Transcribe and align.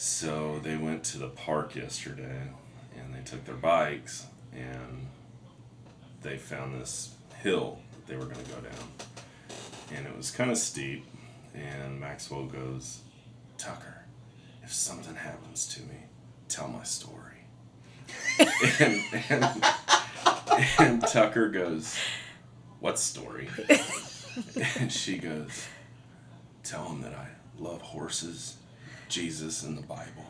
So 0.00 0.60
they 0.62 0.76
went 0.76 1.02
to 1.06 1.18
the 1.18 1.26
park 1.26 1.74
yesterday 1.74 2.42
and 2.96 3.12
they 3.12 3.20
took 3.28 3.44
their 3.44 3.56
bikes 3.56 4.26
and 4.52 5.08
they 6.22 6.36
found 6.36 6.80
this 6.80 7.16
hill 7.42 7.80
that 7.90 8.06
they 8.06 8.14
were 8.16 8.26
going 8.26 8.44
to 8.44 8.50
go 8.52 8.60
down. 8.60 8.88
And 9.92 10.06
it 10.06 10.16
was 10.16 10.30
kind 10.30 10.52
of 10.52 10.56
steep. 10.56 11.04
And 11.52 11.98
Maxwell 11.98 12.44
goes, 12.44 13.00
Tucker, 13.56 14.04
if 14.62 14.72
something 14.72 15.16
happens 15.16 15.66
to 15.74 15.82
me, 15.82 16.04
tell 16.48 16.68
my 16.68 16.84
story. 16.84 17.38
and, 18.78 19.02
and, 19.30 19.64
and 20.78 21.02
Tucker 21.08 21.48
goes, 21.48 21.98
What 22.78 23.00
story? 23.00 23.48
and 24.78 24.92
she 24.92 25.18
goes, 25.18 25.66
Tell 26.62 26.88
him 26.88 27.02
that 27.02 27.14
I 27.14 27.26
love 27.58 27.82
horses, 27.82 28.58
Jesus, 29.08 29.62
in 29.64 29.76
the 29.76 29.82
Bible. 29.82 30.24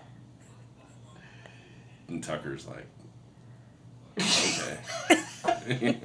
And 2.08 2.22
Tucker's 2.22 2.66
like, 2.66 2.86
Okay. 4.20 4.78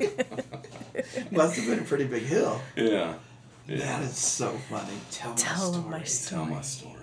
Must 1.31 1.55
have 1.55 1.65
been 1.67 1.79
a 1.79 1.84
pretty 1.84 2.05
big 2.05 2.23
hill. 2.23 2.62
yeah. 2.75 3.15
Yeah. 3.65 3.77
That 3.77 4.01
is 4.03 4.17
so 4.17 4.51
funny. 4.70 4.91
Tell, 5.09 5.34
Tell 5.35 5.71
my 5.71 5.77
him 5.79 5.89
my 5.89 6.03
story. 6.03 6.38
Tell 6.43 6.45
my 6.53 6.62
story. 6.62 6.99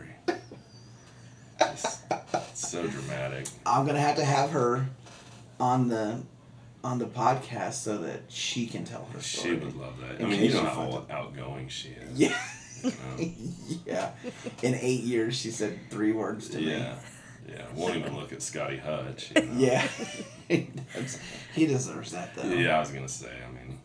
Just 1.58 2.02
so 2.54 2.86
dramatic. 2.86 3.46
I'm 3.64 3.86
gonna 3.86 3.98
have 4.00 4.16
to 4.16 4.24
have 4.24 4.50
her 4.50 4.86
on 5.58 5.88
the 5.88 6.20
on 6.84 6.98
the 6.98 7.06
podcast 7.06 7.74
so 7.74 7.96
that 7.98 8.20
she 8.28 8.66
can 8.66 8.84
tell 8.84 9.06
her 9.14 9.20
story. 9.22 9.58
She 9.58 9.64
would 9.64 9.74
love 9.76 9.94
that. 10.00 10.20
I 10.22 10.28
mean, 10.28 10.42
you 10.42 10.52
know 10.52 10.60
you 10.62 10.66
how 10.66 11.06
outgoing 11.10 11.68
she 11.68 11.88
is. 11.90 12.18
Yeah. 12.20 12.38
Um, 12.84 13.34
yeah. 13.86 14.10
In 14.62 14.74
eight 14.74 15.02
years, 15.02 15.36
she 15.36 15.50
said 15.50 15.78
three 15.90 16.12
words 16.12 16.48
to 16.50 16.58
me. 16.58 16.70
yeah. 16.72 16.94
Yeah. 17.48 17.66
Won't 17.74 17.96
even 17.96 18.16
look 18.16 18.32
at 18.32 18.42
Scotty 18.42 18.76
Hutch. 18.76 19.32
You 19.34 19.42
know? 19.42 19.52
Yeah. 19.56 19.88
he 20.48 21.66
deserves 21.66 22.12
that 22.12 22.34
though. 22.36 22.44
Yeah, 22.48 22.76
I 22.76 22.80
was 22.80 22.90
gonna 22.90 23.08
say. 23.08 23.30
I 23.44 23.50
mean, 23.52 23.78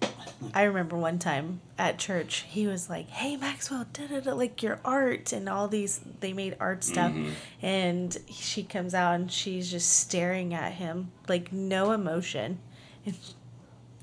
I 0.53 0.63
remember 0.63 0.95
one 0.97 1.17
time 1.17 1.61
at 1.77 1.97
church, 1.97 2.45
he 2.47 2.67
was 2.67 2.89
like, 2.89 3.07
"Hey 3.09 3.37
Maxwell, 3.37 3.87
da 3.91 4.05
da 4.07 4.19
da, 4.19 4.33
like 4.33 4.61
your 4.61 4.79
art 4.85 5.31
and 5.33 5.49
all 5.49 5.67
these." 5.67 5.99
They 6.19 6.31
made 6.33 6.55
art 6.59 6.83
stuff, 6.83 7.11
Mm-hmm. 7.11 7.31
and 7.65 8.15
she 8.29 8.61
comes 8.63 8.93
out 8.93 9.15
and 9.15 9.31
she's 9.31 9.71
just 9.71 9.91
staring 9.99 10.53
at 10.53 10.73
him, 10.73 11.11
like 11.27 11.51
no 11.51 11.91
emotion, 11.91 12.59
and, 13.05 13.15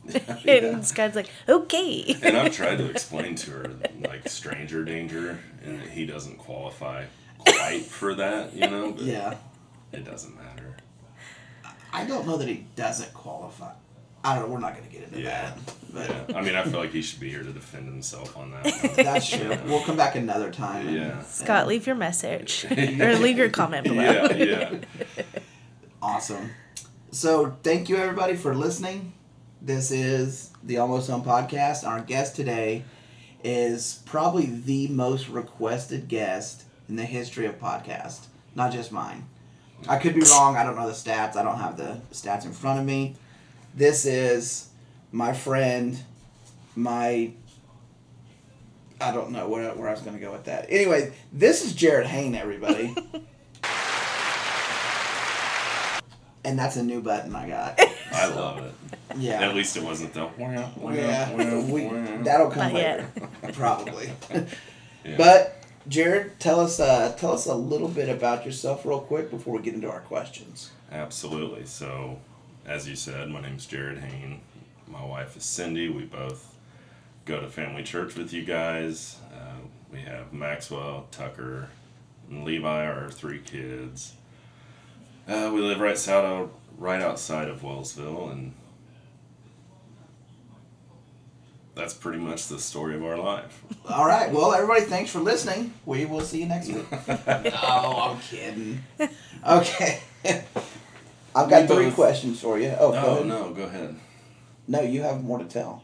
and 0.47 0.85
Scott's 0.85 1.15
like, 1.17 1.31
"Okay." 1.49 2.17
and 2.23 2.37
I've 2.37 2.53
tried 2.55 2.79
to 2.79 2.91
explain 2.91 3.35
to 3.37 3.51
her 3.53 3.71
like 4.07 4.29
stranger 4.29 4.85
danger, 4.85 5.39
and 5.65 5.81
that 5.81 5.89
he 5.89 6.07
doesn't 6.07 6.39
qualify 6.39 7.05
quite 7.39 7.85
for 7.85 8.15
that. 8.17 8.55
You 8.55 8.69
know, 8.69 8.93
but 8.93 9.03
Yeah. 9.03 9.35
it 9.93 10.05
doesn't 10.05 10.37
matter. 10.37 10.77
I 11.93 12.05
don't 12.05 12.27
know 12.27 12.37
that 12.39 12.49
he 12.49 12.67
doesn't 12.75 13.13
qualify. 13.15 13.73
I 14.25 14.37
don't. 14.37 14.49
Know, 14.49 14.55
we're 14.55 14.61
not 14.61 14.75
gonna 14.77 14.87
get 14.89 15.03
into 15.05 15.21
Yeah. 15.21 15.53
that. 15.55 15.75
But 15.93 16.09
Yeah. 16.31 16.37
I 16.39 16.43
mean, 16.43 16.55
I 16.57 16.65
feel 16.65 16.79
like 16.81 16.93
he 16.93 17.03
should 17.03 17.21
be 17.21 17.29
here 17.29 17.43
to 17.43 17.53
defend 17.53 17.87
himself 17.87 18.37
on 18.37 18.51
that. 18.53 18.65
One. 18.65 18.91
that's 18.97 19.29
true. 19.29 19.51
Yeah. 19.51 19.61
We'll 19.67 19.83
come 19.85 19.97
back 19.97 20.15
another 20.17 20.51
time. 20.51 20.87
and- 20.89 20.97
Yeah. 20.97 21.23
Scott, 21.25 21.67
leave 21.67 21.87
your 21.87 21.97
message 21.97 22.65
or 22.71 23.17
leave 23.17 23.37
your 23.37 23.51
comment 23.51 23.85
below. 23.85 24.03
Yeah. 24.03 24.33
Yeah. 24.33 24.79
Awesome. 26.01 26.51
So 27.11 27.57
thank 27.63 27.89
you 27.89 27.97
everybody 27.97 28.35
for 28.37 28.55
listening. 28.55 29.13
This 29.65 29.93
is 29.93 30.51
the 30.65 30.79
Almost 30.79 31.09
Home 31.09 31.23
Podcast. 31.23 31.87
Our 31.87 32.01
guest 32.01 32.35
today 32.35 32.83
is 33.45 34.03
probably 34.07 34.47
the 34.47 34.89
most 34.89 35.29
requested 35.29 36.09
guest 36.09 36.65
in 36.89 36.97
the 36.97 37.05
history 37.05 37.47
of 37.47 37.61
podcast. 37.61 38.27
Not 38.57 38.73
just 38.73 38.91
mine. 38.91 39.25
I 39.89 39.99
could 39.99 40.17
be 40.17 40.23
wrong. 40.23 40.57
I 40.57 40.65
don't 40.65 40.75
know 40.75 40.89
the 40.89 40.93
stats. 40.93 41.37
I 41.37 41.45
don't 41.45 41.59
have 41.59 41.77
the 41.77 42.01
stats 42.13 42.45
in 42.45 42.53
front 42.53 42.81
of 42.81 42.87
me. 42.87 43.15
This 43.73 44.05
is 44.05 44.69
my 45.13 45.33
friend, 45.33 45.97
my 46.75 47.31
I 49.01 49.13
don't 49.13 49.31
know 49.31 49.49
where, 49.49 49.73
where 49.75 49.89
I 49.89 49.93
was 49.93 50.01
going 50.01 50.17
to 50.17 50.21
go 50.21 50.33
with 50.33 50.47
that. 50.47 50.67
Anyway, 50.71 51.13
this 51.33 51.65
is 51.65 51.73
Jerid 51.73 52.07
Hoehn, 52.07 52.37
everybody. 52.37 52.97
and 56.45 56.59
that's 56.59 56.75
a 56.75 56.83
new 56.83 57.01
button 57.01 57.37
I 57.37 57.49
got. 57.49 57.81
I 58.15 58.27
love 58.27 58.59
it. 58.59 58.73
Yeah. 59.17 59.41
At 59.43 59.55
least 59.55 59.77
it 59.77 59.83
wasn't 59.83 60.15
though. 60.15 60.31
Yeah, 60.39 60.69
Yeah. 60.81 61.35
we, 61.65 61.89
that'll 62.23 62.51
come 62.51 62.73
Not 62.73 62.75
later, 62.75 63.09
probably. 63.53 64.11
Yeah. 65.05 65.17
But 65.17 65.65
Jerid, 65.89 66.39
tell 66.39 66.61
us 66.61 66.79
uh, 66.79 67.13
tell 67.19 67.33
us 67.33 67.47
a 67.47 67.55
little 67.57 67.89
bit 67.89 68.09
about 68.09 68.47
yourself, 68.47 68.87
real 68.87 69.01
quick, 69.01 69.31
before 69.33 69.57
we 69.57 69.63
get 69.63 69.75
into 69.75 69.91
our 69.91 69.99
questions. 70.01 70.71
Absolutely. 70.93 71.67
So, 71.67 72.19
as 72.67 72.89
you 72.89 72.95
said, 72.95 73.29
my 73.29 73.41
name 73.41 73.57
is 73.57 73.67
Jerid 73.67 74.01
Hoehn. 74.01 74.39
My 74.87 75.05
wife 75.05 75.37
is 75.37 75.43
Cindy. 75.45 75.89
We 75.89 76.05
both 76.05 76.55
go 77.25 77.41
to 77.41 77.49
family 77.49 77.83
church 77.83 78.15
with 78.15 78.33
you 78.33 78.45
guys. 78.45 79.17
Uh, 79.35 79.57
we 79.93 79.99
have 80.03 80.33
Maxwell, 80.33 81.09
Tucker, 81.11 81.69
and 82.31 82.45
Levi, 82.45 82.87
our 82.87 83.11
three 83.11 83.41
kids. 83.41 84.13
Uh, 85.27 85.51
we 85.53 85.61
live 85.61 85.81
right 85.81 85.99
south, 85.99 86.51
right 86.83 87.01
outside 87.01 87.49
of 87.49 87.63
Wellsville, 87.63 88.33
and 88.33 88.53
that's 91.75 91.95
pretty 91.95 92.19
much 92.19 92.49
the 92.49 92.59
story 92.59 92.95
of 92.97 93.05
our 93.05 93.17
life. 93.17 93.63
All 93.89 94.05
right. 94.07 94.31
Well, 94.31 94.53
everybody, 94.53 94.83
thanks 94.83 95.11
for 95.11 95.21
listening. 95.21 95.73
We 95.87 96.05
will 96.05 96.21
see 96.21 96.41
you 96.41 96.47
next 96.47 96.69
week. 96.69 96.85
oh, 97.09 98.11
I'm 98.13 98.21
kidding. 98.21 98.83
Okay. 99.45 99.99
I've 101.35 101.51
got 101.51 101.63
We 101.63 101.67
three 101.75 101.85
both- 101.87 101.95
questions 101.97 102.41
for 102.41 102.61
you. 102.61 102.73
Oh, 102.79 102.93
go 102.93 103.19
Oh 103.19 103.25
no, 103.25 103.51
go 103.53 103.65
ahead. 103.65 103.97
No, 104.69 104.81
you 104.83 105.03
have 105.03 105.25
more 105.25 105.39
to 105.39 105.45
tell. 105.47 105.83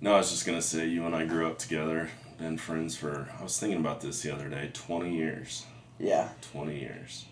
No, 0.00 0.14
I 0.14 0.16
was 0.18 0.30
just 0.30 0.46
gonna 0.46 0.62
say 0.62 0.86
you 0.86 1.04
and 1.04 1.14
I 1.14 1.26
grew 1.26 1.46
up 1.46 1.58
together, 1.58 2.08
been 2.38 2.56
friends 2.56 2.96
for. 2.96 3.28
I 3.38 3.42
was 3.42 3.58
thinking 3.60 3.80
about 3.80 4.00
this 4.00 4.22
the 4.22 4.32
other 4.34 4.48
day. 4.48 4.70
Twenty 4.72 5.14
years. 5.14 5.66
Yeah, 5.98 6.30
Twenty 6.52 6.80
years. 6.80 7.26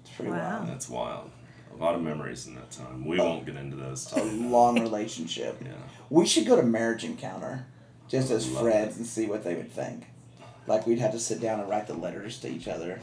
it's 0.00 0.10
pretty 0.16 0.30
Wow. 0.30 0.60
wild. 0.60 0.68
That's 0.70 0.88
wild. 0.88 1.30
A 1.74 1.82
lot 1.82 1.94
of 1.94 2.02
memories 2.02 2.46
in 2.46 2.54
that 2.54 2.70
time. 2.70 3.04
We 3.04 3.18
won't 3.18 3.44
get 3.46 3.56
into 3.56 3.76
those. 3.76 4.12
A 4.12 4.22
long 4.22 4.80
relationship. 4.80 5.60
Yeah. 5.64 5.72
We 6.10 6.26
should 6.26 6.46
go 6.46 6.56
to 6.56 6.62
marriage 6.62 7.02
encounter, 7.04 7.66
just 8.08 8.30
as 8.30 8.48
Love 8.50 8.62
friends, 8.62 8.96
and 8.96 9.06
see 9.06 9.26
what 9.26 9.42
they 9.42 9.54
would 9.54 9.72
think. 9.72 10.04
Like 10.66 10.86
we'd 10.86 10.98
have 10.98 11.12
to 11.12 11.18
sit 11.18 11.40
down 11.40 11.60
and 11.60 11.68
write 11.68 11.86
the 11.86 11.94
letters 11.94 12.38
to 12.40 12.48
each 12.48 12.68
other. 12.68 13.00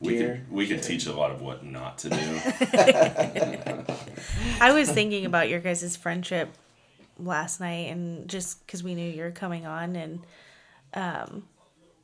We 0.00 0.18
Dear 0.18 0.34
could 0.34 0.50
we 0.52 0.66
could 0.66 0.82
teach 0.82 1.06
a 1.06 1.12
lot 1.12 1.30
of 1.30 1.40
what 1.42 1.64
not 1.64 1.98
to 1.98 2.10
do. 2.10 2.16
I 4.60 4.72
was 4.72 4.90
thinking 4.90 5.26
about 5.26 5.48
your 5.48 5.60
guys' 5.60 5.96
friendship 5.96 6.48
last 7.18 7.60
night, 7.60 7.90
and 7.90 8.28
just 8.28 8.64
because 8.66 8.82
we 8.82 8.94
knew 8.94 9.08
you 9.08 9.22
were 9.22 9.30
coming 9.30 9.66
on, 9.66 9.96
and 9.96 10.20
um, 10.94 11.44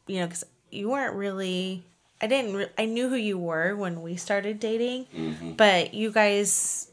you 0.07 0.21
know, 0.21 0.27
because 0.27 0.45
you 0.71 0.91
weren't 0.91 1.15
really. 1.15 1.85
I 2.23 2.27
didn't. 2.27 2.55
Re- 2.55 2.69
I 2.79 2.85
knew 2.87 3.09
who 3.09 3.17
you 3.17 3.39
were 3.39 3.75
when 3.77 4.03
we 4.03 4.17
started 4.17 4.61
dating, 4.61 5.07
Mm-hmm. 5.17 5.53
but 5.53 5.95
you 5.95 6.11
guys 6.13 6.91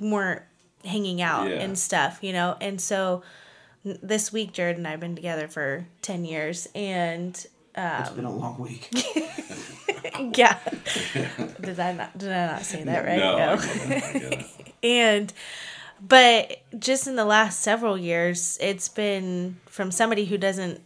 weren't 0.00 0.42
hanging 0.84 1.22
out 1.22 1.48
Yeah. 1.48 1.56
and 1.56 1.78
stuff, 1.78 2.18
you 2.22 2.32
know. 2.32 2.56
And 2.60 2.80
so 2.80 3.22
this 3.84 4.32
week, 4.32 4.52
Jerid 4.52 4.76
and 4.76 4.86
I 4.86 4.90
have 4.92 5.00
been 5.00 5.16
together 5.16 5.48
for 5.48 5.86
ten 6.02 6.24
years, 6.24 6.68
and 6.74 7.34
It's 7.76 8.10
been 8.10 8.24
a 8.26 8.34
long 8.34 8.58
week. 8.58 8.88
yeah, 10.36 10.58
did 11.60 11.80
I 11.80 11.92
not? 11.92 12.16
Did 12.18 12.30
I 12.32 12.46
not 12.52 12.62
say 12.62 12.84
that 12.84 13.04
right? 13.04 13.18
no, 13.18 13.36
I 13.36 13.56
get 13.56 13.90
it. 13.90 14.04
I 14.14 14.18
get 14.18 14.46
and 14.82 15.32
but 16.06 16.58
just 16.78 17.06
in 17.06 17.14
the 17.16 17.24
last 17.24 17.60
several 17.60 17.96
years 17.96 18.58
it's 18.60 18.88
been 18.88 19.56
from 19.66 19.92
somebody 19.92 20.24
who 20.24 20.36
doesn't 20.36 20.80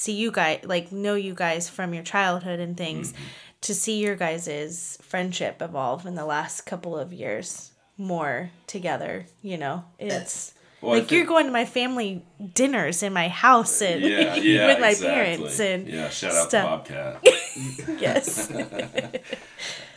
see 0.00 0.12
you 0.22 0.30
guys 0.30 0.60
like 0.64 0.90
know 0.90 1.14
you 1.14 1.34
guys 1.34 1.68
from 1.68 1.92
your 1.94 2.02
childhood 2.14 2.58
and 2.60 2.76
things 2.76 3.12
Mm-hmm. 3.12 3.22
to 3.66 3.74
see 3.74 3.96
your 4.04 4.16
guys' 4.16 4.96
friendship 5.02 5.60
evolve 5.60 6.06
in 6.06 6.14
the 6.14 6.24
last 6.24 6.62
couple 6.70 6.96
of 6.96 7.12
years 7.12 7.72
more 7.98 8.50
together 8.66 9.26
you 9.42 9.58
know 9.58 9.84
it's 9.98 10.54
Well, 10.80 10.92
I 10.94 10.98
like 11.00 11.10
you're 11.12 11.26
going 11.26 11.44
to 11.46 11.52
my 11.52 11.66
family 11.66 12.24
dinners 12.54 13.02
in 13.02 13.12
my 13.12 13.28
house 13.28 13.82
and 13.82 14.00
Yeah, 14.00 14.34
yeah, 14.52 14.66
with 14.68 14.80
my 14.80 14.88
exactly. 14.90 15.08
parents 15.14 15.60
and 15.60 15.86
yeah. 15.86 16.08
Shout 16.08 16.32
out 16.34 16.48
stuff. 16.48 16.84
to 16.86 16.92
Bobcat. 16.94 17.20
yes 18.06 18.50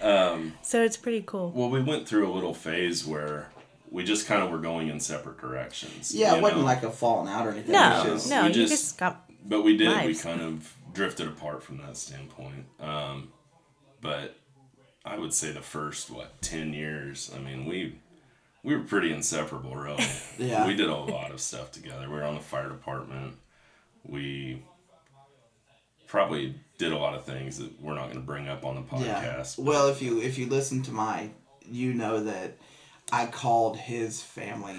Um, 0.02 0.54
so 0.62 0.84
it's 0.84 0.98
pretty 0.98 1.24
cool 1.26 1.52
Well, 1.56 1.70
we 1.70 1.82
went 1.82 2.08
through 2.10 2.30
a 2.30 2.34
little 2.34 2.54
phase 2.54 3.06
where 3.08 3.48
we 3.90 4.04
just 4.04 4.26
kind 4.28 4.42
of 4.44 4.50
were 4.52 4.58
going 4.58 4.90
in 4.90 5.00
separate 5.00 5.38
directions. 5.40 6.14
Yeah, 6.14 6.32
you 6.32 6.38
it 6.40 6.42
wasn't 6.42 6.64
like 6.64 6.82
a 6.84 6.90
falling 6.92 7.32
out 7.32 7.46
or 7.48 7.52
anything. 7.52 7.72
no 7.72 8.02
just- 8.06 8.30
no 8.30 8.42
we 8.42 8.48
you 8.50 8.54
just- 8.54 8.72
just 8.74 8.98
got 8.98 9.23
But 9.46 9.64
we 9.64 9.76
did. 9.78 9.90
We 10.08 10.16
kind 10.16 10.42
of 10.42 10.74
drifted 10.94 11.28
apart 11.28 11.64
from 11.64 11.78
that 11.80 11.98
standpoint. 11.98 12.66
Um, 12.80 13.30
but 14.02 14.38
I 15.06 15.18
would 15.18 15.34
say 15.34 15.52
the 15.52 15.62
first 15.62 16.10
what 16.10 16.42
ten 16.42 16.74
years. 16.74 17.32
I 17.36 17.40
mean, 17.40 17.66
we 17.66 17.96
we 18.64 18.76
were 18.76 18.84
pretty 18.84 19.12
inseparable, 19.12 19.76
really. 19.76 20.06
Yeah. 20.40 20.66
We 20.66 20.76
did 20.76 20.90
a 20.90 20.96
lot 20.96 21.32
of 21.32 21.40
stuff 21.42 21.72
together. 21.72 22.08
We 22.10 22.16
were 22.16 22.24
on 22.24 22.36
the 22.36 22.42
fire 22.42 22.70
department. 22.70 23.36
We 24.06 24.64
probably 26.08 26.56
did 26.78 26.92
a 26.92 26.98
lot 26.98 27.14
of 27.16 27.24
things 27.26 27.58
that 27.60 27.82
we're 27.82 27.96
not 27.96 28.06
going 28.06 28.16
to 28.16 28.20
bring 28.26 28.48
up 28.48 28.66
on 28.66 28.76
the 28.76 28.82
podcast. 28.82 29.58
but- 29.58 29.66
Well, 29.66 29.88
if 29.90 30.02
you 30.02 30.22
if 30.22 30.38
you 30.38 30.48
listen 30.48 30.82
to 30.84 30.92
my, 30.92 31.30
you 31.70 31.94
know 31.94 32.24
that 32.24 32.58
I 33.12 33.26
called 33.28 33.78
his 33.78 34.22
family 34.22 34.78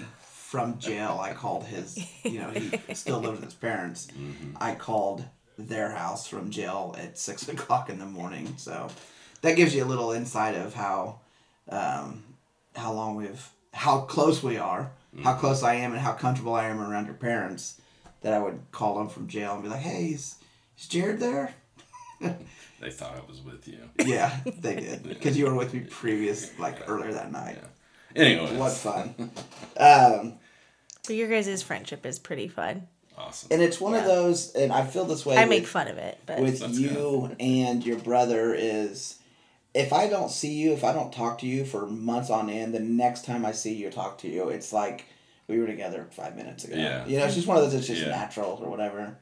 from 0.55 0.79
jail. 0.79 1.19
I 1.21 1.33
called 1.33 1.65
his, 1.65 2.05
you 2.23 2.39
know, 2.39 2.49
he 2.49 2.71
still 2.93 3.19
lives 3.19 3.39
with 3.39 3.45
his 3.45 3.53
parents. 3.53 4.07
Mm-hmm. 4.07 4.51
I 4.59 4.75
called 4.75 5.23
their 5.57 5.91
house 5.91 6.27
from 6.27 6.49
jail 6.49 6.95
at 6.97 7.17
six 7.17 7.47
o'clock 7.53 7.89
in 7.89 7.99
the 7.99 8.05
morning. 8.05 8.55
So 8.57 8.89
that 9.41 9.55
gives 9.55 9.73
you 9.75 9.83
a 9.83 9.85
little 9.93 10.11
insight 10.11 10.55
of 10.55 10.73
how, 10.73 11.19
um, 11.69 12.23
how 12.75 12.93
long 12.93 13.15
we've, 13.15 13.49
how 13.73 14.01
close 14.01 14.41
we 14.43 14.57
are, 14.57 14.91
how 15.23 15.31
Mm-hmm. 15.31 15.39
close 15.39 15.63
I 15.63 15.75
am, 15.75 15.91
and 15.93 16.01
how 16.01 16.11
comfortable 16.11 16.55
I 16.55 16.65
am 16.67 16.81
around 16.81 17.05
your 17.05 17.15
parents. 17.15 17.79
That 18.21 18.33
I 18.33 18.39
would 18.39 18.59
call 18.71 18.97
them 18.97 19.07
from 19.07 19.27
jail 19.27 19.53
and 19.53 19.63
be 19.63 19.69
like, 19.69 19.79
"Hey, 19.79 20.07
is, 20.07 20.35
is 20.77 20.87
Jerid 20.87 21.19
there?" 21.19 21.53
they 22.19 22.89
thought 22.91 23.15
I 23.15 23.21
was 23.31 23.39
with 23.41 23.65
you. 23.67 23.79
Yeah, 24.03 24.35
they 24.59 24.75
did 24.75 25.03
because 25.07 25.37
you 25.37 25.45
were 25.45 25.53
with 25.55 25.73
me 25.73 25.81
previous, 25.81 26.57
like 26.59 26.89
earlier 26.89 27.13
that 27.13 27.31
night. 27.31 27.59
Anyway, 28.15 28.57
What 28.57 28.73
fun! 28.73 29.13
Um, 29.77 30.33
But 31.07 31.15
your 31.15 31.27
guys' 31.29 31.61
friendship 31.61 32.05
is 32.05 32.19
pretty 32.19 32.47
fun. 32.47 32.87
awesome. 33.17 33.49
and 33.51 33.61
it's 33.61 33.79
one 33.79 33.93
of 33.93 34.03
those, 34.05 34.53
and 34.53 34.71
I 34.71 34.85
feel 34.85 35.05
this 35.05 35.25
way. 35.25 35.37
I 35.37 35.41
with, 35.41 35.49
make 35.49 35.67
fun 35.67 35.87
of 35.87 35.97
it, 35.97 36.19
but 36.25 36.39
with 36.41 36.59
That's 36.59 36.77
you 36.77 37.35
and 37.39 37.85
your 37.85 37.97
brother 37.99 38.53
is, 38.53 39.17
if 39.73 39.91
I 39.93 40.07
don't 40.07 40.29
see 40.31 40.53
you, 40.53 40.73
if 40.73 40.83
I 40.83 40.93
don't 40.93 41.11
talk 41.13 41.39
to 41.39 41.47
you 41.47 41.65
for 41.65 41.85
months 41.87 42.29
on 42.29 42.49
end, 42.49 42.73
the 42.73 42.79
next 42.79 43.25
time 43.25 43.45
I 43.45 43.51
see 43.53 43.73
you 43.73 43.89
talk 43.89 44.17
to 44.19 44.27
you, 44.29 44.49
it's 44.49 44.71
like 44.73 45.05
we 45.47 45.59
were 45.59 45.67
together 45.67 46.07
five 46.11 46.35
minutes 46.35 46.63
ago. 46.65 46.75
Yeah. 46.75 47.05
you 47.05 47.17
know, 47.19 47.25
it's 47.25 47.35
just 47.35 47.47
one 47.47 47.57
of 47.57 47.63
those. 47.63 47.73
It's 47.73 47.87
just 47.87 48.01
Yeah. 48.01 48.09
natural 48.09 48.59
or 48.63 48.69
whatever. 48.69 49.17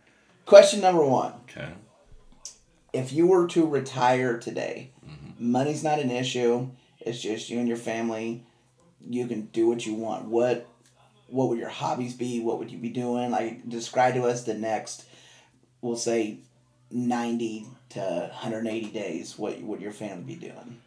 Question 0.45 0.81
number 0.81 1.03
one. 1.06 1.33
Okay. 1.50 1.69
if 2.94 3.12
you 3.12 3.25
were 3.27 3.47
to 3.47 3.65
retire 3.65 4.38
today, 4.38 4.91
Mm-hmm. 5.06 5.51
money's 5.51 5.83
not 5.83 6.00
an 6.00 6.09
issue. 6.12 6.69
It's 7.00 7.19
just 7.21 7.50
you 7.50 7.59
and 7.59 7.68
your 7.68 7.75
family. 7.77 8.45
You 9.09 9.27
can 9.27 9.47
do 9.47 9.68
what 9.68 9.86
you 9.86 9.95
want. 9.95 10.25
What 10.25 10.65
what 11.33 11.50
would 11.50 11.57
your 11.57 11.69
hobbies 11.69 12.13
be? 12.13 12.39
What 12.39 12.59
would 12.59 12.71
you 12.71 12.77
be 12.77 12.89
doing? 12.89 13.31
Like 13.31 13.68
describe 13.68 14.13
to 14.13 14.24
us 14.24 14.44
the 14.44 14.53
next 14.53 15.06
we'll 15.81 15.97
say 15.97 16.38
90 16.91 17.65
to 17.89 18.00
180 18.00 18.91
days 18.91 19.38
what 19.38 19.59
would 19.62 19.81
your 19.81 19.91
family 19.91 20.24
be 20.24 20.35
doing? 20.35 20.80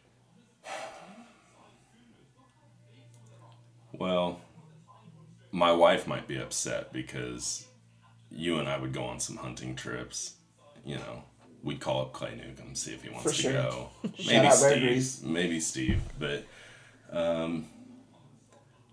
Well, 3.93 4.41
my 5.53 5.73
wife 5.73 6.07
might 6.07 6.29
be 6.29 6.37
upset 6.37 6.93
because 6.93 7.67
you 8.31 8.59
and 8.59 8.69
I 8.69 8.79
would 8.79 8.93
go 8.93 9.05
on 9.05 9.21
some 9.21 9.37
hunting 9.37 9.75
trips. 9.75 10.35
You 10.85 10.97
know, 10.97 11.23
we'd 11.63 11.81
call 11.81 12.03
up 12.03 12.13
Clay 12.13 12.37
Newcomb, 12.37 12.75
see 12.75 12.93
if 12.93 13.03
he 13.03 13.09
wants 13.09 13.25
For 13.25 13.31
to 13.31 13.43
sure. 13.43 13.53
go. 13.53 13.89
Maybe 14.27 14.51
Steve. 14.51 15.25
Maybe 15.25 15.61
Steve. 15.61 16.03
But 16.19 16.45
um, 17.11 17.69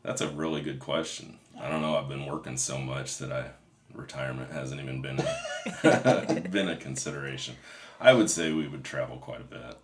that's 0.03 0.21
a 0.21 0.29
really 0.29 0.61
good 0.61 0.79
question. 0.79 1.38
I 1.59 1.69
don't 1.69 1.81
know. 1.81 1.95
I've 1.95 2.09
been 2.09 2.25
working 2.25 2.57
so 2.57 2.77
much 2.77 3.17
that 3.19 3.31
I 3.31 3.51
retirement 3.94 4.51
hasn't 4.51 4.81
even 4.81 5.01
been 5.01 5.19
a, 5.19 6.41
been 6.50 6.69
a 6.69 6.75
consideration. 6.75 7.55
I 8.00 8.13
would 8.13 8.29
say 8.29 8.51
we 8.51 8.67
would 8.67 8.83
travel 8.83 9.17
quite 9.17 9.41
a 9.41 9.45
bit. 9.45 9.77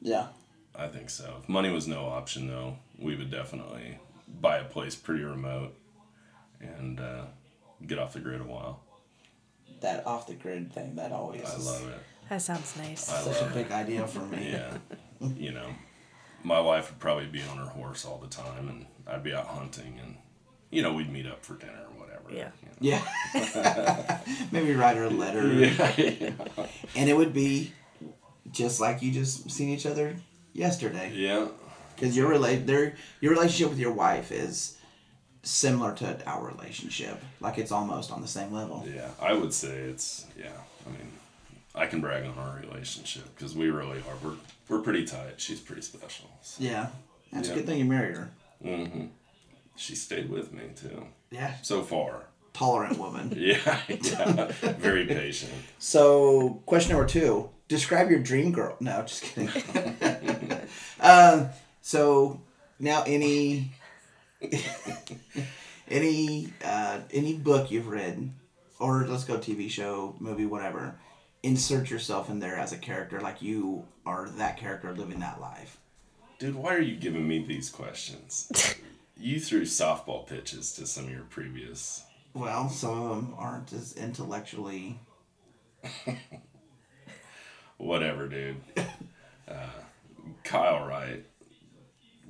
Yeah. 0.00 0.28
I 0.74 0.88
think 0.88 1.10
so. 1.10 1.38
If 1.42 1.48
money 1.48 1.70
was 1.70 1.88
no 1.88 2.06
option, 2.06 2.48
though, 2.48 2.76
we 2.98 3.16
would 3.16 3.30
definitely 3.30 3.98
buy 4.40 4.58
a 4.58 4.64
place 4.64 4.94
pretty 4.94 5.24
remote 5.24 5.74
and 6.60 7.00
uh, 7.00 7.24
get 7.86 7.98
off 7.98 8.12
the 8.12 8.20
grid 8.20 8.40
a 8.40 8.44
while. 8.44 8.82
That 9.80 10.06
off 10.06 10.26
the 10.26 10.34
grid 10.34 10.72
thing 10.72 10.96
that 10.96 11.12
always 11.12 11.42
I 11.42 11.56
is 11.56 11.66
love 11.66 11.88
it. 11.88 11.98
that 12.28 12.42
sounds 12.42 12.76
nice. 12.76 13.10
I 13.10 13.20
such 13.20 13.40
a 13.40 13.44
love 13.44 13.54
big 13.54 13.70
idea 13.70 14.06
for 14.06 14.20
me. 14.20 14.52
Yeah. 14.52 14.76
you 15.36 15.52
know, 15.52 15.68
my 16.42 16.60
wife 16.60 16.90
would 16.90 16.98
probably 17.00 17.26
be 17.26 17.42
on 17.42 17.58
her 17.58 17.66
horse 17.66 18.04
all 18.04 18.18
the 18.18 18.28
time, 18.28 18.68
and 18.68 18.86
I'd 19.06 19.22
be 19.22 19.34
out 19.34 19.46
hunting, 19.46 19.98
and, 20.02 20.16
you 20.76 20.82
know, 20.82 20.92
we'd 20.92 21.10
meet 21.10 21.26
up 21.26 21.42
for 21.44 21.54
dinner 21.56 21.72
or 21.90 22.00
whatever. 22.04 22.28
Yeah. 22.30 22.50
you 22.82 22.90
know. 22.92 23.02
Yeah. 23.54 24.20
Maybe 24.52 24.74
write 24.74 24.96
her 24.98 25.04
a 25.04 25.10
letter. 25.10 25.42
Yeah. 25.54 26.66
And 26.94 27.08
it 27.08 27.16
would 27.16 27.32
be 27.32 27.72
just 28.50 28.78
like 28.80 29.00
you 29.02 29.10
just 29.12 29.50
seen 29.50 29.70
each 29.70 29.86
other 29.86 30.16
yesterday. 30.52 31.12
yeah. 31.14 31.48
Because 31.94 32.14
your 32.14 32.28
relate 32.28 32.66
their 32.66 32.94
your 33.22 33.32
relationship 33.32 33.70
with 33.70 33.78
your 33.78 33.92
wife 33.92 34.30
is 34.30 34.76
similar 35.42 35.94
to 35.94 36.06
our 36.28 36.44
relationship. 36.46 37.22
Like 37.40 37.56
it's 37.56 37.72
almost 37.72 38.10
on 38.12 38.20
the 38.20 38.28
same 38.28 38.52
level. 38.52 38.84
Yeah. 38.94 39.08
I 39.20 39.32
would 39.32 39.54
say 39.54 39.74
it's, 39.92 40.26
yeah. 40.38 40.58
I 40.86 40.90
mean, 40.90 41.08
I 41.74 41.86
can 41.86 42.00
brag 42.02 42.24
on 42.24 42.36
our 42.38 42.60
relationship 42.60 43.24
because 43.34 43.54
we 43.54 43.70
really 43.70 43.98
are. 44.00 44.16
We're, 44.22 44.36
we're 44.68 44.82
pretty 44.82 45.06
tight. 45.06 45.40
She's 45.40 45.60
pretty 45.60 45.80
special. 45.82 46.28
So. 46.42 46.62
Yeah. 46.62 46.88
That's 47.32 47.48
Yeah. 47.48 47.54
a 47.54 47.56
good 47.56 47.66
thing 47.66 47.78
you 47.78 47.86
married 47.86 48.16
her. 48.18 48.30
hmm 48.62 49.06
She 49.76 49.94
stayed 49.94 50.30
with 50.30 50.52
me 50.52 50.64
too. 50.74 51.06
Yeah. 51.30 51.54
So 51.62 51.82
far. 51.82 52.24
Tolerant 52.52 52.98
woman. 52.98 53.32
Yeah, 53.36 53.80
yeah. 53.88 54.46
Very 54.78 55.06
patient. 55.06 55.52
So 55.78 56.62
question 56.66 56.92
number 56.92 57.08
two. 57.08 57.50
Describe 57.68 58.10
your 58.10 58.20
dream 58.20 58.52
girl. 58.52 58.76
No, 58.80 59.02
just 59.02 59.22
kidding. 59.22 59.50
um, 61.00 61.48
so 61.82 62.40
now 62.78 63.02
any 63.06 63.72
any 65.88 66.52
uh, 66.64 67.00
any 67.12 67.34
book 67.34 67.70
you've 67.70 67.88
read, 67.88 68.30
or 68.78 69.06
let's 69.06 69.24
go 69.24 69.36
TV 69.38 69.68
show, 69.70 70.14
movie, 70.18 70.46
whatever. 70.46 70.98
Insert 71.42 71.90
yourself 71.90 72.28
in 72.30 72.40
there 72.40 72.56
as 72.56 72.72
a 72.72 72.78
character, 72.78 73.20
like 73.20 73.42
you 73.42 73.84
are 74.04 74.28
that 74.30 74.56
character 74.56 74.94
living 74.94 75.20
that 75.20 75.40
life. 75.40 75.78
Dude, 76.38 76.54
why 76.54 76.74
are 76.74 76.80
you 76.80 76.96
giving 76.96 77.26
me 77.26 77.44
these 77.44 77.70
questions? 77.70 78.50
You 79.18 79.40
threw 79.40 79.62
softball 79.62 80.26
pitches 80.26 80.72
to 80.74 80.86
some 80.86 81.04
of 81.04 81.10
your 81.10 81.22
previous. 81.22 82.04
Well, 82.34 82.68
some 82.68 83.02
of 83.02 83.08
them 83.16 83.34
aren't 83.38 83.72
as 83.72 83.94
intellectually. 83.96 84.98
Whatever, 87.78 88.28
dude. 88.28 88.56
Uh, 89.48 89.54
Kyle 90.42 90.84
Wright 90.88 91.24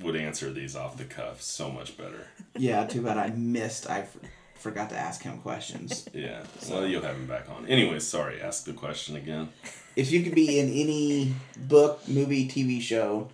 would 0.02 0.16
answer 0.16 0.52
these 0.52 0.76
off 0.76 0.98
the 0.98 1.04
cuff 1.06 1.40
so 1.40 1.70
much 1.70 1.96
better. 1.96 2.26
Yeah, 2.58 2.84
too 2.86 3.00
bad 3.00 3.16
I 3.16 3.30
missed. 3.30 3.88
I 3.88 4.00
f- 4.00 4.18
forgot 4.56 4.90
to 4.90 4.98
ask 4.98 5.22
him 5.22 5.38
questions. 5.38 6.06
Yeah. 6.12 6.42
Well, 6.68 6.86
you'll 6.86 7.00
have 7.00 7.16
him 7.16 7.26
back 7.26 7.48
on. 7.48 7.64
Anyway, 7.68 8.00
sorry. 8.00 8.38
Ask 8.42 8.66
the 8.66 8.74
question 8.74 9.16
again. 9.16 9.48
if 9.96 10.12
you 10.12 10.22
could 10.22 10.34
be 10.34 10.58
in 10.60 10.68
any 10.68 11.34
book, 11.56 12.06
movie, 12.06 12.46
TV 12.46 12.82
show, 12.82 13.30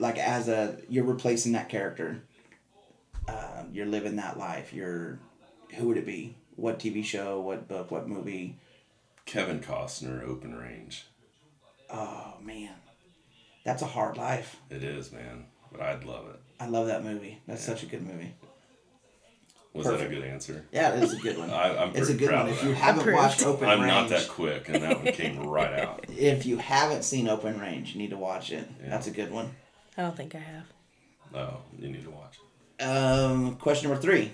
like 0.00 0.18
as 0.18 0.48
a 0.48 0.76
you're 0.88 1.04
replacing 1.04 1.52
that 1.52 1.68
character, 1.68 2.20
um, 3.28 3.68
you're 3.72 3.86
living 3.86 4.16
that 4.16 4.38
life. 4.38 4.72
You're 4.72 5.18
who 5.76 5.88
would 5.88 5.96
it 5.96 6.06
be? 6.06 6.36
What 6.56 6.78
TV 6.78 7.04
show? 7.04 7.40
What 7.40 7.68
book? 7.68 7.90
What 7.90 8.08
movie? 8.08 8.58
Kevin 9.26 9.60
Costner, 9.60 10.22
Open 10.22 10.54
Range. 10.54 11.04
Oh 11.90 12.34
man, 12.42 12.74
that's 13.64 13.82
a 13.82 13.86
hard 13.86 14.16
life. 14.16 14.56
It 14.70 14.82
is, 14.84 15.12
man. 15.12 15.46
But 15.72 15.80
I'd 15.80 16.04
love 16.04 16.28
it. 16.28 16.40
I 16.60 16.66
love 16.68 16.86
that 16.86 17.04
movie. 17.04 17.40
That's 17.46 17.64
such 17.64 17.82
a 17.82 17.86
good 17.86 18.02
movie. 18.02 18.34
Was 19.72 19.86
that 19.88 20.00
a 20.00 20.08
good 20.08 20.22
answer? 20.22 20.64
Yeah, 20.70 20.94
it 20.94 21.02
is 21.02 21.14
a 21.14 21.16
good 21.18 21.36
one. 21.36 21.50
I, 21.52 21.76
I'm 21.76 21.96
it's 21.96 22.08
a 22.08 22.14
good 22.14 22.28
proud 22.28 22.44
one. 22.46 22.52
If 22.54 22.62
you 22.62 22.68
that. 22.68 22.74
haven't 22.76 23.00
Approved. 23.00 23.16
watched 23.18 23.42
Open 23.44 23.68
Range, 23.68 23.80
I'm 23.80 23.86
not 23.88 24.08
that 24.10 24.28
quick, 24.28 24.68
and 24.68 24.84
that 24.84 25.02
one 25.02 25.12
came 25.12 25.44
right 25.48 25.72
out. 25.80 26.04
if 26.08 26.46
you 26.46 26.58
haven't 26.58 27.02
seen 27.02 27.26
Open 27.26 27.58
Range, 27.58 27.90
you 27.92 27.98
need 27.98 28.10
to 28.10 28.16
watch 28.16 28.52
it. 28.52 28.68
Yeah. 28.80 28.90
That's 28.90 29.08
a 29.08 29.10
good 29.10 29.32
one. 29.32 29.50
I 29.98 30.02
don't 30.02 30.16
think 30.16 30.36
I 30.36 30.38
have. 30.38 30.64
Oh, 31.34 31.56
you 31.76 31.88
need 31.90 32.04
to 32.04 32.10
watch. 32.10 32.38
Um, 32.84 33.56
question 33.56 33.88
number 33.88 34.02
3 34.02 34.30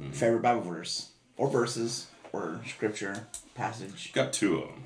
Mm-hmm. 0.00 0.12
Favorite 0.12 0.42
Bible 0.42 0.62
verse 0.62 1.10
or 1.36 1.48
verses 1.48 2.06
or 2.32 2.60
scripture 2.66 3.26
passage. 3.54 4.12
Got 4.12 4.32
two 4.32 4.58
of 4.58 4.68
them. 4.68 4.84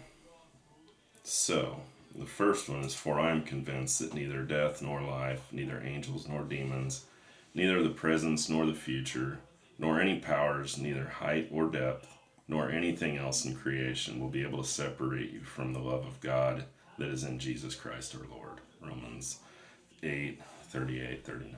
So, 1.23 1.80
the 2.14 2.26
first 2.26 2.68
one 2.68 2.80
is 2.80 2.94
For 2.94 3.18
I 3.18 3.30
am 3.30 3.42
convinced 3.42 4.00
that 4.00 4.14
neither 4.14 4.42
death 4.42 4.82
nor 4.82 5.00
life, 5.00 5.46
neither 5.52 5.80
angels 5.82 6.28
nor 6.28 6.42
demons, 6.42 7.06
neither 7.54 7.82
the 7.82 7.90
presence 7.90 8.49
nor 8.49 8.66
the 8.66 8.75
future, 8.75 9.38
nor 9.78 10.00
any 10.00 10.18
powers, 10.18 10.76
neither 10.76 11.06
height 11.06 11.49
or 11.52 11.68
depth, 11.68 12.16
nor 12.49 12.70
anything 12.70 13.16
else 13.16 13.44
in 13.44 13.54
creation 13.54 14.20
will 14.20 14.28
be 14.28 14.42
able 14.42 14.62
to 14.62 14.68
separate 14.68 15.30
you 15.30 15.40
from 15.40 15.73
the 15.73 15.78
love 15.80 16.04
of 16.04 16.20
God 16.20 16.64
that 16.99 17.08
is 17.08 17.25
in 17.25 17.38
Jesus 17.38 17.75
Christ 17.75 18.14
our 18.14 18.26
Lord. 18.28 18.61
Romans 18.82 19.38
8, 20.02 20.40
38, 20.68 21.25
39. 21.25 21.56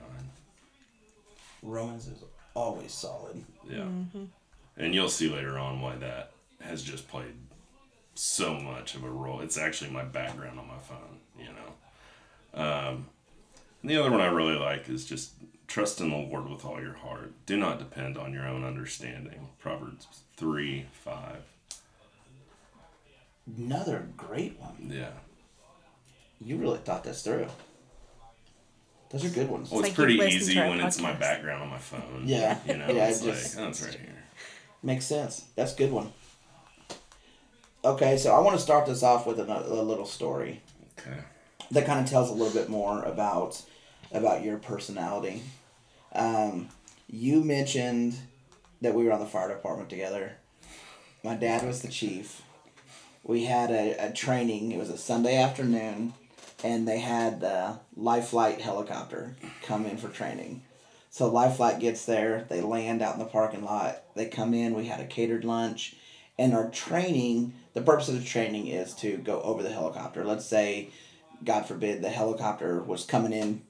Romans 1.61 2.07
is 2.07 2.23
always 2.53 2.91
solid. 2.91 3.43
Yeah. 3.69 3.85
And 4.77 4.95
you'll 4.95 5.09
see 5.09 5.29
later 5.29 5.57
on 5.57 5.81
why 5.81 5.95
that 5.95 6.31
has 6.61 6.83
just 6.83 7.07
played 7.07 7.33
so 8.15 8.59
much 8.59 8.95
of 8.95 9.03
a 9.03 9.09
role. 9.09 9.41
It's 9.41 9.57
actually 9.57 9.91
my 9.91 10.03
background 10.03 10.59
on 10.59 10.67
my 10.67 10.77
phone, 10.77 11.19
you 11.37 11.45
know. 11.45 12.61
Um, 12.61 13.07
and 13.81 13.91
the 13.91 13.97
other 13.97 14.11
one 14.11 14.21
I 14.21 14.27
really 14.27 14.57
like 14.57 14.89
is 14.89 15.05
just 15.05 15.33
trust 15.67 16.01
in 16.01 16.09
the 16.09 16.17
Lord 16.17 16.49
with 16.49 16.65
all 16.65 16.81
your 16.81 16.95
heart. 16.95 17.31
Do 17.45 17.57
not 17.57 17.79
depend 17.79 18.17
on 18.17 18.33
your 18.33 18.45
own 18.45 18.63
understanding. 18.63 19.49
Proverbs 19.59 20.07
3 20.35 20.85
5. 20.91 21.37
Another 23.57 24.07
great 24.17 24.59
one. 24.59 24.91
Yeah. 24.93 25.11
You 26.41 26.57
really 26.57 26.79
thought 26.79 27.03
this 27.03 27.23
through. 27.23 27.47
Those 29.09 29.25
are 29.25 29.29
good 29.29 29.49
ones. 29.49 29.71
Well, 29.71 29.79
it's 29.79 29.89
like 29.89 29.95
pretty 29.95 30.15
easy 30.19 30.53
to 30.53 30.61
our 30.61 30.69
when 30.69 30.79
it's 30.81 30.99
my 31.01 31.13
background 31.13 31.63
on 31.63 31.69
my 31.69 31.79
phone. 31.79 32.23
Yeah. 32.25 32.59
You 32.67 32.77
know, 32.77 32.87
Yeah, 32.89 33.07
it's 33.09 33.21
it 33.21 33.25
just- 33.31 33.55
like, 33.57 33.65
oh, 33.65 33.69
it's 33.69 33.81
right 33.83 33.91
here. 33.95 34.23
Makes 34.83 35.05
sense. 35.05 35.45
That's 35.55 35.73
a 35.73 35.77
good 35.77 35.91
one. 35.91 36.11
Okay, 37.83 38.17
so 38.17 38.33
I 38.35 38.39
want 38.39 38.57
to 38.57 38.61
start 38.61 38.85
this 38.85 39.03
off 39.03 39.25
with 39.25 39.39
a, 39.39 39.43
a 39.45 39.81
little 39.81 40.05
story 40.05 40.61
Okay. 40.99 41.17
that 41.71 41.85
kind 41.85 41.99
of 42.01 42.09
tells 42.09 42.29
a 42.29 42.33
little 42.33 42.53
bit 42.53 42.69
more 42.69 43.03
about 43.03 43.61
about 44.11 44.43
your 44.43 44.57
personality. 44.57 45.43
Um, 46.13 46.69
you 47.07 47.43
mentioned 47.43 48.15
that 48.81 48.93
we 48.95 49.03
were 49.05 49.11
on 49.13 49.19
the 49.19 49.25
fire 49.25 49.47
department 49.49 49.89
together. 49.89 50.33
My 51.23 51.35
dad 51.35 51.65
was 51.65 51.81
the 51.81 51.87
chief. 51.89 52.41
We 53.23 53.45
had 53.45 53.69
a, 53.71 54.07
a 54.07 54.11
training. 54.11 54.71
It 54.71 54.79
was 54.79 54.89
a 54.89 54.97
Sunday 54.97 55.37
afternoon, 55.37 56.13
and 56.63 56.87
they 56.87 56.99
had 56.99 57.39
the 57.39 57.79
Life 57.95 58.29
Flight 58.29 58.61
helicopter 58.61 59.35
come 59.63 59.85
in 59.85 59.97
for 59.97 60.09
training. 60.09 60.63
So 61.09 61.27
Life 61.27 61.57
Flight 61.57 61.79
gets 61.79 62.05
there. 62.05 62.45
They 62.49 62.61
land 62.61 63.01
out 63.01 63.13
in 63.13 63.19
the 63.19 63.25
parking 63.25 63.63
lot. 63.63 64.03
They 64.15 64.27
come 64.27 64.53
in. 64.53 64.75
We 64.75 64.85
had 64.85 64.99
a 64.99 65.05
catered 65.05 65.43
lunch, 65.43 65.95
and 66.37 66.53
our 66.53 66.69
training. 66.69 67.53
The 67.73 67.81
purpose 67.81 68.09
of 68.09 68.19
the 68.19 68.25
training 68.25 68.67
is 68.67 68.93
to 68.95 69.17
go 69.17 69.41
over 69.41 69.63
the 69.63 69.71
helicopter. 69.71 70.23
Let's 70.25 70.45
say, 70.45 70.89
God 71.43 71.65
forbid, 71.65 72.01
the 72.01 72.09
helicopter 72.09 72.81
was 72.81 73.05
coming 73.05 73.31
in 73.31 73.61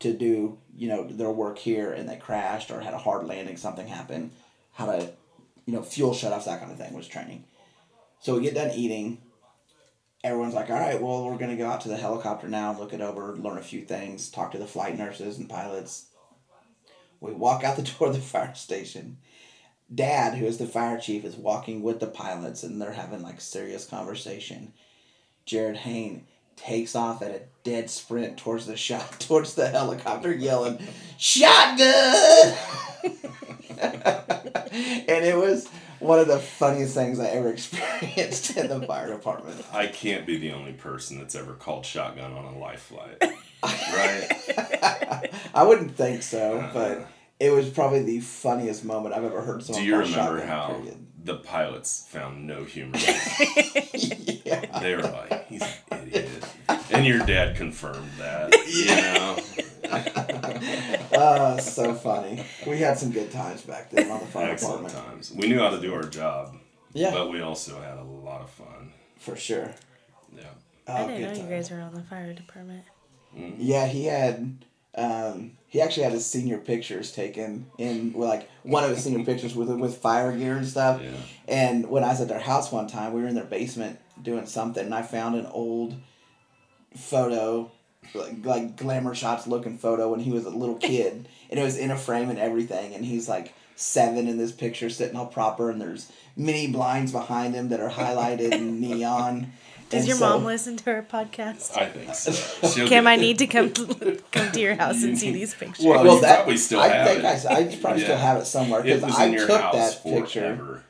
to 0.00 0.12
do 0.12 0.58
you 0.76 0.88
know 0.88 1.06
their 1.06 1.30
work 1.30 1.58
here, 1.58 1.92
and 1.92 2.08
they 2.08 2.16
crashed 2.16 2.70
or 2.70 2.80
had 2.80 2.94
a 2.94 2.98
hard 2.98 3.26
landing. 3.26 3.56
Something 3.56 3.86
happened. 3.86 4.30
How 4.72 4.86
to, 4.86 5.10
you 5.66 5.72
know, 5.72 5.82
fuel 5.82 6.12
shutoffs, 6.12 6.46
that 6.46 6.60
kind 6.60 6.72
of 6.72 6.78
thing 6.78 6.94
was 6.94 7.06
training. 7.06 7.44
So 8.20 8.34
we 8.34 8.42
get 8.42 8.54
done 8.54 8.72
eating. 8.72 9.18
Everyone's 10.24 10.54
like, 10.54 10.70
all 10.70 10.80
right, 10.80 11.00
well, 11.00 11.26
we're 11.26 11.36
going 11.36 11.50
to 11.50 11.56
go 11.56 11.68
out 11.68 11.82
to 11.82 11.88
the 11.88 11.98
helicopter 11.98 12.48
now, 12.48 12.76
look 12.76 12.94
it 12.94 13.02
over, 13.02 13.36
learn 13.36 13.58
a 13.58 13.62
few 13.62 13.82
things, 13.82 14.30
talk 14.30 14.52
to 14.52 14.58
the 14.58 14.66
flight 14.66 14.96
nurses 14.96 15.36
and 15.36 15.50
pilots. 15.50 16.06
We 17.20 17.32
walk 17.32 17.62
out 17.62 17.76
the 17.76 17.82
door 17.98 18.08
of 18.08 18.14
the 18.14 18.20
fire 18.20 18.54
station. 18.54 19.18
Dad, 19.94 20.38
who 20.38 20.46
is 20.46 20.56
the 20.56 20.66
fire 20.66 20.98
chief, 20.98 21.26
is 21.26 21.36
walking 21.36 21.82
with 21.82 22.00
the 22.00 22.06
pilots 22.06 22.62
and 22.62 22.80
they're 22.80 22.92
having 22.92 23.22
like 23.22 23.42
serious 23.42 23.84
conversation. 23.84 24.72
Jerid 25.46 25.76
Hoehn 25.80 26.22
takes 26.56 26.96
off 26.96 27.20
at 27.20 27.30
a 27.30 27.42
dead 27.62 27.90
sprint 27.90 28.38
towards 28.38 28.64
the 28.66 28.76
shot 28.78 29.20
towards 29.20 29.54
the 29.54 29.68
helicopter 29.68 30.32
yelling, 30.32 30.78
Shotgun 31.18 32.56
And 34.72 35.24
it 35.24 35.36
was 35.36 35.68
one 36.04 36.18
of 36.18 36.28
the 36.28 36.38
funniest 36.38 36.94
things 36.94 37.18
I 37.18 37.28
ever 37.28 37.48
experienced 37.52 38.56
in 38.56 38.68
the 38.68 38.86
fire 38.86 39.08
department. 39.08 39.64
I 39.72 39.86
can't 39.86 40.26
be 40.26 40.36
the 40.36 40.52
only 40.52 40.72
person 40.72 41.18
that's 41.18 41.34
ever 41.34 41.54
called 41.54 41.86
shotgun 41.86 42.32
on 42.32 42.44
a 42.44 42.58
life 42.58 42.82
flight. 42.82 43.16
right? 43.62 45.30
I 45.54 45.64
wouldn't 45.64 45.96
think 45.96 46.22
so, 46.22 46.58
uh. 46.58 46.72
but 46.72 47.08
it 47.40 47.50
was 47.50 47.70
probably 47.70 48.02
the 48.02 48.20
funniest 48.20 48.84
moment 48.84 49.14
I've 49.14 49.24
ever 49.24 49.40
heard 49.40 49.64
Do 49.64 49.82
you 49.82 49.92
call 49.92 50.00
remember 50.02 50.38
shotgun, 50.40 50.48
how 50.48 50.68
period. 50.74 51.06
the 51.24 51.36
pilots 51.36 52.06
found 52.08 52.46
no 52.46 52.64
humor? 52.64 52.98
yeah. 52.98 54.80
they 54.80 54.94
were 54.94 55.02
like, 55.02 55.48
he's 55.48 55.62
an 55.90 56.08
idiot. 56.08 56.44
And 56.90 57.06
your 57.06 57.24
dad 57.24 57.56
confirmed 57.56 58.10
that. 58.18 58.54
You 58.68 58.86
know? 58.96 59.38
Uh, 61.14 61.58
so 61.58 61.94
funny. 61.94 62.44
We 62.66 62.78
had 62.78 62.98
some 62.98 63.10
good 63.12 63.30
times 63.30 63.62
back 63.62 63.90
then 63.90 64.10
on 64.10 64.20
the 64.20 64.26
fire 64.26 64.50
Excellent 64.50 64.88
department. 64.88 65.12
times. 65.12 65.32
We 65.32 65.48
knew 65.48 65.58
how 65.58 65.70
to 65.70 65.80
do 65.80 65.94
our 65.94 66.04
job. 66.04 66.56
Yeah. 66.92 67.10
But 67.12 67.30
we 67.30 67.40
also 67.40 67.80
had 67.80 67.98
a 67.98 68.02
lot 68.02 68.40
of 68.42 68.50
fun. 68.50 68.92
For 69.18 69.36
sure. 69.36 69.74
Yeah. 70.36 70.42
Oh, 70.86 70.94
I 70.94 71.06
didn't 71.06 71.16
good 71.20 71.36
know 71.38 71.44
you 71.44 71.50
guys 71.50 71.70
were 71.70 71.80
on 71.80 71.94
the 71.94 72.02
fire 72.02 72.32
department. 72.32 72.84
Yeah, 73.58 73.86
he 73.86 74.04
had. 74.06 74.58
Um, 74.96 75.52
he 75.66 75.80
actually 75.80 76.04
had 76.04 76.12
his 76.12 76.24
senior 76.24 76.58
pictures 76.58 77.10
taken 77.10 77.66
in, 77.78 78.12
well, 78.12 78.28
like 78.28 78.48
one 78.62 78.84
of 78.84 78.90
his 78.90 79.02
senior 79.02 79.24
pictures 79.24 79.52
with 79.56 79.68
with 79.70 79.96
fire 79.96 80.36
gear 80.36 80.56
and 80.56 80.66
stuff. 80.66 81.00
Yeah. 81.02 81.10
And 81.48 81.90
when 81.90 82.04
I 82.04 82.08
was 82.08 82.20
at 82.20 82.28
their 82.28 82.38
house 82.38 82.70
one 82.70 82.86
time, 82.86 83.12
we 83.12 83.20
were 83.22 83.26
in 83.26 83.34
their 83.34 83.42
basement 83.44 83.98
doing 84.22 84.46
something, 84.46 84.84
and 84.84 84.94
I 84.94 85.02
found 85.02 85.34
an 85.34 85.46
old 85.46 85.96
photo, 86.96 87.72
like, 88.14 88.44
like 88.44 88.76
glamour 88.76 89.14
shots 89.14 89.46
looking 89.46 89.78
photo 89.78 90.10
when 90.10 90.20
he 90.20 90.30
was 90.30 90.44
a 90.46 90.50
little 90.50 90.74
kid, 90.90 91.28
and 91.50 91.60
it 91.60 91.62
was 91.62 91.76
in 91.76 91.90
a 91.90 91.96
frame 91.96 92.30
and 92.30 92.38
everything, 92.38 92.94
and 92.94 93.04
he's 93.04 93.28
like 93.28 93.54
seven 93.76 94.28
in 94.28 94.38
this 94.38 94.52
picture, 94.52 94.88
sitting 94.90 95.16
all 95.16 95.26
proper, 95.26 95.70
and 95.70 95.80
there's 95.80 96.10
mini 96.36 96.66
blinds 96.70 97.12
behind 97.12 97.54
him 97.54 97.68
that 97.70 97.80
are 97.80 97.90
highlighted 97.90 98.52
in 98.52 98.80
neon. 98.80 99.52
Does 99.90 100.00
And 100.00 100.08
your 100.08 100.16
so- 100.16 100.28
mom 100.38 100.44
listen 100.44 100.76
to 100.78 100.90
our 100.90 101.02
podcast? 101.02 101.76
I 101.76 101.86
think 101.86 102.14
so. 102.14 102.32
She'll 102.68 102.88
Kim, 102.88 103.06
I 103.06 103.16
need 103.16 103.38
to 103.38 103.46
come 103.46 103.70
come 103.72 104.50
to 104.52 104.60
your 104.60 104.76
house 104.76 105.02
and 105.02 105.18
see 105.18 105.30
these 105.32 105.54
pictures. 105.54 105.84
Well, 105.84 106.02
Well, 106.04 106.20
that 106.20 106.36
probably 106.36 106.56
still 106.56 106.80
I 106.80 106.88
have 106.88 107.06
think 107.08 107.18
it. 107.24 107.46
I, 107.46 107.54
I 107.72 107.76
probably 107.80 108.02
still 108.02 108.16
have 108.16 108.38
it 108.40 108.46
somewhere 108.46 108.82
because 108.82 109.02
I 109.04 109.26
in 109.26 109.32
your 109.34 109.46
took 109.46 109.60
house 109.60 109.96
that 109.96 110.02
picture 110.02 110.56
forever. 110.56 110.83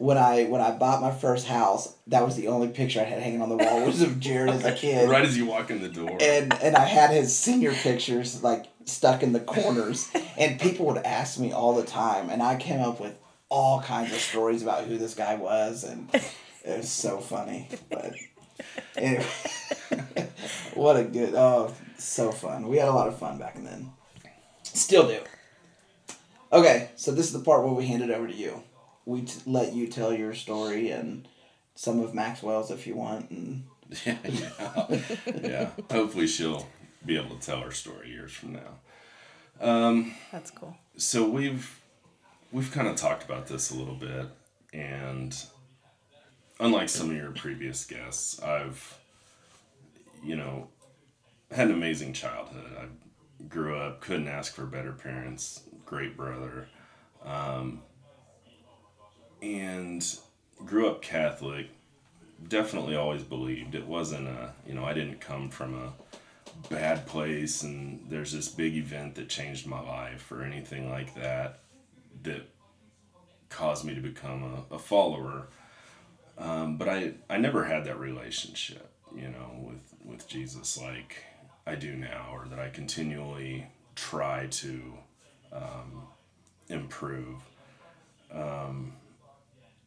When 0.00 0.16
I 0.16 0.44
when 0.44 0.62
I 0.62 0.70
bought 0.70 1.02
my 1.02 1.10
first 1.10 1.46
house. 1.46 1.94
That 2.06 2.24
was 2.24 2.34
the 2.34 2.48
only 2.48 2.68
picture 2.68 3.00
I 3.00 3.04
had 3.04 3.20
hanging 3.22 3.42
on 3.42 3.50
the 3.50 3.58
wall 3.58 3.84
was 3.84 4.00
of 4.00 4.12
Jerid 4.12 4.50
as 4.50 4.64
a 4.64 4.72
kid, 4.84 5.10
Right 5.10 5.22
as 5.24 5.36
you 5.36 5.44
walk 5.44 5.70
in 5.70 5.82
the 5.82 5.90
door. 5.90 6.16
and 6.20 6.54
and 6.62 6.74
I 6.74 6.86
had 6.86 7.10
his 7.10 7.36
senior 7.36 7.72
pictures 7.72 8.42
like 8.42 8.64
stuck 8.86 9.22
in 9.22 9.34
the 9.34 9.40
corners, 9.40 10.10
and 10.38 10.58
people 10.58 10.86
would 10.86 11.04
ask 11.04 11.38
me 11.38 11.52
all 11.52 11.74
the 11.76 11.84
time, 11.84 12.30
and 12.30 12.42
I 12.42 12.56
came 12.56 12.80
up 12.80 12.98
with 12.98 13.14
all 13.50 13.82
kinds 13.82 14.10
of 14.12 14.18
stories 14.20 14.62
about 14.62 14.84
who 14.84 14.96
this 14.96 15.14
guy 15.14 15.34
was, 15.34 15.84
and 15.84 16.08
it 16.64 16.78
was 16.78 16.88
so 16.88 17.18
funny. 17.18 17.68
But 17.90 18.14
anyway, 18.96 19.26
what 20.74 20.96
a 20.96 21.04
good 21.04 21.34
oh, 21.34 21.74
so 21.98 22.32
fun. 22.32 22.68
We 22.68 22.78
had 22.78 22.88
a 22.88 22.92
lot 22.92 23.08
of 23.08 23.18
fun 23.18 23.38
back 23.38 23.54
then. 23.62 23.90
Still 24.62 25.06
do. 25.08 25.20
Okay, 26.52 26.88
so 26.96 27.12
this 27.12 27.26
is 27.26 27.32
the 27.34 27.40
part 27.40 27.64
where 27.64 27.74
we 27.74 27.86
hand 27.86 28.02
it 28.02 28.10
over 28.10 28.26
to 28.26 28.34
you. 28.34 28.62
We 29.10 29.22
t- 29.22 29.40
let 29.44 29.72
you 29.72 29.88
tell 29.88 30.12
your 30.14 30.34
story 30.34 30.90
and 30.90 31.26
some 31.74 31.98
of 31.98 32.14
Maxwell's 32.14 32.70
if 32.70 32.86
you 32.86 32.94
want, 32.94 33.28
and 33.30 33.64
yeah, 34.06 34.18
yeah. 34.24 35.00
yeah. 35.42 35.70
Hopefully 35.90 36.28
she'll 36.28 36.68
be 37.04 37.16
able 37.16 37.34
to 37.34 37.44
tell 37.44 37.60
her 37.60 37.72
story 37.72 38.10
years 38.10 38.30
from 38.32 38.52
now. 38.52 39.66
That's 40.30 40.52
cool. 40.52 40.76
So 40.96 41.28
we've 41.28 41.80
we've 42.52 42.70
kind 42.70 42.86
of 42.86 42.94
talked 42.94 43.24
about 43.24 43.48
this 43.48 43.72
a 43.72 43.74
little 43.74 43.96
bit, 43.96 44.26
and 44.72 45.36
unlike 46.60 46.88
some 46.88 47.10
of 47.10 47.16
your 47.16 47.32
previous 47.32 47.84
guests, 47.84 48.40
I've 48.40 48.96
you 50.22 50.36
know 50.36 50.68
had 51.50 51.66
an 51.66 51.74
amazing 51.74 52.12
childhood. 52.12 52.76
I 52.78 53.44
grew 53.48 53.76
up, 53.76 54.02
couldn't 54.02 54.28
ask 54.28 54.54
for 54.54 54.66
better 54.66 54.92
parents, 54.92 55.62
great 55.84 56.16
brother, 56.16 56.68
um, 57.24 57.82
and 59.42 60.04
grew 60.64 60.88
up 60.88 61.02
Catholic. 61.02 61.68
Definitely 62.48 62.96
always 62.96 63.22
believed 63.22 63.74
it 63.74 63.86
wasn't 63.86 64.28
a 64.28 64.52
you 64.66 64.74
know 64.74 64.84
I 64.84 64.94
didn't 64.94 65.20
come 65.20 65.50
from 65.50 65.74
a 65.74 65.92
bad 66.68 67.06
place 67.06 67.62
and 67.62 68.04
there's 68.08 68.32
this 68.32 68.48
big 68.48 68.76
event 68.76 69.14
that 69.14 69.28
changed 69.28 69.66
my 69.66 69.80
life 69.80 70.30
or 70.30 70.42
anything 70.42 70.90
like 70.90 71.14
that 71.14 71.60
that 72.22 72.42
caused 73.48 73.84
me 73.84 73.94
to 73.94 74.00
become 74.00 74.64
a, 74.70 74.74
a 74.74 74.78
follower 74.78 75.48
um, 76.38 76.76
but 76.76 76.88
I, 76.88 77.12
I 77.28 77.38
never 77.38 77.64
had 77.64 77.84
that 77.86 77.98
relationship 77.98 78.90
you 79.14 79.28
know 79.28 79.50
with, 79.58 79.94
with 80.04 80.28
jesus 80.28 80.78
like 80.78 81.24
i 81.66 81.74
do 81.74 81.94
now 81.94 82.28
or 82.32 82.46
that 82.48 82.58
i 82.58 82.68
continually 82.68 83.66
try 83.96 84.46
to 84.50 84.94
um, 85.52 86.02
improve 86.68 87.36
um, 88.32 88.92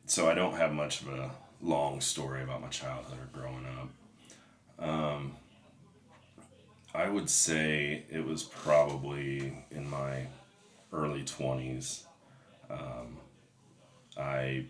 so 0.05 0.29
i 0.29 0.33
don't 0.33 0.55
have 0.55 0.73
much 0.73 1.01
of 1.01 1.09
a 1.09 1.31
long 1.61 2.01
story 2.01 2.43
about 2.43 2.61
my 2.61 2.67
childhood 2.67 3.17
or 3.19 3.39
growing 3.39 3.65
up 3.65 3.89
I 6.95 7.09
would 7.09 7.29
say 7.29 8.03
it 8.09 8.23
was 8.23 8.43
probably 8.43 9.65
in 9.71 9.89
my 9.89 10.27
early 10.91 11.23
20s. 11.23 12.03
Um, 12.69 13.17
I 14.15 14.65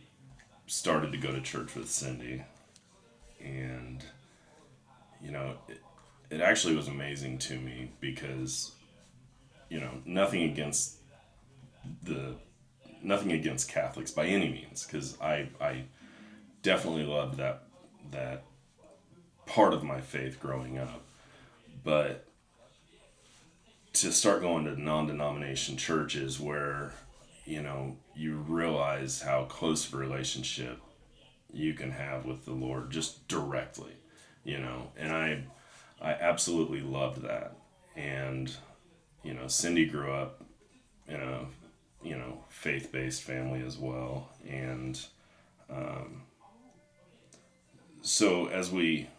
started 0.68 1.12
to 1.12 1.18
go 1.18 1.32
to 1.34 1.42
church 1.42 1.76
with 1.76 1.90
Cindy. 1.90 2.44
And, 3.44 4.04
you 5.22 5.32
know, 5.32 5.56
it, 5.68 5.82
it 6.30 6.40
actually 6.40 6.78
was 6.78 6.88
amazing 6.88 7.40
to 7.40 7.60
me 7.60 7.92
because, 8.00 8.72
you 9.68 9.82
know, 9.82 9.92
nothing 10.06 10.44
against 10.44 11.00
the 12.04 12.36
nothing 13.04 13.32
against 13.32 13.70
Catholics 13.70 14.12
by 14.12 14.26
any 14.26 14.50
means 14.50 14.86
because 14.86 15.20
I 15.22 15.50
I 15.60 15.84
definitely 16.62 17.06
loved 17.06 17.38
that 17.38 17.64
that 18.12 18.44
part 19.46 19.74
of 19.74 19.84
my 19.84 20.00
faith 20.00 20.40
growing 20.40 20.78
up 20.78 21.04
but 21.84 22.26
to 23.94 24.12
start 24.12 24.42
going 24.42 24.66
to 24.66 24.82
non-denomination 24.82 25.78
churches 25.78 26.40
where 26.40 26.94
you 27.46 27.62
know 27.62 27.98
you 28.16 28.38
realize 28.48 29.22
how 29.22 29.46
close 29.46 29.88
of 29.88 29.94
a 29.94 29.98
relationship 29.98 30.80
you 31.54 31.74
can 31.74 31.92
have 31.92 32.26
with 32.26 32.46
the 32.46 32.52
Lord 32.52 32.90
just 32.90 33.28
directly, 33.28 33.94
you 34.44 34.60
know. 34.60 34.90
And 34.98 35.12
I 35.12 35.44
I 36.02 36.14
absolutely 36.14 36.82
loved 36.82 37.22
that. 37.22 37.56
And 37.96 38.52
you 39.24 39.34
know, 39.34 39.48
Cindy 39.48 39.86
grew 39.86 40.12
up 40.12 40.44
in 41.08 41.16
a 41.16 41.46
you 42.04 42.18
know 42.18 42.44
faith-based 42.50 43.24
family 43.24 43.62
as 43.66 43.78
well. 43.78 44.30
And 44.48 45.00
um, 45.70 46.24
so 48.02 48.48
as 48.48 48.72
we 48.72 49.10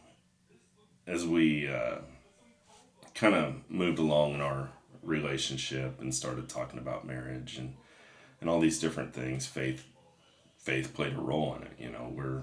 as 1.07 1.27
we 1.27 1.69
uh, 1.69 1.99
kind 3.15 3.35
of 3.35 3.55
moved 3.69 3.99
along 3.99 4.35
in 4.35 4.41
our 4.41 4.71
relationship 5.03 6.01
and 6.01 6.15
started 6.15 6.49
talking 6.49 6.79
about 6.79 7.07
marriage 7.07 7.59
and 7.59 7.75
and 8.41 8.49
all 8.49 8.61
these 8.61 8.79
different 8.79 9.13
things 9.13 9.47
faith 9.47 9.87
faith 10.59 10.95
played 10.95 11.15
a 11.15 11.21
role 11.21 11.55
in 11.57 11.63
it 11.63 11.73
you 11.79 11.91
know 11.91 12.11
we're 12.15 12.43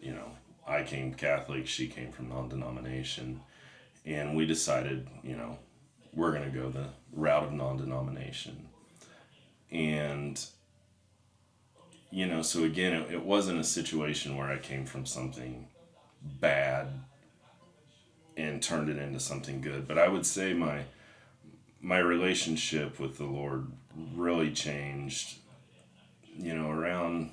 you 0.00 0.12
know 0.12 0.30
i 0.66 0.82
came 0.82 1.12
catholic 1.12 1.66
she 1.66 1.86
came 1.86 2.10
from 2.10 2.28
non-denomination. 2.28 3.40
And 4.06 4.36
we 4.36 4.44
decided 4.44 5.08
you 5.22 5.36
know 5.36 5.58
we're 6.12 6.32
to 6.50 6.58
go 6.58 6.68
the 6.70 6.88
route 7.12 7.44
of 7.44 7.52
non-denomination 7.52 8.68
and 9.74 10.46
you 12.10 12.26
know 12.26 12.40
so 12.40 12.62
again 12.62 12.92
it, 12.92 13.10
it 13.10 13.24
wasn't 13.24 13.58
a 13.58 13.64
situation 13.64 14.36
where 14.36 14.48
i 14.48 14.56
came 14.56 14.86
from 14.86 15.04
something 15.04 15.66
bad 16.22 16.88
and 18.36 18.62
turned 18.62 18.88
it 18.88 18.98
into 18.98 19.20
something 19.20 19.60
good. 19.60 19.86
But 19.86 19.98
i 19.98 20.08
would 20.08 20.24
say 20.24 20.54
my 20.54 20.84
my 21.80 21.98
relationship 21.98 22.98
with 22.98 23.18
the 23.18 23.24
lord 23.24 23.70
really 24.14 24.50
changed 24.50 25.38
you 26.36 26.54
know 26.54 26.70
around 26.70 27.30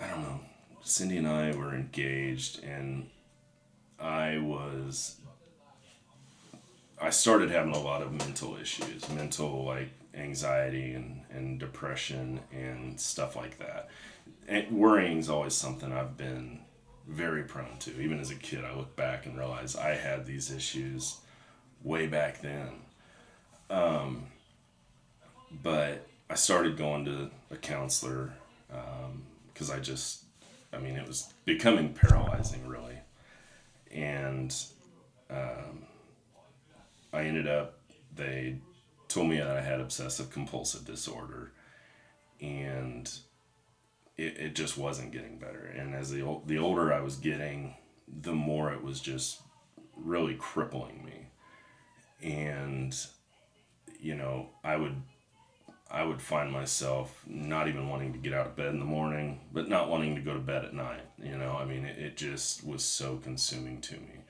i 0.00 0.06
don't 0.06 0.22
know 0.22 0.40
cindy 0.82 1.16
and 1.16 1.26
i 1.26 1.50
were 1.52 1.74
engaged 1.74 2.62
and 2.62 3.08
i 3.98 4.38
was 4.38 5.16
i 7.00 7.10
started 7.10 7.50
having 7.50 7.74
a 7.74 7.80
lot 7.80 8.02
of 8.02 8.12
mental 8.12 8.56
issues 8.56 9.08
mental 9.08 9.64
like 9.64 9.88
anxiety 10.18 10.92
and, 10.92 11.22
and 11.30 11.58
depression 11.58 12.40
and 12.52 13.00
stuff 13.00 13.36
like 13.36 13.58
that. 13.58 13.88
And 14.46 14.70
worrying 14.72 15.18
is 15.18 15.30
always 15.30 15.54
something 15.54 15.92
I've 15.92 16.16
been 16.16 16.60
very 17.06 17.42
prone 17.42 17.78
to. 17.80 18.00
Even 18.00 18.20
as 18.20 18.30
a 18.30 18.34
kid, 18.34 18.64
I 18.64 18.74
look 18.74 18.94
back 18.96 19.26
and 19.26 19.38
realize 19.38 19.76
I 19.76 19.90
had 19.90 20.26
these 20.26 20.50
issues 20.50 21.18
way 21.82 22.06
back 22.06 22.40
then. 22.40 22.70
Um, 23.70 24.26
but 25.62 26.06
I 26.28 26.34
started 26.34 26.76
going 26.76 27.04
to 27.06 27.30
a 27.50 27.56
counselor 27.56 28.34
because 29.52 29.70
um, 29.70 29.76
I 29.76 29.80
just, 29.80 30.24
I 30.72 30.78
mean, 30.78 30.96
it 30.96 31.06
was 31.06 31.32
becoming 31.44 31.94
paralyzing, 31.94 32.66
really. 32.66 32.98
And 33.90 34.54
um, 35.30 35.84
I 37.12 37.22
ended 37.22 37.48
up, 37.48 37.78
they 38.14 38.58
told 39.18 39.30
me 39.30 39.38
that 39.38 39.56
I 39.56 39.60
had 39.60 39.80
obsessive 39.80 40.30
compulsive 40.30 40.84
disorder, 40.84 41.50
and 42.40 43.10
it, 44.16 44.36
it 44.36 44.54
just 44.54 44.78
wasn't 44.78 45.10
getting 45.10 45.38
better. 45.38 45.74
And 45.76 45.92
as 45.92 46.12
the 46.12 46.40
the 46.46 46.58
older 46.58 46.92
I 46.92 47.00
was 47.00 47.16
getting, 47.16 47.74
the 48.06 48.32
more 48.32 48.72
it 48.72 48.84
was 48.84 49.00
just 49.00 49.42
really 49.96 50.36
crippling 50.36 51.04
me. 51.04 51.30
And 52.22 52.96
you 53.98 54.14
know, 54.14 54.50
I 54.62 54.76
would 54.76 55.02
I 55.90 56.04
would 56.04 56.22
find 56.22 56.52
myself 56.52 57.24
not 57.26 57.66
even 57.66 57.88
wanting 57.88 58.12
to 58.12 58.20
get 58.20 58.34
out 58.34 58.46
of 58.46 58.54
bed 58.54 58.68
in 58.68 58.78
the 58.78 58.84
morning, 58.84 59.40
but 59.52 59.68
not 59.68 59.88
wanting 59.88 60.14
to 60.14 60.20
go 60.20 60.34
to 60.34 60.38
bed 60.38 60.64
at 60.64 60.74
night. 60.74 61.06
You 61.20 61.36
know, 61.36 61.56
I 61.60 61.64
mean, 61.64 61.84
it, 61.84 61.98
it 61.98 62.16
just 62.16 62.64
was 62.64 62.84
so 62.84 63.16
consuming 63.16 63.80
to 63.80 63.94
me. 63.94 64.22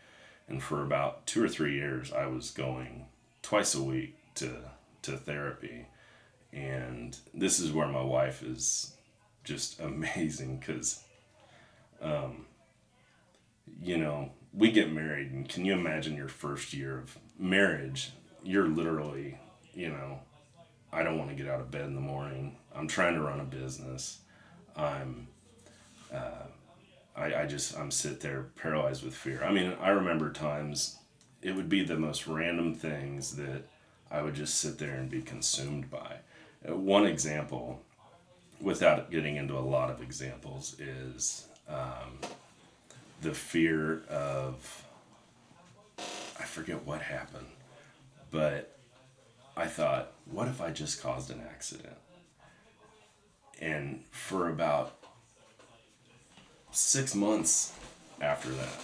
And 0.49 0.63
for 0.63 0.83
about 0.83 1.27
two 1.27 1.45
or 1.45 1.49
three 1.49 1.75
years, 1.75 2.11
I 2.11 2.25
was 2.25 2.53
going 2.53 3.05
twice 3.43 3.75
a 3.75 3.83
week 3.83 4.15
to 4.37 4.71
to 5.03 5.13
therapy, 5.17 5.87
and 6.53 7.17
this 7.35 7.61
is 7.61 7.73
where 7.73 7.89
my 7.89 8.03
wife 8.03 8.43
is 8.43 8.95
just 9.45 9.81
amazing 9.81 10.59
because, 10.59 11.03
um, 12.01 12.47
you 13.81 13.97
know, 13.97 14.33
we 14.53 14.71
get 14.71 14.93
married, 14.93 15.31
and 15.31 15.49
can 15.49 15.65
you 15.65 15.73
imagine 15.73 16.17
your 16.17 16.29
first 16.29 16.73
year 16.73 16.99
of 16.99 17.19
marriage? 17.39 18.13
You're 18.43 18.69
literally, 18.69 19.39
you 19.75 19.89
know, 19.89 20.21
I 20.93 21.03
don't 21.03 21.19
want 21.19 21.31
to 21.31 21.37
get 21.37 21.49
out 21.49 21.61
of 21.61 21.71
bed 21.71 21.83
in 21.83 21.95
the 21.95 22.01
morning. 22.01 22.57
I'm 22.75 22.89
trying 22.89 23.15
to 23.15 23.21
run 23.21 23.41
a 23.41 23.45
business. 23.45 24.21
I'm, 24.75 25.29
uh, 26.13 26.47
I, 27.15 27.43
I 27.43 27.47
just, 27.47 27.77
I'm 27.77 27.91
sit 27.91 28.21
there 28.21 28.47
paralyzed 28.57 29.05
with 29.05 29.15
fear. 29.15 29.43
I 29.45 29.53
mean, 29.53 29.75
I 29.81 29.91
remember 29.91 30.33
times 30.33 30.99
it 31.43 31.55
would 31.55 31.69
be 31.69 31.85
the 31.85 31.97
most 31.97 32.27
random 32.27 32.75
things 32.75 33.37
that 33.37 33.69
I 34.11 34.23
would 34.23 34.35
just 34.35 34.59
sit 34.59 34.79
there 34.79 34.95
and 34.95 35.11
be 35.11 35.23
consumed 35.23 35.91
by. 35.91 36.17
Uh, 36.69 36.75
one 36.75 37.07
example, 37.07 37.83
without 38.61 39.11
getting 39.11 39.37
into 39.37 39.57
a 39.57 39.61
lot 39.61 39.91
of 39.91 40.03
examples, 40.03 40.79
is 40.81 41.47
um, 41.69 42.19
the 43.21 43.33
fear 43.33 44.03
of 44.09 44.85
I 46.41 46.45
forget 46.45 46.87
what 46.87 47.03
happened, 47.03 47.49
but 48.31 48.79
I 49.57 49.67
thought, 49.67 50.13
what 50.25 50.49
if 50.49 50.61
I 50.61 50.71
just 50.71 51.03
caused 51.03 51.31
an 51.31 51.43
accident? 51.51 51.97
And 53.61 54.05
for 54.13 54.49
about 54.49 54.97
six 56.71 57.15
months 57.15 57.73
after 58.21 58.51
that, 58.51 58.81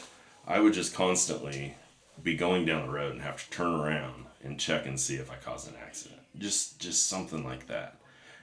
I 0.47 0.59
would 0.59 0.75
just 0.75 0.95
constantly 0.95 1.77
be 2.23 2.35
going 2.35 2.65
down 2.65 2.87
the 2.87 2.93
road 2.93 3.13
and 3.13 3.23
have 3.23 3.43
to 3.45 3.51
turn 3.51 3.73
around 3.73 4.24
and 4.45 4.61
check 4.61 4.87
and 4.87 5.01
see 5.01 5.17
if 5.17 5.31
I 5.31 5.37
caused 5.37 5.69
an 5.69 5.75
accident. 5.83 6.21
Just 6.39 6.79
just 6.79 7.09
something 7.09 7.45
like 7.45 7.67
that. 7.67 7.97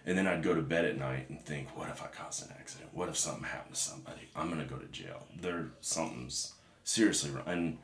And 0.06 0.18
then 0.18 0.28
I'd 0.28 0.44
go 0.44 0.56
to 0.56 0.62
bed 0.62 0.86
at 0.86 0.98
night 0.98 1.30
and 1.30 1.40
think, 1.40 1.78
what 1.78 1.90
if 1.90 2.02
I 2.04 2.08
caused 2.08 2.44
an 2.44 2.56
accident? 2.60 2.90
What 2.92 3.08
if 3.08 3.18
something 3.18 3.44
happened 3.44 3.76
to 3.76 3.80
somebody? 3.80 4.30
I'm 4.36 4.50
gonna 4.50 4.66
go 4.66 4.78
to 4.78 4.88
jail. 4.88 5.28
There 5.40 5.68
something's 5.80 6.54
seriously 6.84 7.30
wrong. 7.30 7.44
And 7.46 7.78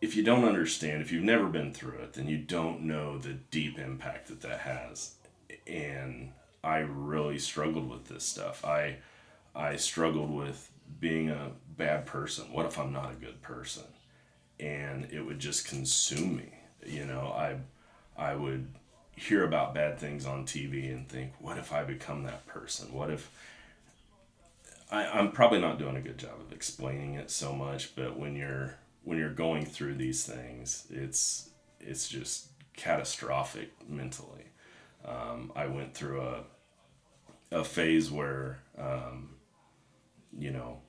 if 0.00 0.16
you 0.16 0.22
don't 0.22 0.44
understand, 0.44 1.02
if 1.02 1.12
you've 1.12 1.22
never 1.22 1.46
been 1.46 1.72
through 1.72 1.98
it, 1.98 2.14
then 2.14 2.26
you 2.26 2.38
don't 2.38 2.82
know 2.82 3.18
the 3.18 3.34
deep 3.34 3.78
impact 3.78 4.28
that 4.28 4.40
that 4.40 4.60
has. 4.60 5.14
And 5.66 6.32
I 6.62 6.78
really 6.78 7.38
struggled 7.38 7.90
with 7.90 8.06
this 8.06 8.24
stuff. 8.24 8.64
I 8.64 8.96
I 9.54 9.76
struggled 9.76 10.30
with 10.30 10.70
being 11.00 11.28
a 11.28 11.52
bad 11.76 12.06
person. 12.06 12.52
What 12.52 12.66
if 12.66 12.78
I'm 12.78 12.92
not 12.92 13.12
a 13.12 13.24
good 13.24 13.42
person? 13.42 13.84
And 14.58 15.08
it 15.12 15.20
would 15.20 15.38
just 15.38 15.68
consume 15.68 16.36
me 16.36 16.52
you 16.86 17.04
know, 17.04 17.34
I 17.36 17.56
I 18.16 18.34
would 18.34 18.68
hear 19.16 19.44
about 19.44 19.74
bad 19.74 19.98
things 19.98 20.26
on 20.26 20.44
TV 20.44 20.92
and 20.92 21.08
think, 21.08 21.32
what 21.38 21.58
if 21.58 21.72
I 21.72 21.84
become 21.84 22.24
that 22.24 22.46
person? 22.46 22.92
What 22.92 23.10
if 23.10 23.30
I, 24.90 25.06
I'm 25.06 25.32
probably 25.32 25.60
not 25.60 25.78
doing 25.78 25.96
a 25.96 26.00
good 26.00 26.18
job 26.18 26.40
of 26.40 26.52
explaining 26.52 27.14
it 27.14 27.30
so 27.30 27.52
much, 27.52 27.94
but 27.96 28.18
when 28.18 28.36
you're 28.36 28.76
when 29.02 29.18
you're 29.18 29.30
going 29.30 29.66
through 29.66 29.94
these 29.94 30.24
things, 30.24 30.86
it's 30.90 31.50
it's 31.80 32.08
just 32.08 32.48
catastrophic 32.76 33.70
mentally. 33.88 34.46
Um, 35.04 35.52
I 35.54 35.66
went 35.66 35.94
through 35.94 36.22
a 36.22 36.44
a 37.50 37.64
phase 37.64 38.10
where 38.10 38.60
um, 38.78 39.30
you 40.36 40.50
know 40.50 40.80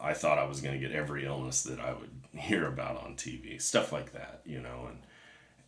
I 0.00 0.14
thought 0.14 0.38
I 0.38 0.44
was 0.44 0.60
going 0.60 0.78
to 0.78 0.80
get 0.80 0.94
every 0.94 1.24
illness 1.24 1.62
that 1.64 1.80
I 1.80 1.92
would 1.92 2.17
hear 2.38 2.66
about 2.66 3.02
on 3.02 3.14
TV, 3.14 3.60
stuff 3.60 3.92
like 3.92 4.12
that, 4.12 4.40
you 4.44 4.60
know, 4.60 4.88
and 4.88 4.98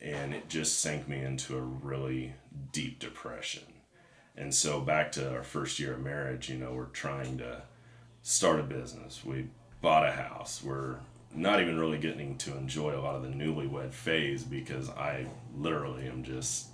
and 0.02 0.34
it 0.34 0.48
just 0.48 0.80
sank 0.80 1.08
me 1.08 1.20
into 1.20 1.58
a 1.58 1.60
really 1.60 2.32
deep 2.72 2.98
depression. 2.98 3.64
And 4.36 4.54
so 4.54 4.80
back 4.80 5.12
to 5.12 5.34
our 5.34 5.42
first 5.42 5.78
year 5.78 5.94
of 5.94 6.00
marriage, 6.00 6.48
you 6.48 6.56
know, 6.56 6.72
we're 6.72 6.86
trying 6.86 7.36
to 7.38 7.62
start 8.22 8.60
a 8.60 8.62
business. 8.62 9.22
We 9.24 9.48
bought 9.82 10.06
a 10.06 10.12
house. 10.12 10.62
We're 10.64 10.96
not 11.34 11.60
even 11.60 11.78
really 11.78 11.98
getting 11.98 12.36
to 12.38 12.56
enjoy 12.56 12.96
a 12.96 13.00
lot 13.00 13.14
of 13.14 13.22
the 13.22 13.28
newlywed 13.28 13.92
phase 13.92 14.42
because 14.42 14.88
I 14.90 15.26
literally 15.54 16.06
am 16.06 16.22
just 16.22 16.68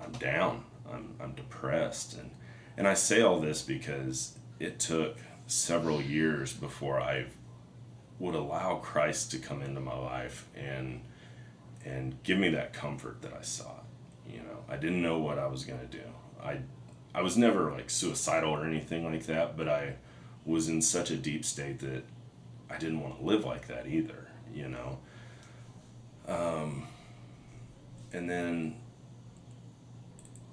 I'm 0.00 0.12
down. 0.12 0.64
I'm 0.90 1.16
I'm 1.20 1.32
depressed 1.32 2.16
and 2.16 2.30
and 2.76 2.86
I 2.86 2.94
say 2.94 3.22
all 3.22 3.40
this 3.40 3.62
because 3.62 4.38
it 4.60 4.78
took 4.78 5.16
several 5.46 6.00
years 6.00 6.52
before 6.52 7.00
I 7.00 7.26
would 8.18 8.34
allow 8.34 8.76
Christ 8.76 9.30
to 9.32 9.38
come 9.38 9.62
into 9.62 9.80
my 9.80 9.96
life 9.96 10.46
and 10.54 11.02
and 11.84 12.20
give 12.24 12.38
me 12.38 12.48
that 12.48 12.72
comfort 12.72 13.22
that 13.22 13.32
I 13.32 13.42
sought. 13.42 13.84
You 14.28 14.38
know, 14.38 14.64
I 14.68 14.76
didn't 14.76 15.02
know 15.02 15.18
what 15.18 15.38
I 15.38 15.46
was 15.46 15.64
gonna 15.64 15.86
do. 15.86 16.02
I 16.42 16.58
I 17.14 17.22
was 17.22 17.36
never 17.36 17.70
like 17.70 17.90
suicidal 17.90 18.50
or 18.50 18.66
anything 18.66 19.04
like 19.04 19.26
that, 19.26 19.56
but 19.56 19.68
I 19.68 19.96
was 20.44 20.68
in 20.68 20.82
such 20.82 21.10
a 21.10 21.16
deep 21.16 21.44
state 21.44 21.78
that 21.80 22.04
I 22.70 22.78
didn't 22.78 23.00
want 23.00 23.18
to 23.18 23.24
live 23.24 23.44
like 23.44 23.68
that 23.68 23.86
either. 23.86 24.28
You 24.52 24.68
know. 24.68 24.98
Um, 26.28 26.86
and 28.12 28.28
then 28.28 28.76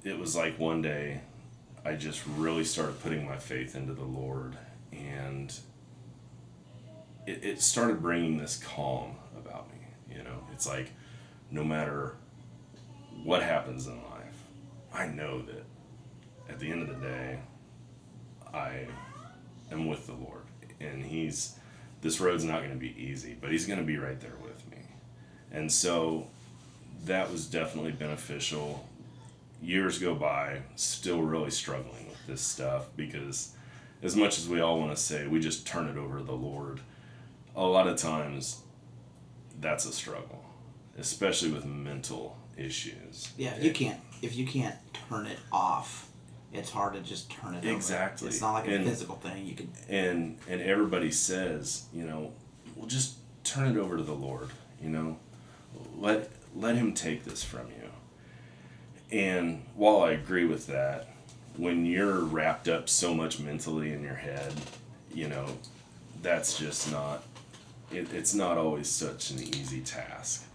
it 0.03 0.19
was 0.19 0.35
like 0.35 0.59
one 0.59 0.81
day 0.81 1.21
I 1.85 1.93
just 1.95 2.21
really 2.37 2.63
started 2.63 3.01
putting 3.01 3.25
my 3.25 3.37
faith 3.37 3.75
into 3.75 3.93
the 3.93 4.05
Lord, 4.05 4.55
and 4.91 5.53
it, 7.25 7.43
it 7.43 7.61
started 7.61 8.01
bringing 8.01 8.37
this 8.37 8.57
calm 8.57 9.15
about 9.37 9.69
me. 9.69 10.15
You 10.15 10.23
know, 10.23 10.43
it's 10.51 10.67
like 10.67 10.91
no 11.51 11.63
matter 11.63 12.15
what 13.23 13.43
happens 13.43 13.87
in 13.87 13.95
life, 13.95 14.43
I 14.93 15.07
know 15.07 15.41
that 15.43 15.63
at 16.49 16.59
the 16.59 16.71
end 16.71 16.81
of 16.83 16.89
the 16.89 17.07
day, 17.07 17.39
I 18.53 18.87
am 19.71 19.87
with 19.87 20.05
the 20.05 20.13
Lord, 20.13 20.43
and 20.79 21.03
He's 21.03 21.57
this 22.01 22.19
road's 22.19 22.43
not 22.43 22.59
going 22.59 22.71
to 22.71 22.77
be 22.77 22.95
easy, 23.01 23.35
but 23.39 23.51
He's 23.51 23.65
going 23.65 23.79
to 23.79 23.85
be 23.85 23.97
right 23.97 24.19
there 24.19 24.35
with 24.41 24.69
me, 24.69 24.77
and 25.51 25.71
so 25.71 26.27
that 27.05 27.31
was 27.31 27.47
definitely 27.47 27.91
beneficial. 27.91 28.87
Years 29.61 29.97
go 29.97 30.13
by, 30.13 30.59
still 30.75 31.21
really 31.21 31.51
struggling 31.51 32.09
with 32.09 32.27
this 32.27 32.41
stuff 32.41 32.87
because, 32.97 33.53
as 34.01 34.15
much 34.15 34.37
as 34.37 34.47
we 34.47 34.59
all 34.59 34.79
want 34.79 34.95
to 34.95 35.01
say, 35.01 35.25
we 35.25 35.39
just 35.39 35.65
turn 35.65 35.87
it 35.87 35.97
over 35.97 36.17
to 36.17 36.23
the 36.23 36.33
Lord. 36.33 36.81
A 37.55 37.63
lot 37.63 37.87
of 37.87 37.97
times, 37.97 38.61
that's 39.61 39.85
a 39.85 39.91
struggle, 39.93 40.43
especially 40.97 41.51
with 41.51 41.65
mental 41.65 42.37
issues. 42.57 43.31
Yeah, 43.37 43.57
you 43.59 43.71
can't 43.71 43.99
if 44.21 44.35
you 44.35 44.45
can't 44.47 44.75
turn 45.09 45.25
it 45.27 45.39
off. 45.51 46.09
It's 46.51 46.69
hard 46.69 46.93
to 46.93 46.99
just 47.01 47.31
turn 47.31 47.55
it 47.55 47.65
over. 47.65 47.75
Exactly. 47.75 48.27
It's 48.29 48.41
not 48.41 48.53
like 48.53 48.67
a 48.67 48.75
And- 48.75 48.85
physical 48.85 49.15
thing. 49.15 49.45
You 49.45 49.55
can. 49.55 49.71
and 49.89 50.37
and 50.49 50.61
everybody 50.61 51.11
says 51.11 51.85
you 51.93 52.03
know 52.05 52.31
well 52.75 52.87
just 52.87 53.15
turn 53.43 53.75
it 53.75 53.79
over 53.79 53.97
to 53.97 54.03
the 54.03 54.13
lord 54.13 54.49
you 54.81 54.89
know 54.89 55.17
let 55.97 56.29
let 56.55 56.75
him 56.75 56.93
take 56.93 57.23
this 57.25 57.43
from 57.43 57.67
you 57.67 57.89
and 59.11 59.63
while 59.75 60.01
i 60.01 60.11
agree 60.11 60.45
with 60.45 60.67
that 60.67 61.09
when 61.57 61.85
you're 61.85 62.19
wrapped 62.21 62.67
up 62.69 62.87
so 62.87 63.13
much 63.13 63.39
mentally 63.39 63.91
in 63.91 64.01
your 64.01 64.15
head 64.15 64.53
you 65.13 65.27
know 65.27 65.45
that's 66.21 66.57
just 66.57 66.89
not 66.91 67.23
it, 67.95 68.13
it's 68.13 68.33
not 68.33 68.57
always 68.57 68.87
such 68.87 69.31
an 69.31 69.41
easy 69.41 69.81
task. 69.81 70.45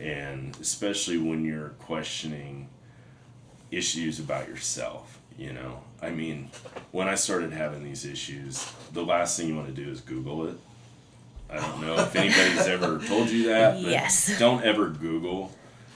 And 0.00 0.56
especially 0.60 1.18
when 1.18 1.44
you're 1.44 1.70
questioning 1.80 2.68
issues 3.70 4.18
about 4.18 4.48
yourself 4.48 5.18
you 5.38 5.52
know? 5.52 5.80
I 6.02 6.10
mean 6.10 6.50
when 6.90 7.08
i 7.08 7.14
started 7.14 7.52
having 7.52 7.82
these 7.84 8.04
issues 8.04 8.70
the 8.92 9.04
last 9.04 9.38
thing 9.38 9.48
you 9.48 9.56
want 9.56 9.68
to 9.68 9.84
do 9.84 9.90
is 9.90 10.00
google 10.00 10.46
it. 10.48 10.56
I 11.50 11.56
don't 11.56 11.80
know 11.80 11.96
if 11.96 12.14
anybody's 12.14 12.66
ever 12.66 12.98
told 12.98 13.30
you 13.30 13.46
that 13.48 13.82
but 13.82 13.90
Yes. 13.90 14.38
don't 14.38 14.62
ever 14.64 14.88
google 14.88 15.52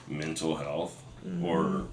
mental 0.07 0.55
health 0.55 1.03
mm-hmm. 1.25 1.45
or 1.45 1.85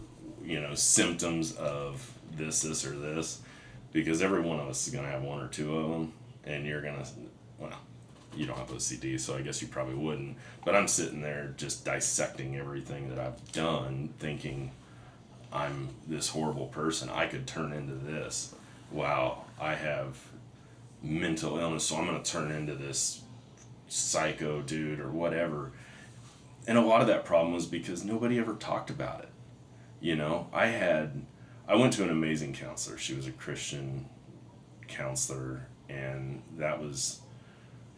you 0.45 0.61
know 0.61 0.75
symptoms 0.75 1.53
of 1.57 2.11
this 2.37 2.63
this 2.63 2.87
or 2.87 2.97
this 2.97 3.41
because 3.93 4.23
every 4.23 4.41
one 4.41 4.61
of 4.61 4.69
us 4.69 4.87
is 4.87 4.93
going 4.93 5.05
to 5.05 5.11
have 5.11 5.23
one 5.23 5.41
or 5.41 5.49
two 5.49 5.77
of 5.77 5.91
them 5.91 6.13
and 6.45 6.67
you're 6.67 6.83
going 6.83 6.97
to 6.97 7.07
well 7.59 7.73
you 8.37 8.47
don't 8.47 8.59
have 8.59 8.71
OCD, 8.71 9.19
so 9.19 9.37
I 9.37 9.43
guess 9.43 9.61
you 9.61 9.69
probably 9.69 9.95
wouldn't. 9.95 10.37
But 10.65 10.77
I'm 10.77 10.89
sitting 10.89 11.21
there 11.21 11.55
just 11.57 11.85
dissecting 11.85 12.57
everything 12.57 13.09
that 13.09 13.19
I've 13.19 13.53
done, 13.53 14.15
thinking 14.19 14.73
I'm 15.53 15.89
this 16.07 16.29
horrible 16.29 16.67
person. 16.67 17.11
I 17.11 17.27
could 17.27 17.47
turn 17.47 17.73
into 17.73 17.95
this. 17.95 18.55
Wow, 18.93 19.45
I 19.61 19.75
have 19.75 20.19
mental 21.03 21.59
illness, 21.59 21.85
so 21.85 21.97
I'm 21.97 22.07
going 22.07 22.23
to 22.23 22.31
turn 22.31 22.51
into 22.53 22.75
this 22.75 23.23
psycho 23.89 24.63
dude 24.63 25.01
or 25.01 25.11
whatever. 25.11 25.73
And 26.67 26.79
a 26.79 26.83
lot 26.83 27.01
of 27.01 27.07
that 27.09 27.25
problem 27.25 27.55
was 27.55 27.67
because 27.67 28.05
nobody 28.05 28.39
ever 28.39 28.55
talked 28.55 28.91
about 28.91 29.21
it. 29.21 29.29
You 30.01 30.17
know, 30.17 30.49
I 30.53 30.67
had, 30.67 31.23
I 31.67 31.75
went 31.75 31.93
to 31.95 32.05
an 32.05 32.11
amazing 32.11 32.55
counselor. 32.55 32.97
She 32.97 33.15
was 33.15 33.27
a 33.27 33.33
Christian 33.33 34.09
counselor, 34.89 35.67
and 35.89 36.43
that 36.57 36.81
was, 36.81 37.21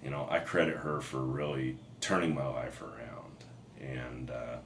you 0.02 0.10
know, 0.10 0.26
I 0.30 0.40
credit 0.40 0.78
her 0.78 1.00
for 1.00 1.20
really 1.20 1.78
turning 2.00 2.34
my 2.34 2.46
life 2.46 2.82
around. 2.82 3.44
And, 3.80 4.30
uh, 4.30 4.56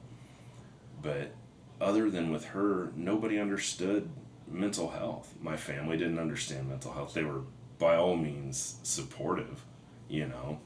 but 1.01 1.33
other 1.79 2.09
than 2.09 2.31
with 2.31 2.45
her, 2.45 2.91
nobody 2.95 3.39
understood 3.39 4.09
mental 4.47 4.89
health. 4.89 5.33
My 5.41 5.57
family 5.57 5.97
didn't 5.97 6.19
understand 6.19 6.69
mental 6.69 6.91
health. 6.93 7.13
They 7.13 7.23
were, 7.23 7.41
by 7.77 7.97
all 7.97 8.15
means, 8.15 8.77
supportive, 8.83 9.63
you 10.09 10.27
know. 10.27 10.59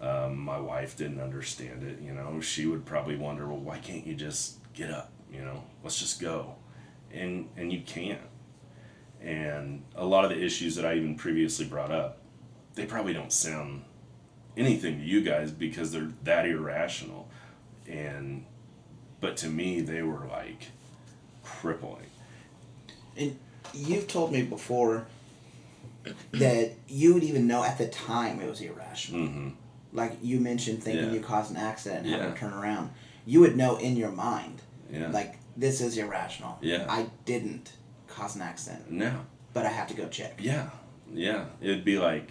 Um, 0.00 0.36
my 0.36 0.58
wife 0.58 0.96
didn't 0.96 1.20
understand 1.20 1.82
it, 1.82 2.00
you 2.00 2.12
know. 2.12 2.40
She 2.40 2.66
would 2.66 2.84
probably 2.84 3.16
wonder, 3.16 3.46
well, 3.46 3.58
why 3.58 3.78
can't 3.78 4.06
you 4.06 4.14
just 4.14 4.58
get 4.74 4.90
up, 4.90 5.10
you 5.32 5.40
know? 5.40 5.62
Let's 5.82 5.98
just 5.98 6.20
go. 6.20 6.56
And, 7.12 7.48
and 7.56 7.72
you 7.72 7.82
can't. 7.82 8.20
And 9.20 9.84
a 9.94 10.04
lot 10.04 10.24
of 10.24 10.30
the 10.30 10.44
issues 10.44 10.76
that 10.76 10.84
I 10.84 10.94
even 10.94 11.14
previously 11.14 11.64
brought 11.64 11.90
up, 11.90 12.18
they 12.74 12.84
probably 12.84 13.14
don't 13.14 13.32
sound 13.32 13.84
anything 14.56 14.98
to 14.98 15.04
you 15.04 15.20
guys 15.22 15.50
because 15.50 15.92
they're 15.92 16.10
that 16.24 16.46
irrational. 16.46 17.28
And, 17.88 18.44
but 19.20 19.36
to 19.38 19.48
me, 19.48 19.80
they 19.80 20.02
were 20.02 20.26
like 20.26 20.68
crippling. 21.44 22.06
And 23.16 23.38
you've 23.74 24.08
told 24.08 24.32
me 24.32 24.42
before 24.42 25.06
that 26.32 26.72
you 26.88 27.14
would 27.14 27.24
even 27.24 27.46
know 27.46 27.64
at 27.64 27.78
the 27.78 27.86
time 27.88 28.40
it 28.40 28.48
was 28.48 28.60
irrational. 28.60 29.26
hmm 29.26 29.48
Like 29.92 30.18
you 30.22 30.40
mentioned, 30.40 30.82
thinking 30.82 31.06
Yeah. 31.06 31.12
you 31.12 31.20
caused 31.20 31.50
an 31.50 31.56
accident 31.56 32.06
and 32.06 32.14
having 32.14 32.32
to 32.34 32.38
turn 32.38 32.52
around. 32.52 32.90
You 33.24 33.40
would 33.40 33.56
know 33.56 33.76
in 33.76 33.96
your 33.96 34.12
mind, 34.12 34.62
Yeah. 34.90 35.08
like 35.10 35.36
this 35.56 35.80
is 35.80 35.96
irrational. 35.96 36.58
Yeah. 36.60 36.86
I 36.88 37.06
didn't 37.24 37.72
cause 38.08 38.36
an 38.36 38.42
accident, 38.42 38.90
no. 38.90 39.12
but 39.52 39.66
I 39.66 39.70
have 39.70 39.88
to 39.88 39.94
go 39.94 40.06
check. 40.08 40.38
Yeah, 40.40 40.70
yeah. 41.12 41.46
It'd 41.60 41.84
be 41.84 41.98
like, 41.98 42.30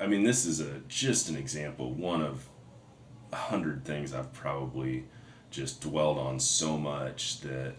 I 0.00 0.06
mean, 0.06 0.24
this 0.24 0.46
is 0.46 0.60
a 0.60 0.78
just 0.88 1.28
an 1.28 1.36
example, 1.36 1.92
one 1.92 2.22
of 2.22 2.48
a 3.32 3.36
hundred 3.36 3.84
things 3.84 4.14
I've 4.14 4.32
probably 4.32 5.04
just 5.50 5.82
dwelled 5.82 6.18
on 6.18 6.40
so 6.40 6.78
much 6.78 7.40
that 7.42 7.74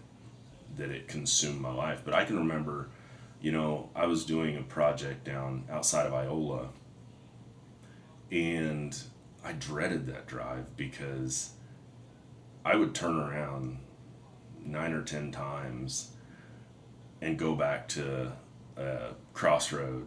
that 0.76 0.90
it 0.90 1.08
consumed 1.08 1.60
my 1.60 1.72
life. 1.72 2.02
But 2.04 2.14
I 2.14 2.24
can 2.24 2.38
remember, 2.38 2.88
you 3.40 3.50
know, 3.50 3.90
I 3.94 4.06
was 4.06 4.24
doing 4.24 4.56
a 4.56 4.62
project 4.62 5.24
down 5.24 5.64
outside 5.68 6.06
of 6.06 6.14
Iola, 6.14 6.68
and 8.30 8.96
I 9.44 9.52
dreaded 9.52 10.06
that 10.06 10.28
drive 10.28 10.76
because 10.76 11.50
I 12.64 12.76
would 12.76 12.94
turn 12.94 13.16
around 13.16 13.78
nine 14.64 14.92
or 14.92 15.02
ten 15.02 15.32
times 15.32 16.12
and 17.20 17.36
go 17.36 17.56
back 17.56 17.88
to 17.88 18.32
a 18.76 19.14
crossroad 19.32 20.06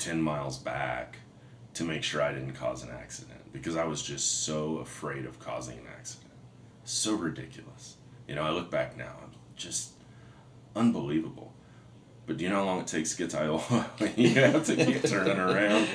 10 0.00 0.20
miles 0.20 0.58
back 0.58 1.18
to 1.74 1.84
make 1.84 2.02
sure 2.02 2.22
I 2.22 2.32
didn't 2.32 2.54
cause 2.54 2.82
an 2.82 2.90
accident 2.90 3.52
because 3.52 3.76
I 3.76 3.84
was 3.84 4.02
just 4.02 4.44
so 4.44 4.78
afraid 4.78 5.24
of 5.24 5.38
causing 5.38 5.78
an 5.78 5.86
accident. 5.96 6.32
So 6.84 7.14
ridiculous. 7.14 7.96
You 8.26 8.34
know, 8.34 8.42
I 8.42 8.50
look 8.50 8.70
back 8.70 8.96
now, 8.96 9.14
I'm 9.22 9.30
just 9.56 9.92
unbelievable. 10.74 11.52
But 12.26 12.36
do 12.36 12.44
you 12.44 12.50
know 12.50 12.56
how 12.56 12.64
long 12.64 12.80
it 12.80 12.86
takes 12.86 13.12
to 13.12 13.18
get 13.18 13.30
to 13.30 13.40
Iola? 13.40 13.90
you 14.16 14.34
have 14.34 14.64
to 14.66 14.76
keep 14.76 15.02
turning 15.02 15.38
around. 15.38 15.88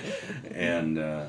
And, 0.51 0.97
uh, 0.99 1.25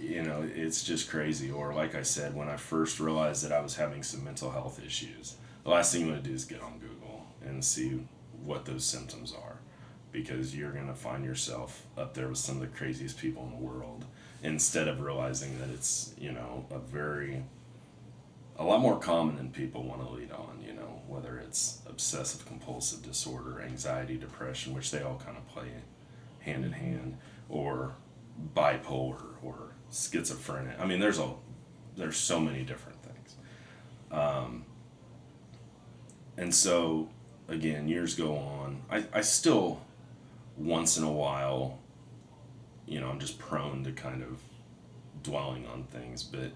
you 0.00 0.22
know, 0.22 0.48
it's 0.54 0.84
just 0.84 1.10
crazy. 1.10 1.50
Or, 1.50 1.74
like 1.74 1.94
I 1.94 2.02
said, 2.02 2.34
when 2.34 2.48
I 2.48 2.56
first 2.56 3.00
realized 3.00 3.44
that 3.44 3.52
I 3.52 3.60
was 3.60 3.76
having 3.76 4.02
some 4.02 4.24
mental 4.24 4.50
health 4.50 4.80
issues, 4.84 5.36
the 5.64 5.70
last 5.70 5.92
thing 5.92 6.02
you 6.02 6.12
want 6.12 6.22
to 6.22 6.28
do 6.28 6.34
is 6.34 6.44
get 6.44 6.62
on 6.62 6.78
Google 6.78 7.26
and 7.44 7.64
see 7.64 8.00
what 8.44 8.64
those 8.64 8.84
symptoms 8.84 9.34
are 9.34 9.57
because 10.12 10.56
you're 10.56 10.72
going 10.72 10.86
to 10.86 10.94
find 10.94 11.24
yourself 11.24 11.84
up 11.96 12.14
there 12.14 12.28
with 12.28 12.38
some 12.38 12.56
of 12.56 12.60
the 12.62 12.68
craziest 12.68 13.18
people 13.18 13.44
in 13.44 13.50
the 13.50 13.56
world 13.56 14.04
instead 14.42 14.88
of 14.88 15.00
realizing 15.00 15.58
that 15.58 15.68
it's, 15.70 16.12
you 16.18 16.32
know, 16.32 16.64
a 16.70 16.78
very, 16.78 17.44
a 18.56 18.64
lot 18.64 18.80
more 18.80 18.98
common 18.98 19.36
than 19.36 19.50
people 19.50 19.82
want 19.82 20.00
to 20.00 20.08
lead 20.10 20.32
on, 20.32 20.62
you 20.64 20.72
know, 20.72 21.02
whether 21.06 21.38
it's 21.38 21.82
obsessive 21.86 22.46
compulsive 22.46 23.02
disorder, 23.02 23.60
anxiety, 23.60 24.16
depression, 24.16 24.74
which 24.74 24.90
they 24.90 25.02
all 25.02 25.20
kind 25.24 25.36
of 25.36 25.46
play 25.48 25.66
hand 26.40 26.64
in 26.64 26.72
hand, 26.72 27.18
or 27.48 27.94
bipolar 28.54 29.22
or 29.42 29.72
schizophrenic. 29.90 30.78
I 30.78 30.86
mean, 30.86 31.00
there's 31.00 31.18
a, 31.18 31.30
there's 31.96 32.16
so 32.16 32.38
many 32.40 32.62
different 32.62 32.98
things. 33.02 33.34
Um, 34.10 34.64
and 36.36 36.54
so, 36.54 37.08
again, 37.48 37.88
years 37.88 38.14
go 38.14 38.36
on. 38.36 38.82
I, 38.90 39.04
I 39.12 39.20
still, 39.22 39.80
once 40.58 40.96
in 40.96 41.04
a 41.04 41.12
while, 41.12 41.78
you 42.86 43.00
know, 43.00 43.08
I'm 43.08 43.20
just 43.20 43.38
prone 43.38 43.84
to 43.84 43.92
kind 43.92 44.22
of 44.22 44.40
dwelling 45.22 45.66
on 45.66 45.84
things. 45.84 46.22
But 46.22 46.52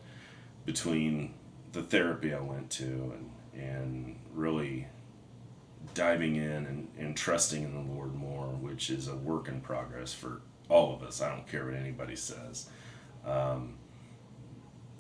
between 0.65 1.35
the 1.73 1.83
therapy 1.83 2.35
I 2.35 2.41
went 2.41 2.71
to 2.71 2.85
and, 2.85 3.31
and 3.55 4.19
really 4.35 4.89
diving 5.95 6.37
in 6.37 6.67
and, 6.67 6.89
and 6.99 7.17
trusting 7.17 7.63
in 7.63 7.75
the 7.75 7.93
Lord 7.93 8.15
more, 8.15 8.47
which 8.47 8.91
is 8.91 9.09
a 9.09 9.17
work 9.17 9.49
in 9.49 9.61
progress 9.61 10.13
for 10.13 10.43
all 10.69 10.95
of 10.95 11.03
us, 11.03 11.21
I 11.21 11.29
don't 11.29 11.47
care 11.47 11.65
what 11.65 11.75
anybody 11.75 12.17
says. 12.17 12.69
Um, 13.25 13.75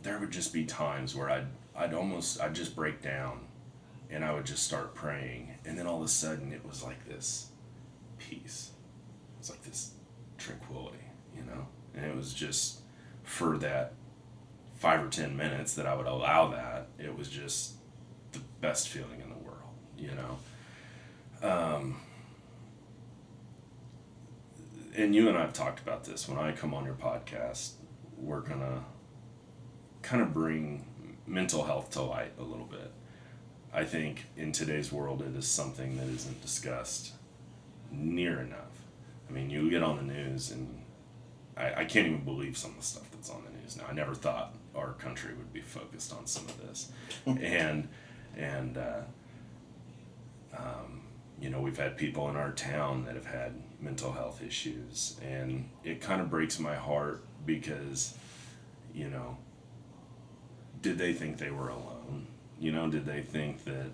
there 0.03 0.19
would 0.19 0.31
just 0.31 0.53
be 0.53 0.65
times 0.65 1.15
where 1.15 1.31
I'd, 1.31 1.47
I'd 1.75 1.95
almost, 1.95 2.41
I'd 2.41 2.55
just 2.55 2.77
break 2.77 3.01
down 3.01 3.47
and 4.11 4.25
I 4.25 4.33
would 4.35 4.45
just 4.45 4.65
start 4.65 4.95
praying. 4.95 5.55
And 5.65 5.79
then 5.79 5.87
all 5.87 5.99
of 5.99 6.05
a 6.05 6.09
sudden 6.09 6.53
it 6.53 6.67
was 6.67 6.83
like 6.83 7.07
this 7.07 7.49
peace. 8.19 8.72
It's 9.43 9.51
like 9.51 9.65
this 9.65 9.91
tranquility, 10.39 11.05
you 11.37 11.43
know? 11.43 11.67
And 11.97 12.05
it 12.07 12.15
was 12.15 12.33
just 12.33 12.83
for 13.25 13.59
that 13.59 13.95
five 14.77 15.03
or 15.03 15.09
ten 15.09 15.37
minutes 15.37 15.75
that 15.75 15.85
I 15.85 15.97
would 15.97 16.07
allow 16.07 16.53
that, 16.53 16.87
it 16.97 17.19
was 17.19 17.29
just 17.29 17.73
the 18.31 18.39
best 18.61 18.89
feeling 18.89 19.21
in 19.21 19.31
the 19.31 19.39
world, 19.39 19.75
you 19.99 20.13
know? 20.13 20.39
Um, 21.43 22.01
and 24.95 25.13
you 25.13 25.29
and 25.29 25.37
I 25.37 25.41
have 25.41 25.53
talked 25.53 25.81
about 25.81 26.05
this. 26.05 26.29
When 26.29 26.39
I 26.39 26.53
come 26.53 26.73
on 26.73 26.85
your 26.85 26.95
podcast, 26.95 27.73
we're 28.17 28.43
gonna 28.43 28.85
kind 30.03 30.23
of 30.23 30.33
bring 30.33 30.87
mental 31.27 31.65
health 31.65 31.91
to 31.91 32.03
light 32.03 32.35
a 32.39 32.45
little 32.45 32.67
bit. 32.67 32.93
I 33.75 33.83
think 33.87 34.27
in 34.37 34.53
today's 34.53 34.93
world, 34.93 35.21
it 35.21 35.37
is 35.37 35.49
something 35.49 35.97
that 35.97 36.07
isn't 36.07 36.41
discussed 36.43 37.15
near 37.91 38.41
enough. 38.41 38.72
I 39.33 39.35
mean, 39.35 39.49
you 39.49 39.71
get 39.71 39.83
on 39.83 39.97
the 39.97 40.13
news, 40.13 40.51
and 40.51 40.83
I, 41.57 41.73
I 41.75 41.85
can't 41.87 42.07
even 42.07 42.23
believe 42.23 42.59
some 42.59 42.73
of 42.73 42.77
the 42.79 42.83
stuff 42.83 43.11
that's 43.11 43.31
on 43.31 43.43
the 43.45 43.59
news 43.59 43.79
now. 43.79 43.85
I 43.89 43.95
never 43.95 44.15
thought 44.15 44.55
our 44.75 44.93
country 44.93 45.33
would 45.35 45.53
be 45.55 45.63
focused 45.63 46.13
on 46.13 46.27
some 46.27 46.45
of 46.45 46.61
this, 46.61 46.93
and 47.27 47.89
and 48.37 48.77
uh, 48.77 49.01
um, 50.57 51.01
you 51.41 51.49
know, 51.49 51.61
we've 51.61 51.79
had 51.79 51.97
people 51.97 52.29
in 52.29 52.37
our 52.37 52.53
town 52.53 53.07
that 53.07 53.15
have 53.15 53.27
had 53.27 53.55
mental 53.81 54.13
health 54.13 54.43
issues, 54.43 55.19
and 55.23 55.69
it 55.83 56.03
kind 56.03 56.21
of 56.21 56.29
breaks 56.29 56.59
my 56.59 56.75
heart 56.75 57.25
because, 57.47 58.15
you 58.95 59.09
know, 59.09 59.39
did 60.83 60.99
they 60.99 61.15
think 61.15 61.39
they 61.39 61.51
were 61.51 61.69
alone? 61.71 62.27
You 62.61 62.73
know, 62.73 62.91
did 62.91 63.07
they 63.07 63.23
think 63.23 63.65
that 63.65 63.93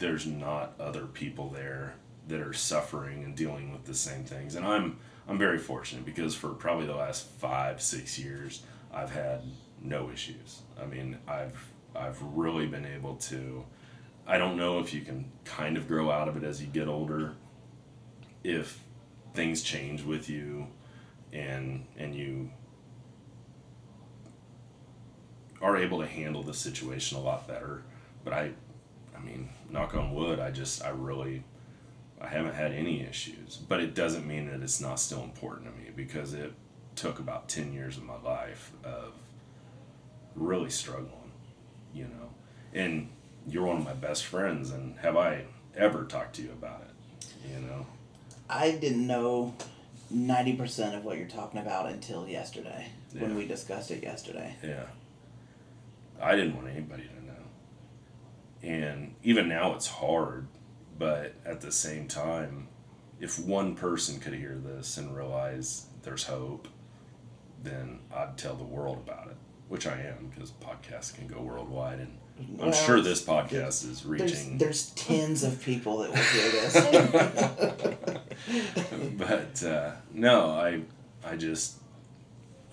there's 0.00 0.26
not 0.26 0.74
other 0.80 1.06
people 1.06 1.48
there 1.50 1.94
that 2.28 2.40
are 2.40 2.52
suffering 2.52 3.24
and 3.24 3.36
dealing 3.36 3.72
with 3.72 3.84
the 3.84 3.94
same 3.94 4.24
things? 4.24 4.54
And 4.54 4.66
I'm 4.66 4.98
I'm 5.28 5.38
very 5.38 5.58
fortunate 5.58 6.04
because 6.04 6.34
for 6.34 6.50
probably 6.50 6.86
the 6.86 6.96
last 6.96 7.26
five 7.38 7.80
six 7.80 8.18
years 8.18 8.62
I've 8.92 9.10
had 9.10 9.42
no 9.80 10.10
issues. 10.10 10.62
I 10.80 10.86
mean 10.86 11.18
I've 11.26 11.70
I've 11.94 12.20
really 12.22 12.66
been 12.66 12.86
able 12.86 13.16
to. 13.16 13.64
I 14.26 14.38
don't 14.38 14.56
know 14.56 14.78
if 14.78 14.94
you 14.94 15.02
can 15.02 15.30
kind 15.44 15.76
of 15.76 15.86
grow 15.86 16.10
out 16.10 16.28
of 16.28 16.36
it 16.36 16.44
as 16.44 16.60
you 16.60 16.66
get 16.66 16.88
older. 16.88 17.34
If 18.42 18.80
things 19.34 19.62
change 19.62 20.02
with 20.02 20.30
you, 20.30 20.66
and 21.32 21.86
and 21.96 22.14
you 22.14 22.50
are 25.64 25.76
able 25.78 25.98
to 26.00 26.06
handle 26.06 26.42
the 26.42 26.52
situation 26.52 27.16
a 27.16 27.20
lot 27.20 27.48
better. 27.48 27.82
But 28.22 28.34
I, 28.34 28.50
I 29.16 29.20
mean, 29.20 29.48
knock 29.70 29.94
on 29.94 30.14
wood, 30.14 30.38
I 30.38 30.50
just, 30.50 30.84
I 30.84 30.90
really, 30.90 31.42
I 32.24 32.28
haven't 32.28 32.54
had 32.54 32.72
any 32.72 33.02
issues. 33.02 33.56
But 33.68 33.80
it 33.80 33.94
doesn't 33.94 34.26
mean 34.26 34.50
that 34.50 34.62
it's 34.62 34.80
not 34.80 34.98
still 34.98 35.22
important 35.22 35.66
to 35.66 35.72
me 35.82 35.90
because 35.94 36.32
it 36.32 36.52
took 36.96 37.18
about 37.18 37.48
10 37.48 37.72
years 37.72 37.96
of 37.96 38.04
my 38.04 38.20
life 38.20 38.72
of 38.82 39.12
really 40.34 40.70
struggling, 40.70 41.32
you 41.92 42.04
know. 42.04 42.30
And 42.72 43.10
you're 43.46 43.66
one 43.66 43.76
of 43.76 43.84
my 43.84 43.92
best 43.92 44.24
friends, 44.24 44.70
and 44.70 44.96
have 44.98 45.16
I 45.16 45.44
ever 45.76 46.04
talked 46.04 46.36
to 46.36 46.42
you 46.42 46.50
about 46.50 46.82
it, 46.82 47.26
you 47.52 47.60
know? 47.60 47.86
I 48.48 48.72
didn't 48.72 49.06
know 49.06 49.54
90% 50.12 50.96
of 50.96 51.04
what 51.04 51.18
you're 51.18 51.28
talking 51.28 51.60
about 51.60 51.86
until 51.86 52.26
yesterday 52.28 52.88
when 53.12 53.36
we 53.36 53.46
discussed 53.46 53.90
it 53.90 54.02
yesterday. 54.02 54.56
Yeah. 54.62 54.84
I 56.20 56.36
didn't 56.36 56.56
want 56.56 56.68
anybody 56.68 57.04
to 57.04 57.26
know. 57.26 57.32
And 58.62 59.14
even 59.22 59.48
now 59.48 59.74
it's 59.74 59.86
hard, 59.86 60.46
but 60.98 61.34
at 61.44 61.60
the 61.60 61.72
same 61.72 62.08
time, 62.08 62.68
if 63.20 63.38
one 63.38 63.74
person 63.74 64.20
could 64.20 64.34
hear 64.34 64.56
this 64.62 64.96
and 64.96 65.16
realize 65.16 65.86
there's 66.02 66.24
hope, 66.24 66.68
then 67.62 68.00
I'd 68.14 68.36
tell 68.36 68.54
the 68.54 68.64
world 68.64 68.98
about 68.98 69.28
it, 69.28 69.36
which 69.68 69.86
I 69.86 70.00
am 70.00 70.30
because 70.34 70.50
podcasts 70.52 71.14
can 71.14 71.26
go 71.26 71.40
worldwide. 71.40 72.00
And 72.00 72.18
I'm 72.60 72.68
Well, 72.68 72.72
sure 72.72 73.00
this 73.00 73.22
podcast 73.24 73.88
is 73.88 74.02
There's, 74.02 74.04
reaching. 74.06 74.58
there's 74.58 74.90
tens 74.90 75.42
of 75.42 75.62
people 75.62 75.98
that 75.98 76.10
will 76.10 76.16
hear 76.16 76.50
this. 76.50 76.74
but 79.16 79.64
uh, 79.64 79.92
no, 80.12 80.50
I, 80.50 80.82
I 81.24 81.36
just, 81.36 81.76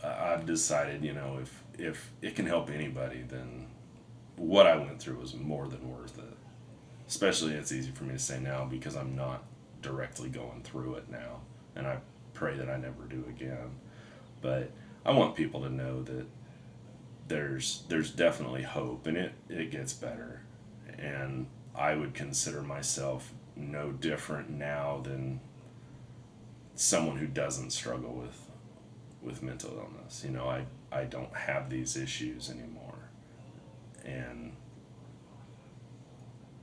I've 0.03 0.45
decided, 0.45 1.03
you 1.03 1.13
know, 1.13 1.39
if 1.41 1.63
if 1.77 2.11
it 2.21 2.35
can 2.35 2.45
help 2.45 2.69
anybody, 2.69 3.23
then 3.27 3.67
what 4.35 4.67
I 4.67 4.75
went 4.75 4.99
through 4.99 5.17
was 5.19 5.33
more 5.35 5.67
than 5.67 5.89
worth. 5.89 6.10
Especially, 7.11 7.55
it's 7.55 7.73
easy 7.73 7.91
for 7.91 8.05
me 8.05 8.13
to 8.13 8.19
say 8.19 8.39
now 8.39 8.63
because 8.63 8.95
I'm 8.95 9.17
not 9.17 9.43
directly 9.81 10.29
going 10.29 10.61
through 10.63 10.95
it 10.95 11.11
now, 11.11 11.41
and 11.75 11.85
I 11.85 11.97
pray 12.33 12.55
that 12.55 12.69
I 12.69 12.77
never 12.77 13.03
do 13.03 13.25
again. 13.27 13.75
But 14.39 14.71
I 15.05 15.11
want 15.11 15.35
people 15.35 15.59
to 15.63 15.69
know 15.69 16.03
that 16.03 16.25
there's 17.27 17.83
there's 17.89 18.11
definitely 18.11 18.61
hope, 18.61 19.07
and 19.07 19.17
it 19.17 19.33
it 19.49 19.71
gets 19.71 19.91
better, 19.91 20.43
and 20.97 21.47
I 21.75 21.95
would 21.95 22.13
consider 22.13 22.61
myself 22.61 23.33
no 23.57 23.91
different 23.91 24.49
now 24.49 25.01
than 25.03 25.41
someone 26.75 27.17
who 27.17 27.27
doesn't 27.27 27.71
struggle 27.71 28.13
with 28.13 28.49
with 29.21 29.43
mental 29.43 29.71
illness. 29.71 30.23
You 30.23 30.31
know, 30.31 30.47
I 30.47 30.63
I 30.93 31.03
don't 31.03 31.35
have 31.35 31.69
these 31.69 31.97
issues 31.97 32.49
anymore, 32.49 33.09
and 34.05 34.53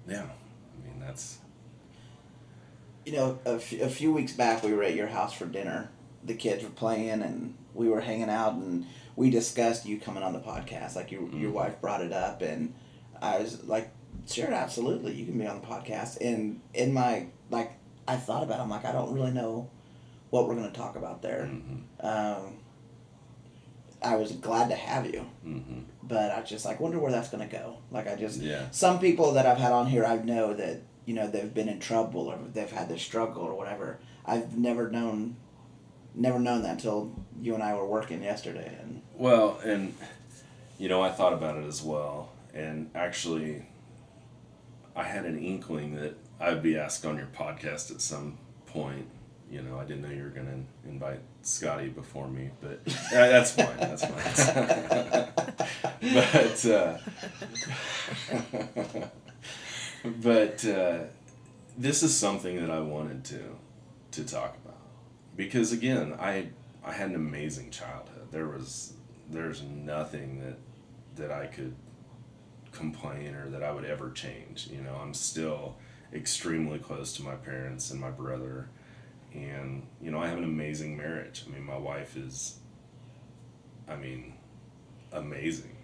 yeah, 0.09 0.23
I 0.25 0.87
mean 0.87 1.01
that's 1.01 1.39
you 3.07 3.13
know, 3.13 3.39
a, 3.47 3.55
f- 3.55 3.73
a 3.81 3.89
few 3.89 4.13
weeks 4.13 4.33
back, 4.33 4.63
we 4.63 4.73
were 4.75 4.83
at 4.83 4.95
your 4.95 5.07
house 5.07 5.33
for 5.33 5.47
dinner. 5.47 5.89
The 6.25 6.35
kids 6.35 6.63
were 6.63 6.69
playing, 6.71 7.23
and 7.23 7.55
we 7.73 7.89
were 7.89 8.01
hanging 8.03 8.29
out, 8.29 8.55
and 8.55 8.87
we 9.17 9.31
discussed 9.31 9.87
you 9.87 9.99
coming 9.99 10.23
on 10.23 10.33
the 10.35 10.41
podcast. 10.41 10.95
Like 10.97 11.11
your 11.11 11.23
your 11.31 11.51
Mhm. 11.51 11.55
wife 11.55 11.81
brought 11.81 12.03
it 12.03 12.13
up, 12.13 12.43
and 12.43 12.75
I 13.23 13.39
was 13.39 13.65
like, 13.65 13.91
"Sure, 14.27 14.53
absolutely, 14.53 15.15
you 15.15 15.25
can 15.25 15.39
be 15.39 15.47
on 15.47 15.61
the 15.61 15.67
podcast." 15.67 16.19
And 16.21 16.61
in 16.75 16.93
my 16.93 17.29
like, 17.51 17.73
I 18.07 18.17
thought 18.17 18.43
about. 18.43 18.59
It, 18.59 18.63
I'm 18.63 18.71
like, 18.71 18.85
I 18.85 18.93
don't 18.93 19.15
really 19.15 19.31
know 19.31 19.71
what 20.31 20.47
we're 20.47 20.55
going 20.57 20.71
to 20.71 20.77
talk 20.79 20.97
about 20.97 21.23
there. 21.23 21.49
mhm 21.51 22.05
Um, 22.05 22.59
I 24.03 24.17
was 24.17 24.33
glad 24.33 24.69
to 24.69 24.77
have 24.77 25.07
you, 25.07 25.27
mhm 25.47 25.85
but 26.03 26.31
I 26.33 26.41
just 26.41 26.65
like 26.65 26.81
wonder 26.81 26.99
where 26.99 27.13
that's 27.13 27.29
going 27.29 27.47
to 27.47 27.55
go. 27.55 27.77
Like 27.91 28.09
I 28.09 28.17
just 28.17 28.41
yeah 28.41 28.71
some 28.71 28.99
people 28.99 29.33
that 29.33 29.47
I've 29.47 29.59
had 29.59 29.73
on 29.73 29.87
here, 29.87 30.05
I 30.05 30.17
know 30.17 30.55
that 30.55 30.81
you 31.05 31.15
know 31.15 31.29
they've 31.29 31.53
been 31.53 31.69
in 31.69 31.81
trouble 31.81 32.29
or 32.29 32.39
they've 32.53 32.71
had 32.71 32.89
this 32.89 33.03
struggle 33.03 33.43
or 33.43 33.55
whatever. 33.55 33.99
I've 34.25 34.57
never 34.57 34.91
known, 34.91 35.37
never 36.15 36.39
known 36.39 36.63
that 36.63 36.73
until 36.73 37.13
you 37.41 37.55
and 37.55 37.63
I 37.63 37.75
were 37.75 37.87
working 37.87 38.23
yesterday, 38.23 38.77
and 38.81 39.03
well 39.15 39.59
and 39.65 39.95
you 40.79 40.89
know 40.89 41.03
I 41.03 41.11
thought 41.11 41.33
about 41.35 41.57
it 41.57 41.67
as 41.67 41.83
well 41.83 42.31
and 42.55 42.91
actually 42.95 43.67
I 44.97 45.05
had 45.05 45.25
an 45.27 45.39
inkling 45.39 45.95
that 45.97 46.15
I'd 46.41 46.63
be 46.63 46.77
asked 46.79 47.05
on 47.05 47.17
your 47.17 47.27
podcast 47.27 47.91
at 47.91 48.01
some 48.01 48.39
point. 48.67 49.07
You 49.51 49.63
know, 49.63 49.79
I 49.79 49.85
didn't 49.85 50.03
know 50.03 50.11
you 50.11 50.25
were 50.25 50.31
to 50.31 50.89
invite 50.89 51.21
Scotty 51.43 51.89
before 51.89 52.29
me, 52.29 52.51
but 52.61 52.85
that's 53.11 53.53
fine. 53.53 53.77
That's 53.79 54.05
fine. 54.05 55.29
but 56.15 56.67
uh, 56.67 56.99
but 60.23 60.65
uh, 60.67 60.99
this 61.79 62.03
is 62.03 62.17
something 62.17 62.61
that 62.61 62.71
I 62.71 62.81
wanted 62.81 63.25
to 63.27 63.41
to 64.13 64.25
talk 64.25 64.57
about 64.65 64.69
because 65.37 65.73
again, 65.73 66.15
I 66.21 66.49
I 66.85 66.93
had 66.93 67.11
an 67.11 67.15
amazing 67.15 67.71
childhood. 67.71 68.29
There 68.31 68.49
was 68.49 68.93
there's 69.31 69.63
nothing 69.63 70.41
that 70.41 70.59
that 71.17 71.33
I 71.33 71.47
could 71.47 71.75
complain 72.73 73.35
or 73.35 73.49
that 73.51 73.63
I 73.63 73.73
would 73.73 73.85
ever 73.85 74.11
change. 74.11 74.69
You 74.69 74.83
know, 74.83 74.95
I'm 75.01 75.15
still 75.15 75.77
extremely 76.13 76.79
close 76.79 77.13
to 77.15 77.23
my 77.23 77.35
parents 77.35 77.91
and 77.91 78.01
my 78.01 78.11
brother. 78.11 78.69
And, 79.35 79.87
you 80.01 80.11
know, 80.11 80.21
I 80.21 80.29
have 80.29 80.39
an 80.39 80.45
amazing 80.45 80.97
marriage. 80.97 81.45
I 81.47 81.53
mean, 81.53 81.65
my 81.65 81.77
wife 81.77 82.17
is, 82.17 82.59
I 83.87 83.97
mean, 83.97 84.35
amazing. 85.13 85.77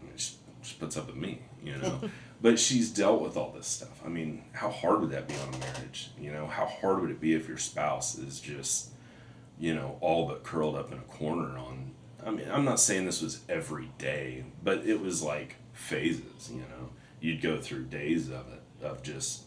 I 0.00 0.06
mean, 0.06 0.16
she, 0.16 0.34
she 0.62 0.74
puts 0.76 0.96
up 0.96 1.06
with 1.06 1.16
me, 1.16 1.40
you 1.62 1.76
know. 1.76 2.00
but 2.42 2.58
she's 2.58 2.90
dealt 2.90 3.22
with 3.22 3.36
all 3.36 3.52
this 3.52 3.66
stuff. 3.66 4.02
I 4.04 4.08
mean, 4.08 4.44
how 4.52 4.70
hard 4.70 5.00
would 5.00 5.10
that 5.10 5.28
be 5.28 5.34
on 5.34 5.54
a 5.54 5.58
marriage? 5.58 6.10
You 6.20 6.32
know, 6.32 6.46
how 6.46 6.66
hard 6.66 7.00
would 7.00 7.10
it 7.10 7.20
be 7.20 7.34
if 7.34 7.48
your 7.48 7.58
spouse 7.58 8.18
is 8.18 8.40
just, 8.40 8.90
you 9.58 9.74
know, 9.74 9.96
all 10.00 10.26
but 10.26 10.42
curled 10.42 10.76
up 10.76 10.90
in 10.92 10.98
a 10.98 11.02
corner 11.02 11.56
on. 11.56 11.92
I 12.24 12.30
mean, 12.30 12.48
I'm 12.50 12.64
not 12.64 12.80
saying 12.80 13.06
this 13.06 13.22
was 13.22 13.40
every 13.48 13.90
day, 13.98 14.44
but 14.62 14.84
it 14.86 15.00
was 15.00 15.22
like 15.22 15.56
phases, 15.72 16.50
you 16.50 16.60
know. 16.60 16.90
You'd 17.20 17.40
go 17.40 17.60
through 17.60 17.84
days 17.84 18.28
of 18.28 18.44
it, 18.52 18.84
of 18.84 19.02
just 19.02 19.44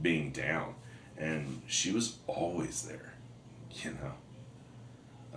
being 0.00 0.30
down. 0.30 0.74
And 1.18 1.62
she 1.66 1.92
was 1.92 2.18
always 2.26 2.82
there, 2.82 3.14
you 3.82 3.92
know. 3.92 4.12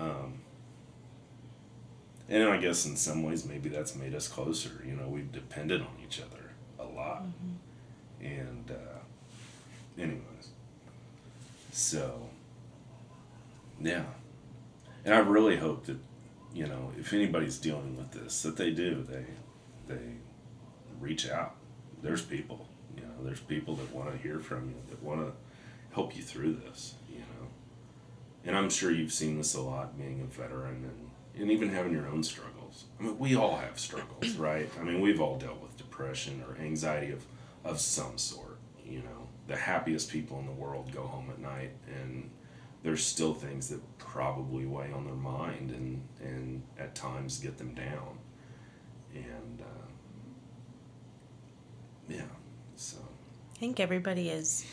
Um, 0.03 0.39
and 2.29 2.49
I 2.49 2.57
guess 2.57 2.85
in 2.85 2.95
some 2.95 3.23
ways, 3.23 3.45
maybe 3.45 3.69
that's 3.69 3.95
made 3.95 4.13
us 4.15 4.27
closer. 4.27 4.83
You 4.85 4.95
know, 4.95 5.07
we've 5.07 5.31
depended 5.31 5.81
on 5.81 5.95
each 6.05 6.19
other 6.19 6.51
a 6.79 6.85
lot. 6.85 7.23
And, 8.21 8.71
uh, 8.71 10.01
anyways, 10.01 10.49
so 11.71 12.29
Yeah. 13.79 14.03
And 15.05 15.13
I 15.13 15.19
really 15.19 15.57
hope 15.57 15.85
that, 15.85 15.97
you 16.53 16.65
know, 16.67 16.91
if 16.99 17.13
anybody's 17.13 17.57
dealing 17.57 17.95
with 17.95 18.11
this, 18.11 18.41
that 18.41 18.57
they 18.57 18.71
do. 18.71 19.03
They 19.03 19.25
they 19.87 20.01
reach 20.99 21.29
out. 21.29 21.55
There's 22.01 22.21
people, 22.21 22.67
you 22.95 23.03
know, 23.03 23.23
there's 23.23 23.39
people 23.39 23.75
that 23.75 23.93
want 23.93 24.11
to 24.11 24.17
hear 24.17 24.39
from 24.39 24.69
you, 24.69 24.75
that 24.89 25.01
want 25.03 25.21
to 25.21 25.31
help 25.97 26.15
you 26.15 26.21
through 26.21 26.53
this, 26.53 26.93
you 27.09 27.17
know. 27.17 27.47
And 28.45 28.55
I'm 28.55 28.69
sure 28.69 28.91
you've 28.91 29.11
seen 29.11 29.35
this 29.35 29.55
a 29.55 29.61
lot 29.61 29.97
being 29.97 30.21
a 30.21 30.25
veteran 30.25 30.83
and, 30.83 31.41
and 31.41 31.51
even 31.51 31.69
having 31.69 31.91
your 31.91 32.05
own 32.05 32.21
struggles. 32.21 32.85
I 32.99 33.03
mean, 33.03 33.17
we 33.17 33.35
all 33.35 33.55
have 33.57 33.79
struggles, 33.79 34.35
right? 34.37 34.69
I 34.79 34.83
mean, 34.83 35.01
we've 35.01 35.19
all 35.19 35.39
dealt 35.39 35.59
with 35.59 35.75
depression 35.75 36.43
or 36.47 36.55
anxiety 36.63 37.11
of, 37.11 37.25
of 37.65 37.79
some 37.79 38.19
sort, 38.19 38.59
you 38.85 38.99
know. 38.99 39.27
The 39.47 39.55
happiest 39.55 40.11
people 40.11 40.37
in 40.39 40.45
the 40.45 40.51
world 40.51 40.91
go 40.91 41.01
home 41.01 41.31
at 41.31 41.39
night 41.39 41.71
and 41.87 42.29
there's 42.83 43.03
still 43.03 43.33
things 43.33 43.69
that 43.69 43.81
probably 43.97 44.67
weigh 44.67 44.91
on 44.91 45.03
their 45.03 45.15
mind 45.15 45.71
and, 45.71 46.03
and 46.21 46.61
at 46.77 46.93
times 46.93 47.39
get 47.39 47.57
them 47.57 47.73
down. 47.73 48.19
And 49.15 49.61
uh, 49.61 49.87
yeah, 52.07 52.21
so 52.75 52.97
I 52.99 53.57
think 53.57 53.79
everybody 53.79 54.29
is, 54.29 54.63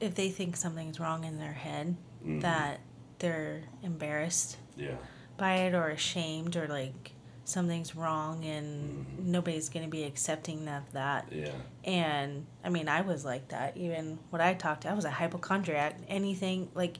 if 0.00 0.14
they 0.14 0.30
think 0.30 0.56
something's 0.56 0.98
wrong 1.00 1.24
in 1.24 1.38
their 1.38 1.52
head, 1.52 1.96
Mhm. 2.24 2.40
that 2.42 2.80
they're 3.18 3.62
embarrassed 3.82 4.56
yeah, 4.76 4.96
by 5.36 5.54
it 5.56 5.74
or 5.74 5.88
ashamed 5.88 6.56
or 6.56 6.66
like 6.66 7.12
something's 7.44 7.94
wrong 7.94 8.44
and 8.44 9.06
Mhm. 9.06 9.24
nobody's 9.26 9.68
going 9.68 9.84
to 9.84 9.90
be 9.90 10.04
accepting 10.04 10.66
of 10.68 10.90
that. 10.92 11.26
yeah, 11.30 11.50
And 11.84 12.46
I 12.64 12.70
mean, 12.70 12.88
I 12.88 13.02
was 13.02 13.24
like 13.24 13.48
that. 13.48 13.76
Even 13.76 14.18
when 14.30 14.40
I 14.40 14.54
talked, 14.54 14.82
to, 14.82 14.88
I 14.90 14.94
was 14.94 15.04
a 15.04 15.10
hypochondriac. 15.10 15.96
Anything 16.08 16.70
like, 16.74 16.98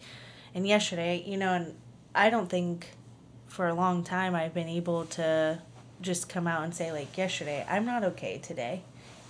and 0.55 0.67
yesterday, 0.67 1.23
you 1.27 1.37
know, 1.39 1.55
and 1.55 1.75
I 2.15 2.29
don't 2.31 2.49
think 2.51 2.89
for 3.47 3.67
a 3.69 3.75
long 3.75 4.05
time 4.05 4.35
I've 4.35 4.53
been 4.55 4.69
able 4.69 5.07
to 5.07 5.61
just 6.01 6.29
come 6.29 6.47
out 6.47 6.63
and 6.65 6.75
say 6.75 6.93
like 6.93 7.17
yesterday, 7.17 7.65
I'm 7.69 7.87
not 7.87 8.05
okay 8.05 8.39
today. 8.39 8.83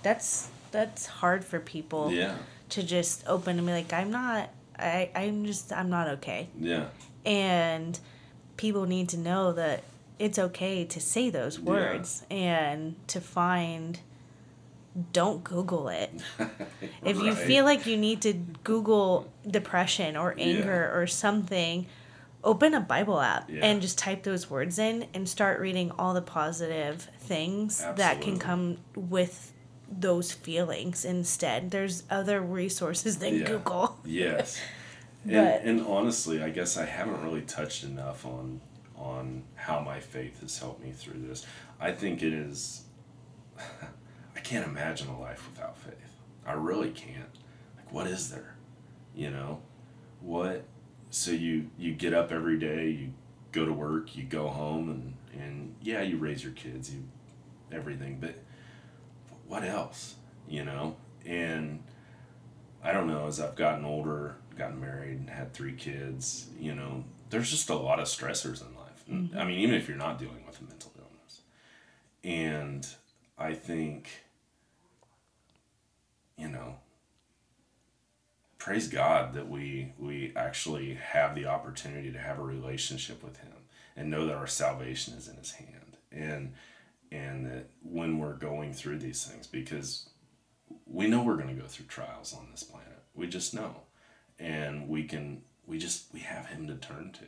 That's 0.03 0.49
that's 0.71 1.05
hard 1.05 1.45
for 1.45 1.59
people 1.61 2.11
yeah, 2.11 2.35
to 2.69 2.83
just 2.83 3.25
open 3.27 3.57
and 3.57 3.67
be 3.67 3.73
like, 3.73 3.91
I'm 3.93 4.11
not. 4.11 4.49
I 4.77 5.09
I'm 5.15 5.45
just 5.45 5.71
I'm 5.71 5.89
not 5.89 6.07
okay. 6.09 6.49
yeah, 6.59 6.87
And 7.25 7.97
people 8.57 8.85
need 8.85 9.09
to 9.09 9.17
know 9.17 9.53
that 9.53 9.83
it's 10.19 10.37
okay 10.37 10.83
to 10.85 10.99
say 10.99 11.29
those 11.29 11.57
Yeah. 11.59 11.65
words 11.65 12.23
and 12.29 12.95
to 13.07 13.21
find 13.21 13.99
don't 15.11 15.43
google 15.43 15.89
it 15.89 16.09
if 17.05 17.21
you 17.21 17.35
feel 17.35 17.65
like 17.65 17.85
you 17.85 17.97
need 17.97 18.21
to 18.21 18.31
google 18.63 19.29
depression 19.45 20.15
or 20.15 20.33
anger 20.39 20.89
or 20.95 21.05
something 21.05 21.85
open 22.45 22.73
a 22.73 22.79
bible 22.79 23.19
app 23.19 23.49
Yeah. 23.49 23.59
and 23.65 23.81
just 23.81 23.97
type 23.97 24.23
those 24.23 24.49
words 24.49 24.79
in 24.79 25.05
and 25.13 25.27
start 25.27 25.59
reading 25.59 25.91
all 25.99 26.13
the 26.13 26.21
positive 26.21 27.09
things 27.19 27.79
that 27.97 28.21
can 28.21 28.39
come 28.39 28.77
with 28.95 29.51
those 29.91 30.31
feelings 30.31 31.05
instead 31.05 31.71
there's 31.71 32.03
other 32.09 32.41
resources 32.41 33.17
than 33.19 33.35
Yeah. 33.39 33.45
google 33.47 33.97
yes. 34.05 34.59
And, 35.27 35.79
and 35.79 35.87
honestly, 35.87 36.43
I 36.43 36.51
guess 36.51 36.77
I 36.77 36.85
haven't 36.85 37.23
really 37.23 37.41
touched 37.41 37.83
enough 37.83 38.27
on 38.27 38.61
on 38.95 39.41
how 39.55 39.79
my 39.79 39.99
faith 39.99 40.41
has 40.41 40.59
helped 40.59 40.83
me 40.83 40.91
through 40.91 41.19
this. 41.27 41.43
I 41.79 41.91
think 41.93 42.21
it 42.21 42.31
is. 42.31 42.83
I 43.57 44.39
can't 44.41 44.67
imagine 44.67 45.07
a 45.09 45.19
life 45.19 45.49
without 45.49 45.77
faith. 45.79 45.93
I 46.45 46.53
really 46.53 46.91
can't. 46.91 47.33
Like, 47.75 47.91
what 47.91 48.05
is 48.05 48.29
there? 48.29 48.55
You 49.15 49.31
know, 49.31 49.61
what? 50.21 50.63
So 51.09 51.31
you 51.31 51.71
you 51.79 51.93
get 51.95 52.13
up 52.13 52.31
every 52.31 52.59
day, 52.59 52.89
you 52.89 53.09
go 53.51 53.65
to 53.65 53.73
work, 53.73 54.15
you 54.15 54.25
go 54.25 54.47
home, 54.47 54.89
and 54.91 55.41
and 55.41 55.73
yeah, 55.81 56.03
you 56.03 56.17
raise 56.17 56.43
your 56.43 56.53
kids, 56.53 56.93
you 56.93 57.01
everything, 57.71 58.19
but 58.21 58.35
what 59.47 59.63
else? 59.63 60.15
You 60.47 60.63
know, 60.63 60.95
and 61.25 61.83
I 62.83 62.93
don't 62.93 63.07
know. 63.07 63.27
As 63.27 63.39
I've 63.39 63.55
gotten 63.55 63.85
older, 63.85 64.37
gotten 64.57 64.79
married, 64.79 65.19
and 65.19 65.29
had 65.29 65.53
three 65.53 65.73
kids, 65.73 66.47
you 66.59 66.75
know, 66.75 67.03
there's 67.29 67.49
just 67.49 67.69
a 67.69 67.75
lot 67.75 67.99
of 67.99 68.05
stressors 68.05 68.61
in 68.61 68.75
life. 68.75 69.03
Mm-hmm. 69.09 69.37
I 69.37 69.43
mean, 69.45 69.59
even 69.59 69.75
if 69.75 69.87
you're 69.87 69.97
not 69.97 70.19
dealing 70.19 70.45
with 70.45 70.59
a 70.61 70.63
mental 70.63 70.91
illness, 70.97 71.41
and 72.23 72.87
I 73.37 73.53
think, 73.53 74.09
you 76.37 76.49
know, 76.49 76.75
praise 78.57 78.87
God 78.87 79.33
that 79.33 79.47
we 79.49 79.93
we 79.99 80.33
actually 80.35 80.95
have 80.95 81.35
the 81.35 81.45
opportunity 81.45 82.11
to 82.11 82.19
have 82.19 82.39
a 82.39 82.43
relationship 82.43 83.23
with 83.23 83.37
Him 83.37 83.51
and 83.95 84.09
know 84.09 84.25
that 84.25 84.35
our 84.35 84.47
salvation 84.47 85.13
is 85.13 85.27
in 85.27 85.35
His 85.37 85.51
hand, 85.53 85.97
and 86.11 86.53
and 87.11 87.45
that 87.45 87.69
when 87.83 88.19
we're 88.19 88.33
going 88.33 88.73
through 88.73 88.99
these 88.99 89.23
things, 89.25 89.47
because 89.47 90.09
we 90.85 91.07
know 91.07 91.23
we're 91.23 91.37
going 91.37 91.55
to 91.55 91.61
go 91.61 91.67
through 91.67 91.85
trials 91.85 92.33
on 92.33 92.47
this 92.51 92.63
planet, 92.63 93.03
we 93.13 93.27
just 93.27 93.53
know, 93.53 93.81
and 94.39 94.87
we 94.87 95.03
can 95.03 95.41
we 95.65 95.77
just 95.77 96.13
we 96.13 96.19
have 96.21 96.47
Him 96.47 96.67
to 96.67 96.75
turn 96.75 97.11
to, 97.13 97.25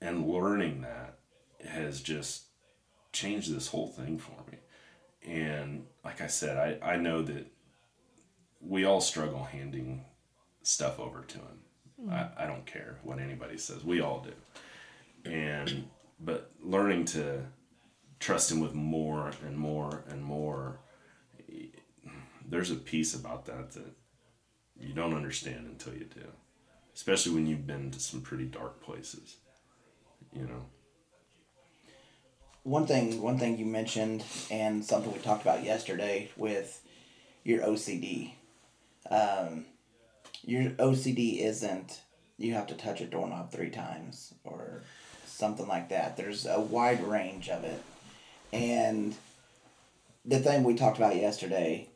and 0.00 0.26
learning 0.26 0.82
that 0.82 1.18
has 1.68 2.00
just 2.00 2.44
changed 3.12 3.54
this 3.54 3.68
whole 3.68 3.88
thing 3.88 4.18
for 4.18 4.36
me. 4.50 4.58
And 5.26 5.86
like 6.04 6.20
I 6.20 6.26
said, 6.26 6.80
I, 6.82 6.92
I 6.94 6.96
know 6.96 7.22
that 7.22 7.46
we 8.60 8.84
all 8.84 9.00
struggle 9.00 9.44
handing 9.44 10.04
stuff 10.62 10.98
over 10.98 11.22
to 11.22 11.38
him. 11.38 11.58
Mm-hmm. 12.00 12.12
I, 12.12 12.44
I 12.44 12.46
don't 12.46 12.66
care 12.66 12.98
what 13.02 13.18
anybody 13.18 13.58
says. 13.58 13.84
We 13.84 14.00
all 14.00 14.24
do. 14.24 15.30
And 15.30 15.88
but 16.20 16.50
learning 16.62 17.06
to 17.06 17.42
trust 18.20 18.52
him 18.52 18.60
with 18.60 18.74
more 18.74 19.32
and 19.44 19.56
more 19.56 20.04
and 20.08 20.22
more 20.22 20.78
there's 22.50 22.70
a 22.70 22.76
piece 22.76 23.14
about 23.14 23.46
that 23.46 23.72
that 23.72 23.92
you 24.78 24.92
don't 24.92 25.14
understand 25.14 25.66
until 25.66 25.94
you 25.94 26.04
do. 26.04 26.26
Especially 26.94 27.32
when 27.32 27.46
you've 27.46 27.66
been 27.66 27.90
to 27.92 28.00
some 28.00 28.20
pretty 28.20 28.44
dark 28.44 28.82
places. 28.82 29.36
You 30.34 30.42
know. 30.42 30.66
one 32.62 32.86
thing 32.86 33.20
one 33.22 33.38
thing 33.38 33.58
you 33.58 33.64
mentioned 33.64 34.22
and 34.50 34.84
something 34.84 35.12
we 35.12 35.18
talked 35.18 35.42
about 35.42 35.64
yesterday 35.64 36.30
with 36.36 36.82
your 37.42 37.62
OCD. 37.62 38.32
Um, 39.10 39.64
your 40.44 40.70
OCD 40.72 41.40
isn't 41.40 42.00
you 42.36 42.54
have 42.54 42.66
to 42.68 42.74
touch 42.74 43.00
a 43.00 43.06
doorknob 43.06 43.50
three 43.50 43.70
times 43.70 44.34
or 44.44 44.82
something 45.26 45.68
like 45.68 45.88
that. 45.88 46.16
There's 46.16 46.46
a 46.46 46.60
wide 46.60 47.02
range 47.06 47.48
of 47.48 47.64
it. 47.64 47.82
And 48.52 49.14
the 50.24 50.38
thing 50.38 50.64
we 50.64 50.74
talked 50.74 50.98
about 50.98 51.16
yesterday 51.16 51.88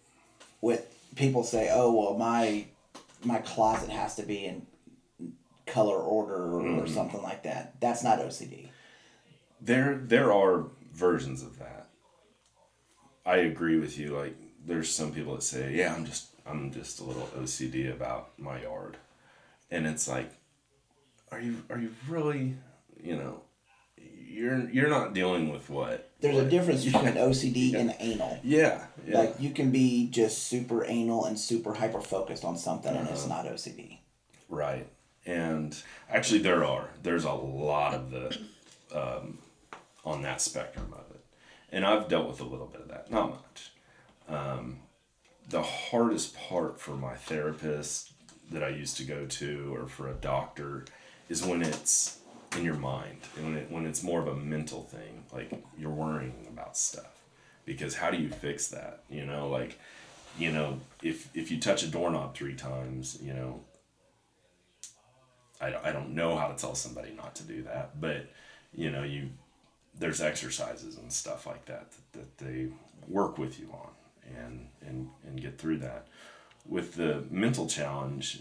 with 0.61 0.87
people 1.17 1.43
say, 1.43 1.71
"Oh, 1.73 1.93
well 1.93 2.15
my 2.15 2.67
my 3.25 3.39
closet 3.39 3.91
has 3.91 4.17
to 4.17 4.23
be 4.23 4.45
in 4.45 4.67
color 5.67 5.97
order 5.97 6.57
or 6.57 6.63
mm-hmm. 6.63 6.87
something 6.87 7.23
like 7.23 7.43
that." 7.45 7.81
That's 7.81 8.05
not 8.05 8.19
OCD. 8.19 8.69
There 9.61 9.97
there 9.97 10.33
are 10.33 10.67
versions 10.93 11.43
of 11.43 11.59
that. 11.59 11.89
I 13.27 13.39
agree 13.39 13.79
with 13.79 13.99
you. 13.99 14.17
Like 14.17 14.37
there's 14.65 14.91
some 14.91 15.13
people 15.13 15.35
that 15.35 15.43
say, 15.43 15.75
"Yeah, 15.75 15.95
I'm 15.95 16.05
just 16.05 16.29
I'm 16.47 16.73
just 16.73 17.01
a 17.01 17.05
little 17.05 17.29
OCD 17.39 17.93
about 17.93 18.39
my 18.39 18.63
yard," 18.63 18.97
and 19.71 19.87
it's 19.87 20.09
like, 20.09 20.31
are 21.33 21.41
you 21.41 21.63
are 21.71 21.79
you 21.79 21.95
really, 22.09 22.57
you 23.03 23.17
know, 23.17 23.44
you're 24.35 24.69
you're 24.71 24.89
not 24.91 25.15
dealing 25.15 25.51
with 25.53 25.71
what 25.71 26.11
There's 26.21 26.37
a 26.39 26.49
difference 26.49 26.85
between 26.85 27.15
OCD 27.29 27.75
and 27.75 27.95
anal. 28.01 28.41
Yeah, 28.43 28.85
yeah, 29.07 29.19
Like 29.19 29.35
you 29.41 29.51
can 29.51 29.71
be 29.71 30.09
just 30.11 30.45
super 30.45 30.85
anal 30.85 31.25
and 31.27 31.39
super 31.39 31.75
hyper 31.75 32.01
focused 32.01 32.45
on 32.45 32.57
something, 32.59 32.91
and 32.91 33.01
Uh-huh. 33.07 33.13
it's 33.15 33.27
not 33.29 33.47
OCD. 33.47 33.99
right. 34.49 34.87
And 35.27 35.75
actually, 36.11 36.41
there 36.41 36.65
are 36.65 36.91
there's 37.03 37.25
a 37.25 37.33
lot 37.33 37.95
of 37.95 38.11
the 38.11 38.39
um, 38.95 39.39
on 40.05 40.21
that 40.23 40.43
spectrum 40.43 40.93
of 40.93 41.15
it, 41.15 41.23
and 41.73 41.87
I've 41.87 42.09
dealt 42.09 42.29
with 42.29 42.41
a 42.41 42.45
little 42.45 42.67
bit 42.67 42.83
of 42.83 42.89
that, 42.89 43.11
not 43.11 43.31
much. 43.31 43.73
Um, 44.29 44.81
the 45.49 45.63
hardest 45.63 46.37
part 46.37 46.79
for 46.79 46.91
my 46.93 47.15
therapist 47.15 48.13
that 48.51 48.63
I 48.63 48.69
used 48.69 48.99
to 48.99 49.05
go 49.05 49.25
to, 49.25 49.75
or 49.75 49.87
for 49.87 50.09
a 50.09 50.15
doctor, 50.15 50.85
is 51.31 51.43
when 51.43 51.63
it's 51.63 52.19
in 52.57 52.65
your 52.65 52.75
mind, 52.75 53.19
and 53.37 53.47
when 53.47 53.57
it 53.57 53.71
when 53.71 53.87
it's 53.87 54.03
more 54.03 54.21
of 54.21 54.29
a 54.29 54.37
mental 54.37 54.83
thing, 54.83 55.25
like 55.33 55.51
you're 55.79 55.91
worrying 55.91 56.47
about 56.51 56.77
stuff. 56.77 57.23
Because 57.65 57.97
how 57.97 58.11
do 58.11 58.19
you 58.19 58.29
fix 58.29 58.69
that? 58.69 59.05
You 59.09 59.25
know, 59.25 59.49
like, 59.49 59.79
you 60.39 60.53
know, 60.53 60.81
if 61.03 61.35
if 61.35 61.51
you 61.51 61.59
touch 61.59 61.83
a 61.83 61.87
doorknob 61.87 62.35
three 62.35 62.55
times, 62.55 63.19
you 63.23 63.33
know, 63.33 63.61
I, 65.61 65.75
I 65.89 65.93
don't 65.93 66.15
know 66.15 66.37
how 66.37 66.49
to 66.49 66.55
tell 66.55 66.75
somebody 66.75 67.13
not 67.17 67.35
to 67.37 67.43
do 67.45 67.63
that, 67.63 68.01
but 68.01 68.31
you 68.75 68.91
know, 68.91 69.03
you 69.03 69.31
there's 69.99 70.21
exercises 70.21 70.97
and 70.97 71.13
stuff 71.13 71.47
like 71.47 71.65
that 71.67 71.93
that, 71.93 72.13
that 72.13 72.39
they 72.39 72.69
work 73.09 73.39
with 73.39 73.59
you 73.61 73.69
on 73.73 73.91
and, 74.37 74.69
and 74.87 75.09
and 75.27 75.41
get 75.41 75.59
through 75.59 75.79
that. 75.79 76.09
With 76.67 76.95
the 76.95 77.25
mental 77.31 77.67
challenge, 77.67 78.41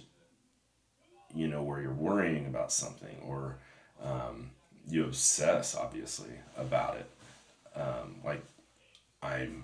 you 1.35 1.47
know, 1.47 1.61
where 1.63 1.81
you're 1.81 1.91
worrying 1.93 2.45
about 2.45 2.71
something 2.71 3.17
or 3.25 3.57
um, 4.03 4.51
you 4.87 5.05
obsess, 5.05 5.75
obviously, 5.75 6.31
about 6.57 6.97
it. 6.97 7.09
Um, 7.75 8.17
like, 8.23 8.43
I'm 9.21 9.63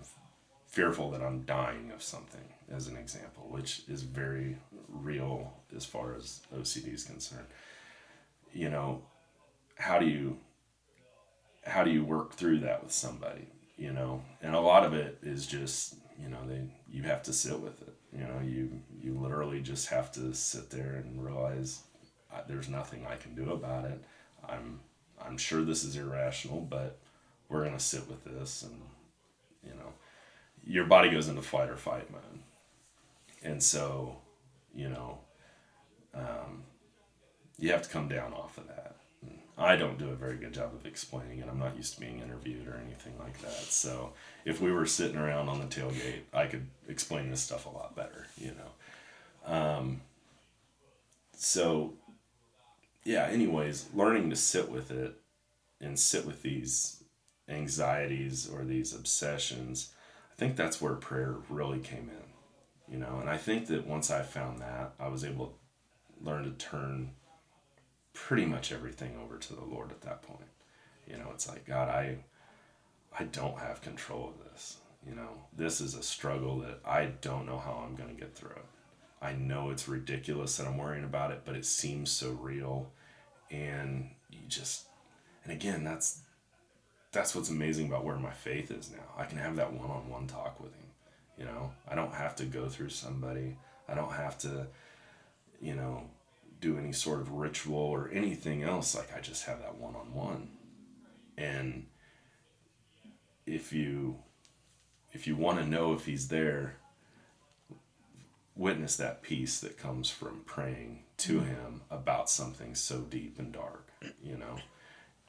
fearful 0.68 1.12
that 1.12 1.22
I'm 1.22 1.42
dying 1.42 1.92
of 1.92 2.02
something, 2.02 2.44
as 2.72 2.88
an 2.88 2.96
example, 2.96 3.48
which 3.50 3.84
is 3.88 4.04
very 4.04 4.58
real 4.88 5.54
as 5.76 5.86
far 5.86 6.16
as 6.16 6.42
OCD 6.56 6.94
is 6.94 7.04
concerned. 7.04 7.48
You 8.54 8.70
know, 8.70 9.02
how 9.76 10.00
do 10.00 10.06
you 10.06 10.38
how 11.66 11.84
do 11.84 11.92
you 11.92 12.04
work 12.04 12.34
through 12.34 12.60
that 12.60 12.84
with 12.84 12.92
somebody? 12.92 13.48
You 13.78 13.92
know, 13.92 14.24
and 14.42 14.56
a 14.56 14.60
lot 14.60 14.86
of 14.86 14.94
it 14.94 15.20
is 15.22 15.46
just 15.46 15.96
you 16.22 16.30
know 16.30 16.40
they 16.48 16.62
you 16.90 17.04
have 17.04 17.24
to 17.24 17.34
sit 17.34 17.60
with 17.60 17.82
it. 17.82 17.94
You 18.12 18.24
know, 18.24 18.40
you 18.44 18.82
you 19.02 19.14
literally 19.20 19.62
just 19.62 19.90
have 19.90 20.12
to 20.14 20.34
sit 20.34 20.70
there 20.70 20.96
and 20.96 21.24
realize 21.24 21.84
there's 22.48 22.70
nothing 22.70 23.06
I 23.06 23.16
can 23.16 23.36
do 23.36 23.52
about 23.52 23.86
it. 23.86 24.04
I'm 24.48 24.80
I'm 25.22 25.38
sure 25.38 25.64
this 25.64 25.84
is 25.84 25.96
irrational, 25.96 26.62
but 26.62 26.98
we're 27.50 27.64
gonna 27.64 27.80
sit 27.80 28.08
with 28.08 28.24
this, 28.24 28.64
and 28.64 28.80
you 29.64 29.72
know, 29.72 29.94
your 30.66 30.86
body 30.86 31.10
goes 31.10 31.28
into 31.28 31.42
fight 31.42 31.70
or 31.70 31.78
fight 31.78 32.10
mode, 32.12 32.40
and 33.44 33.62
so 33.62 34.18
you 34.74 34.90
know, 34.90 35.20
um, 36.14 36.64
you 37.58 37.72
have 37.72 37.82
to 37.82 37.90
come 37.90 38.08
down 38.08 38.34
off 38.34 38.58
of 38.58 38.68
that. 38.68 38.96
I 39.58 39.76
don't 39.76 40.00
do 40.00 40.10
a 40.10 40.16
very 40.16 40.38
good 40.38 40.54
job 40.54 40.74
of 40.74 40.86
explaining 40.86 41.40
it. 41.40 41.48
I'm 41.52 41.60
not 41.60 41.76
used 41.76 41.96
to 41.96 42.00
being 42.00 42.22
interviewed 42.22 42.66
or 42.66 42.80
anything 42.86 43.14
like 43.20 43.42
that. 43.42 43.52
So 43.52 44.14
if 44.46 44.62
we 44.62 44.72
were 44.72 44.86
sitting 44.86 45.18
around 45.18 45.50
on 45.50 45.60
the 45.60 45.66
tailgate, 45.66 46.22
I 46.34 46.46
could 46.46 46.66
explain 46.88 47.30
this 47.30 47.42
stuff 47.42 47.66
a 47.66 47.70
lot 47.70 47.94
better, 47.94 48.28
you 48.38 48.54
know. 48.54 49.54
Um, 49.54 50.02
so 51.36 51.94
yeah, 53.10 53.26
anyways, 53.26 53.88
learning 53.96 54.30
to 54.30 54.36
sit 54.36 54.70
with 54.70 54.92
it 54.92 55.16
and 55.82 55.98
sit 55.98 56.28
with 56.28 56.44
these 56.44 57.04
anxieties 57.48 58.48
or 58.48 58.64
these 58.64 58.94
obsessions, 58.94 59.92
I 60.32 60.36
think 60.36 60.56
that's 60.56 60.80
where 60.80 60.94
prayer 60.94 61.38
really 61.50 61.80
came 61.80 62.12
in, 62.12 62.94
you 62.94 63.00
know. 63.00 63.18
And 63.20 63.28
I 63.28 63.38
think 63.38 63.66
that 63.70 63.88
once 63.88 64.12
I 64.12 64.22
found 64.22 64.60
that, 64.60 64.94
I 65.00 65.08
was 65.08 65.26
able 65.26 65.48
to 65.48 66.24
learn 66.24 66.44
to 66.44 66.52
turn 66.52 67.10
pretty 68.14 68.46
much 68.46 68.72
everything 68.72 69.18
over 69.24 69.38
to 69.38 69.56
the 69.56 69.66
Lord 69.66 69.90
at 69.90 70.02
that 70.02 70.22
point. 70.22 70.52
You 71.08 71.18
know, 71.18 71.32
it's 71.34 71.50
like, 71.50 71.66
God, 71.66 71.90
I 71.90 72.18
I 73.18 73.24
don't 73.24 73.58
have 73.58 73.82
control 73.82 74.30
of 74.30 74.52
this. 74.52 74.78
You 75.08 75.16
know, 75.16 75.32
this 75.58 75.82
is 75.82 75.96
a 75.96 76.04
struggle 76.04 76.60
that 76.60 76.80
I 76.86 77.06
don't 77.22 77.48
know 77.48 77.58
how 77.58 77.84
I'm 77.84 77.96
going 77.96 78.16
to 78.16 78.22
get 78.22 78.36
through 78.36 78.52
it. 78.52 78.66
I 79.20 79.34
know 79.34 79.72
it's 79.72 79.88
ridiculous 79.88 80.58
that 80.58 80.68
I'm 80.68 80.78
worrying 80.78 81.06
about 81.06 81.32
it, 81.32 81.42
but 81.44 81.56
it 81.56 81.66
seems 81.66 82.12
so 82.12 82.34
real 82.34 82.92
and 83.52 84.10
you 84.32 84.40
just 84.48 84.86
and 85.44 85.54
again, 85.54 85.84
that's 85.84 86.22
that's 87.12 87.36
what's 87.36 87.50
amazing 87.50 87.88
about 87.88 88.06
where 88.06 88.18
my 88.18 88.32
faith 88.32 88.72
is 88.72 88.92
now. 88.92 89.04
I 89.18 89.26
can 89.26 89.40
have 89.40 89.56
that 89.56 89.74
one-on-one 89.74 90.28
talk 90.28 90.60
with 90.60 90.74
him. 90.76 90.86
You 91.38 91.46
know, 91.46 91.72
I 91.88 91.96
don't 91.96 92.14
have 92.14 92.36
to 92.38 92.46
go 92.46 92.68
through 92.68 92.90
somebody. 92.90 93.58
I 93.88 93.96
don't 93.96 94.12
have 94.12 94.38
to 94.40 94.68
you 95.62 95.76
know, 95.76 96.04
do 96.62 96.78
any 96.78 96.92
sort 96.92 97.22
of 97.22 97.32
ritual 97.32 97.78
or 97.78 98.10
anything 98.14 98.64
else. 98.64 98.96
Like 98.96 99.16
I 99.16 99.20
just 99.20 99.46
have 99.46 99.60
that 99.60 99.78
one 99.78 99.96
on 99.96 100.14
one. 100.14 100.50
And 101.38 101.88
if 103.46 103.72
you 103.74 104.18
if 105.12 105.26
you 105.26 105.36
want 105.36 105.60
to 105.60 105.66
know 105.66 105.94
if 105.94 106.06
he's 106.06 106.28
there, 106.28 106.78
witness 108.60 108.98
that 108.98 109.22
peace 109.22 109.62
that 109.62 109.78
comes 109.78 110.10
from 110.10 110.42
praying 110.46 111.00
to 111.18 111.40
mm-hmm. 111.40 111.48
him 111.48 111.82
about 111.90 112.30
something 112.30 112.76
so 112.76 113.00
deep 113.00 113.40
and 113.40 113.54
dark, 113.54 113.90
you 114.22 114.38
know. 114.38 114.58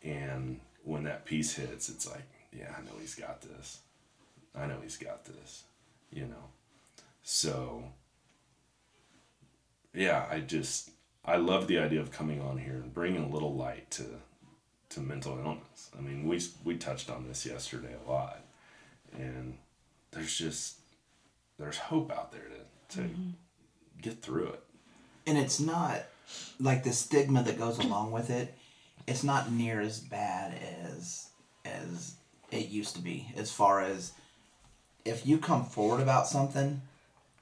And 0.03 0.61
when 0.83 1.05
that 1.05 1.25
peace 1.25 1.55
hits, 1.55 1.89
it's 1.89 2.11
like, 2.11 2.29
yeah, 2.53 2.75
I 2.77 2.83
know 2.83 2.93
he's 3.01 3.15
got 3.15 3.41
this. 3.41 3.79
I 4.55 4.67
know 4.67 4.79
he's 4.83 4.97
got 4.97 5.25
this, 5.25 5.63
you 6.13 6.27
know. 6.27 6.51
So 7.23 7.85
yeah, 9.95 10.27
I 10.31 10.41
just 10.41 10.91
I 11.25 11.37
love 11.37 11.69
the 11.69 11.79
idea 11.79 12.01
of 12.01 12.11
coming 12.11 12.41
on 12.41 12.59
here 12.59 12.75
and 12.75 12.93
bringing 12.93 13.23
a 13.25 13.29
little 13.29 13.55
light 13.55 13.91
to 13.93 14.05
to 14.91 15.01
mental 15.01 15.39
illness. 15.39 15.91
I 15.97 16.01
mean, 16.01 16.27
we 16.27 16.41
we 16.65 16.77
touched 16.77 17.11
on 17.11 17.29
this 17.29 17.47
yesterday 17.47 17.95
a 18.05 18.11
lot, 18.11 18.45
and 19.17 19.59
there's 20.11 20.37
just 20.37 20.79
there's 21.59 21.79
hope 21.79 22.11
out 22.11 22.33
there 22.33 22.49
to 22.49 22.65
to 22.91 23.01
mm-hmm. 23.01 23.31
get 24.01 24.23
through 24.23 24.49
it. 24.49 24.63
And 25.27 25.39
it's 25.39 25.61
not 25.61 26.03
like 26.59 26.85
the 26.85 26.93
stigma 26.93 27.43
that 27.43 27.59
goes 27.59 27.79
along 27.79 28.13
with 28.13 28.31
it. 28.31 28.55
It's 29.07 29.25
not 29.25 29.51
near 29.51 29.81
as 29.81 30.01
bad 30.01 30.55
as 30.85 31.29
as 31.65 32.15
it 32.51 32.69
used 32.69 32.97
to 32.97 33.03
be. 33.03 33.33
As 33.37 33.51
far 33.53 33.81
as 33.81 34.13
if 35.05 35.27
you 35.27 35.39
come 35.39 35.65
forward 35.65 36.01
about 36.01 36.27
something, 36.27 36.83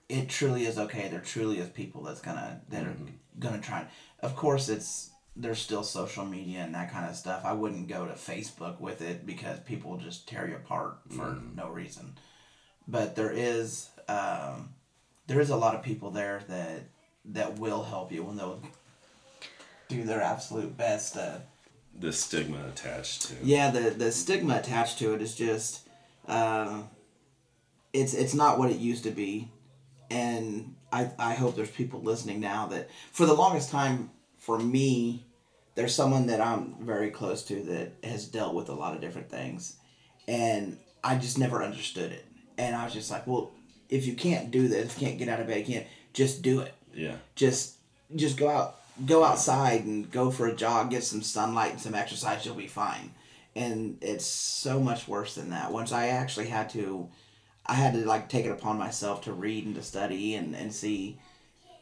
it 0.09 0.29
truly 0.29 0.67
is 0.67 0.79
okay. 0.79 1.09
There 1.09 1.21
truly 1.21 1.59
is 1.59 1.69
people 1.69 2.03
that's 2.03 2.21
gonna 2.21 2.61
that 2.71 2.85
mm-hmm. 2.85 3.05
are 3.05 3.13
gonna 3.39 3.61
try. 3.61 3.87
Of 4.21 4.37
course, 4.37 4.69
it's 4.69 5.11
there's 5.39 5.61
still 5.61 5.85
social 5.85 6.25
media 6.25 6.61
and 6.61 6.75
that 6.75 6.93
kind 6.93 7.09
of 7.09 7.15
stuff. 7.15 7.45
I 7.45 7.53
wouldn't 7.53 7.89
go 7.89 8.07
to 8.07 8.15
Facebook 8.15 8.81
with 8.81 9.01
it 9.01 9.25
because 9.25 9.61
people 9.61 9.97
just 9.97 10.29
tear 10.29 10.49
you 10.49 10.57
apart 10.57 10.99
for 11.11 11.27
mm. 11.27 11.55
no 11.55 11.69
reason. 11.69 12.19
But 12.89 13.15
there 13.15 13.31
is 13.31 13.89
um, 14.09 14.71
there 15.29 15.41
is 15.41 15.51
a 15.51 15.57
lot 15.57 15.77
of 15.77 15.83
people 15.83 16.11
there 16.11 16.43
that 16.49 16.83
that 17.27 17.59
will 17.59 17.85
help 17.85 18.11
you 18.11 18.25
when 18.25 18.37
they'll 18.37 18.61
do 19.89 20.03
their 20.03 20.21
absolute 20.21 20.77
best 20.77 21.15
to. 21.15 21.43
The 21.99 22.13
stigma 22.13 22.67
attached 22.69 23.23
to. 23.29 23.35
Yeah, 23.43 23.71
the 23.71 23.91
the 23.91 24.11
stigma 24.11 24.57
attached 24.57 24.99
to 24.99 25.15
it 25.15 25.23
is 25.23 25.37
just, 25.37 25.89
uh, 26.27 26.83
it's 27.93 28.15
it's 28.15 28.35
not 28.35 28.59
what 28.59 28.71
it 28.71 28.79
used 28.79 29.05
to 29.05 29.11
be, 29.11 29.51
and 30.11 30.75
I, 30.93 31.11
I 31.19 31.35
hope 31.35 31.57
there's 31.57 31.71
people 31.71 32.01
listening 32.01 32.41
now 32.41 32.67
that 32.69 32.89
for 33.13 33.27
the 33.27 33.35
longest 33.35 33.71
time 33.71 34.11
for 34.39 34.59
me 34.59 35.27
there's 35.75 35.95
someone 35.95 36.27
that 36.27 36.41
i'm 36.41 36.75
very 36.81 37.11
close 37.11 37.45
to 37.45 37.63
that 37.63 37.93
has 38.03 38.27
dealt 38.27 38.55
with 38.55 38.69
a 38.69 38.75
lot 38.75 38.95
of 38.95 39.01
different 39.01 39.29
things 39.29 39.77
and 40.27 40.79
i 41.05 41.17
just 41.17 41.39
never 41.39 41.63
understood 41.63 42.11
it 42.13 42.25
and 42.57 42.75
i 42.75 42.85
was 42.85 42.95
just 42.95 43.11
like 43.11 43.27
well 43.27 43.53
if 43.89 44.07
you 44.07 44.15
can't 44.15 44.51
do 44.51 44.69
this 44.69 44.87
if 44.87 45.01
you 45.01 45.07
can't 45.07 45.19
get 45.19 45.29
out 45.29 45.41
of 45.41 45.47
bed 45.47 45.59
you 45.59 45.75
can't 45.75 45.87
just 46.13 46.43
do 46.43 46.61
it 46.61 46.75
yeah 46.95 47.17
just 47.35 47.77
just 48.17 48.37
go 48.37 48.49
out 48.49 48.77
go 49.07 49.25
outside 49.25 49.85
and 49.85 50.11
go 50.11 50.31
for 50.31 50.47
a 50.47 50.55
jog 50.55 50.91
get 50.91 51.05
some 51.05 51.23
sunlight 51.23 51.73
and 51.73 51.81
some 51.81 51.95
exercise 51.95 52.45
you'll 52.45 52.55
be 52.55 52.67
fine 52.67 53.13
and 53.55 53.99
it's 54.01 54.25
so 54.25 54.81
much 54.81 55.07
worse 55.07 55.35
than 55.35 55.51
that 55.51 55.73
once 55.73 55.93
i 55.93 56.09
actually 56.09 56.47
had 56.47 56.69
to 56.69 57.09
I 57.69 57.75
had 57.75 57.93
to 57.93 58.05
like 58.07 58.29
take 58.29 58.47
it 58.47 58.51
upon 58.51 58.79
myself 58.79 59.23
to 59.23 59.33
read 59.33 59.67
and 59.67 59.75
to 59.75 59.83
study 59.83 60.35
and, 60.35 60.57
and 60.57 60.73
see, 60.73 61.21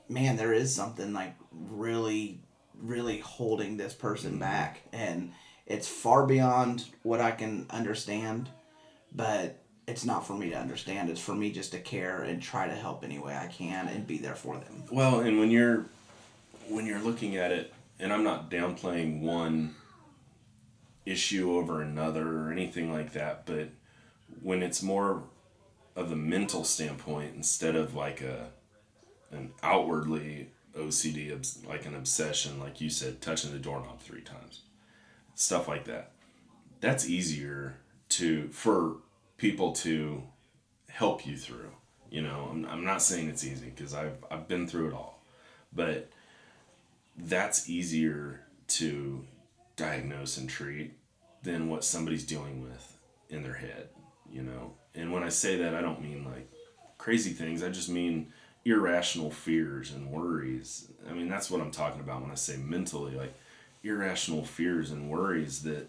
man, 0.09 0.37
there 0.37 0.53
is 0.53 0.75
something 0.75 1.13
like 1.13 1.35
really, 1.53 2.41
really 2.83 3.21
holding 3.21 3.77
this 3.77 3.95
person 3.95 4.33
mm-hmm. 4.33 4.41
back. 4.41 4.83
And 4.93 5.33
it's 5.65 5.87
far 5.87 6.27
beyond 6.27 6.85
what 7.05 7.21
I 7.21 7.31
can 7.31 7.67
understand, 7.71 8.49
but 9.15 9.63
it's 9.87 10.05
not 10.05 10.27
for 10.27 10.35
me 10.35 10.51
to 10.51 10.57
understand. 10.57 11.11
It's 11.11 11.21
for 11.21 11.35
me 11.35 11.53
just 11.53 11.73
to 11.73 11.79
care 11.79 12.23
and 12.23 12.43
try 12.43 12.67
to 12.67 12.75
help 12.75 13.05
any 13.05 13.19
way 13.19 13.37
I 13.37 13.47
can 13.47 13.89
and 13.89 14.07
be 14.07 14.19
there 14.19 14.35
for 14.35 14.55
them. 14.55 14.85
Well, 14.91 15.21
and 15.21 15.39
when 15.39 15.51
you're 15.51 15.87
when 16.69 16.87
you're 16.87 17.01
looking 17.01 17.37
at 17.37 17.53
it, 17.53 17.73
and 18.01 18.13
I'm 18.13 18.25
not 18.25 18.51
downplaying 18.51 19.21
one 19.21 19.77
issue 21.05 21.53
over 21.53 21.81
another 21.81 22.41
or 22.41 22.51
anything 22.51 22.93
like 22.93 23.13
that, 23.13 23.47
but 23.47 23.69
when 24.43 24.63
it's 24.63 24.83
more 24.83 25.23
of 25.95 26.11
the 26.11 26.17
mental 26.17 26.65
standpoint 26.65 27.35
instead 27.35 27.77
of 27.77 27.95
like 27.95 28.21
a 28.21 28.51
an 29.31 29.53
outwardly 29.63 30.51
OCD 30.77 31.67
like 31.67 31.87
an 31.87 31.95
obsession 31.95 32.61
like 32.61 32.81
you 32.81 32.91
said 32.91 33.21
touching 33.21 33.51
the 33.51 33.59
doorknob 33.59 33.99
3 34.01 34.21
times 34.21 34.61
stuff 35.35 35.67
like 35.67 35.85
that 35.87 36.13
that's 36.81 37.09
easier 37.09 37.79
to 38.11 38.49
for 38.49 38.99
people 39.37 39.73
to 39.73 40.23
help 40.89 41.27
you 41.27 41.37
through 41.37 41.71
you 42.11 42.23
know 42.23 42.49
I'm, 42.51 42.65
I'm 42.67 42.85
not 42.85 43.03
saying 43.03 43.29
it's 43.29 43.45
easy 43.45 43.73
because 43.75 43.95
I've, 43.95 44.25
I've 44.31 44.49
been 44.49 44.67
through 44.67 44.89
it 44.89 44.95
all 44.95 45.23
but 45.73 46.11
that's 47.19 47.69
easier 47.69 48.41
to 48.69 49.25
diagnose 49.77 50.39
and 50.39 50.49
treat 50.49 50.95
than 51.43 51.69
what 51.69 51.85
somebody's 51.85 52.25
dealing 52.25 52.63
with 52.63 52.97
in 53.29 53.43
their 53.43 53.55
head 53.55 53.89
you 54.31 54.43
know 54.43 54.73
and 54.97 55.13
when 55.13 55.23
I 55.23 55.29
say 55.29 55.59
that, 55.59 55.75
I 55.75 55.83
don't 55.83 56.03
mean 56.03 56.25
like 56.25 56.51
crazy 56.99 57.31
things. 57.31 57.63
I 57.63 57.69
just 57.69 57.89
mean 57.89 58.33
irrational 58.65 59.31
fears 59.31 59.93
and 59.93 60.11
worries. 60.11 60.91
I 61.09 61.13
mean, 61.13 61.29
that's 61.29 61.51
what 61.51 61.61
I'm 61.61 61.71
talking 61.71 62.01
about 62.01 62.23
when 62.23 62.31
I 62.31 62.35
say 62.35 62.57
mentally, 62.57 63.15
like 63.15 63.35
irrational 63.85 64.45
fears 64.45 64.91
and 64.91 65.11
worries 65.11 65.63
that 65.63 65.89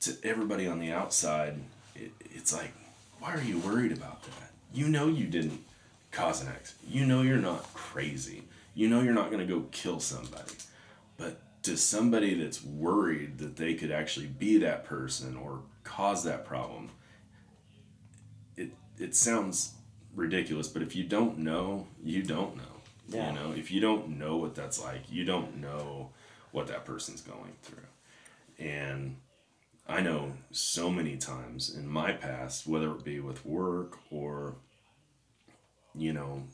to 0.00 0.16
everybody 0.24 0.66
on 0.66 0.80
the 0.80 0.92
outside, 0.92 1.58
it, 1.96 2.12
it's 2.20 2.52
like, 2.52 2.72
why 3.18 3.34
are 3.34 3.42
you 3.42 3.58
worried 3.58 3.92
about 3.92 4.22
that? 4.22 4.50
You 4.72 4.88
know 4.88 5.08
you 5.08 5.26
didn't 5.26 5.64
cause 6.10 6.42
an 6.42 6.48
accident. 6.48 6.92
You 6.92 7.06
know 7.06 7.22
you're 7.22 7.38
not 7.38 7.72
crazy. 7.74 8.44
You 8.74 8.88
know 8.88 9.00
you're 9.00 9.14
not 9.14 9.30
going 9.30 9.46
to 9.46 9.52
go 9.52 9.64
kill 9.72 10.00
somebody. 10.00 10.52
But 11.16 11.40
to 11.62 11.76
somebody 11.76 12.34
that's 12.34 12.62
worried 12.62 13.38
that 13.38 13.56
they 13.56 13.74
could 13.74 13.90
actually 13.90 14.26
be 14.26 14.58
that 14.58 14.84
person 14.84 15.36
or 15.36 15.60
cause 15.82 16.24
that 16.24 16.44
problem, 16.44 16.90
it 18.56 18.72
it 18.98 19.14
sounds 19.14 19.72
ridiculous, 20.14 20.68
but 20.68 20.82
if 20.82 20.96
you 20.96 21.04
don't 21.04 21.38
know, 21.38 21.86
you 22.02 22.22
don't 22.22 22.56
know. 22.56 22.62
Yeah. 23.08 23.28
You 23.28 23.38
know, 23.38 23.52
if 23.52 23.70
you 23.70 23.80
don't 23.80 24.18
know 24.18 24.36
what 24.36 24.54
that's 24.54 24.82
like, 24.82 25.02
you 25.10 25.24
don't 25.24 25.56
know 25.60 26.10
what 26.50 26.66
that 26.68 26.84
person's 26.84 27.20
going 27.20 27.52
through. 27.62 27.78
And 28.58 29.16
I 29.88 30.00
know 30.00 30.32
so 30.50 30.90
many 30.90 31.16
times 31.16 31.74
in 31.74 31.86
my 31.86 32.12
past, 32.12 32.66
whether 32.66 32.90
it 32.90 33.04
be 33.04 33.20
with 33.20 33.46
work 33.46 33.98
or, 34.10 34.56
you 35.94 36.12
know, 36.12 36.44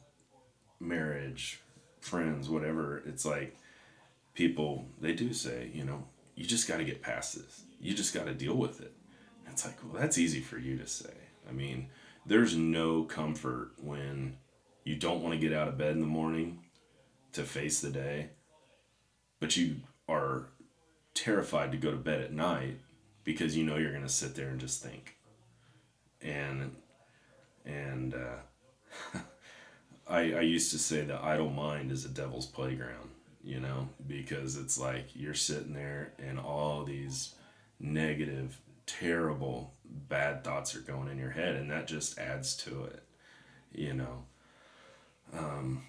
marriage, 0.78 1.60
friends, 2.00 2.50
whatever, 2.50 3.02
it's 3.06 3.24
like 3.24 3.56
people, 4.34 4.86
they 5.00 5.14
do 5.14 5.32
say, 5.32 5.70
you 5.72 5.84
know, 5.84 6.04
you 6.34 6.44
just 6.44 6.68
got 6.68 6.76
to 6.78 6.84
get 6.84 7.02
past 7.02 7.36
this. 7.36 7.62
You 7.80 7.94
just 7.94 8.14
got 8.14 8.26
to 8.26 8.34
deal 8.34 8.54
with 8.54 8.80
it. 8.80 8.92
It's 9.48 9.64
like, 9.66 9.76
well, 9.82 10.00
that's 10.00 10.18
easy 10.18 10.40
for 10.40 10.58
you 10.58 10.76
to 10.78 10.86
say. 10.86 11.12
I 11.48 11.52
mean, 11.52 11.88
there's 12.24 12.56
no 12.56 13.04
comfort 13.04 13.72
when 13.80 14.36
you 14.84 14.96
don't 14.96 15.22
want 15.22 15.34
to 15.34 15.40
get 15.40 15.56
out 15.56 15.68
of 15.68 15.78
bed 15.78 15.92
in 15.92 16.00
the 16.00 16.06
morning 16.06 16.60
to 17.32 17.42
face 17.42 17.80
the 17.80 17.90
day, 17.90 18.30
but 19.40 19.56
you 19.56 19.76
are 20.08 20.48
terrified 21.14 21.72
to 21.72 21.78
go 21.78 21.90
to 21.90 21.96
bed 21.96 22.20
at 22.20 22.32
night 22.32 22.78
because 23.24 23.56
you 23.56 23.64
know 23.64 23.76
you're 23.76 23.92
to 24.02 24.08
sit 24.08 24.34
there 24.34 24.48
and 24.48 24.60
just 24.60 24.82
think. 24.82 25.16
And 26.20 26.76
and 27.64 28.14
uh, 28.14 29.18
I 30.08 30.18
I 30.18 30.40
used 30.40 30.70
to 30.72 30.78
say 30.78 31.02
the 31.02 31.22
idle 31.22 31.50
mind 31.50 31.90
is 31.90 32.04
a 32.04 32.08
devil's 32.08 32.46
playground, 32.46 33.10
you 33.42 33.60
know, 33.60 33.88
because 34.06 34.56
it's 34.56 34.78
like 34.78 35.08
you're 35.14 35.34
sitting 35.34 35.74
there 35.74 36.12
and 36.18 36.38
all 36.38 36.84
these 36.84 37.34
negative, 37.80 38.60
terrible, 38.86 39.74
bad 39.84 40.44
thoughts 40.44 40.74
are 40.74 40.80
going 40.80 41.08
in 41.08 41.18
your 41.18 41.30
head, 41.30 41.56
and 41.56 41.70
that 41.70 41.86
just 41.86 42.18
adds 42.18 42.56
to 42.58 42.84
it, 42.84 43.02
you 43.72 43.94
know. 43.94 44.24
Um, 45.36 45.82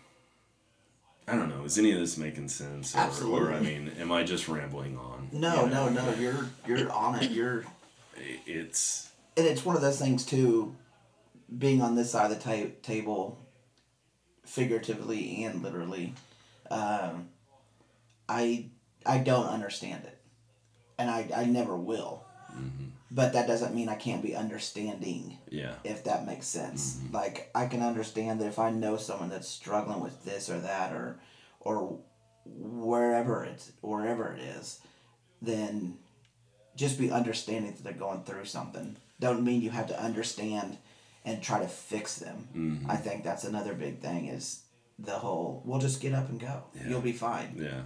I 1.27 1.35
don't 1.35 1.49
know. 1.49 1.63
Is 1.63 1.77
any 1.77 1.91
of 1.93 1.99
this 1.99 2.17
making 2.17 2.49
sense? 2.49 2.95
Or, 2.95 3.27
Or 3.27 3.53
I 3.53 3.59
mean, 3.59 3.91
am 3.99 4.11
I 4.11 4.23
just 4.23 4.47
rambling 4.49 4.97
on? 4.97 5.29
No, 5.31 5.63
You 5.65 5.69
know? 5.71 5.89
no, 5.89 6.05
no. 6.05 6.13
You're 6.15 6.49
you're 6.67 6.91
on 6.91 7.15
it. 7.15 7.31
You're 7.31 7.63
It's 8.45 9.09
and 9.37 9.45
it's 9.47 9.63
one 9.65 9.75
of 9.75 9.81
those 9.81 9.99
things 9.99 10.25
too. 10.25 10.75
Being 11.57 11.81
on 11.81 11.95
this 11.95 12.11
side 12.11 12.31
of 12.31 12.37
the 12.37 12.43
ta- 12.43 12.71
table, 12.81 13.37
figuratively 14.45 15.43
and 15.43 15.61
literally, 15.63 16.13
um, 16.69 17.29
I 18.27 18.65
I 19.05 19.19
don't 19.19 19.47
understand 19.47 20.03
it, 20.05 20.17
and 20.97 21.09
I 21.09 21.29
I 21.35 21.45
never 21.45 21.75
will. 21.77 22.23
But 23.15 23.33
that 23.33 23.45
doesn't 23.45 23.75
mean 23.75 23.89
I 23.89 23.95
can't 23.95 24.23
be 24.23 24.35
understanding 24.35 25.37
yeah, 25.49 25.75
if 25.83 26.03
that 26.05 26.25
makes 26.25 26.47
sense. 26.47 26.95
Mm-hmm. 26.95 27.13
Like 27.13 27.51
I 27.53 27.67
can 27.67 27.83
understand 27.83 28.41
that 28.41 28.47
if 28.47 28.57
I 28.57 28.71
know 28.71 28.97
someone 28.97 29.29
that's 29.29 29.47
struggling 29.47 30.01
with 30.01 30.25
this 30.25 30.49
or 30.49 30.59
that 30.59 30.93
or 30.93 31.19
or 31.59 31.99
wherever 32.45 33.43
it's 33.43 33.71
wherever 33.81 34.33
it 34.33 34.41
is, 34.41 34.79
then 35.43 35.99
just 36.75 36.97
be 36.97 37.11
understanding 37.11 37.71
that 37.73 37.83
they're 37.83 37.93
going 37.93 38.23
through 38.23 38.45
something. 38.45 38.95
Don't 39.19 39.43
mean 39.43 39.61
you 39.61 39.69
have 39.69 39.87
to 39.87 40.01
understand 40.01 40.77
and 41.23 41.41
try 41.41 41.59
to 41.59 41.67
fix 41.67 42.17
them. 42.17 42.47
Mm-hmm. 42.55 42.89
I 42.89 42.95
think 42.95 43.23
that's 43.23 43.43
another 43.43 43.75
big 43.75 43.99
thing 43.99 44.27
is 44.27 44.63
the 44.97 45.11
whole 45.11 45.61
we'll 45.65 45.79
just 45.79 46.01
get 46.01 46.13
up 46.13 46.29
and 46.29 46.39
go. 46.39 46.63
You'll 46.87 47.01
be 47.01 47.11
fine. 47.11 47.57
yeah. 47.57 47.81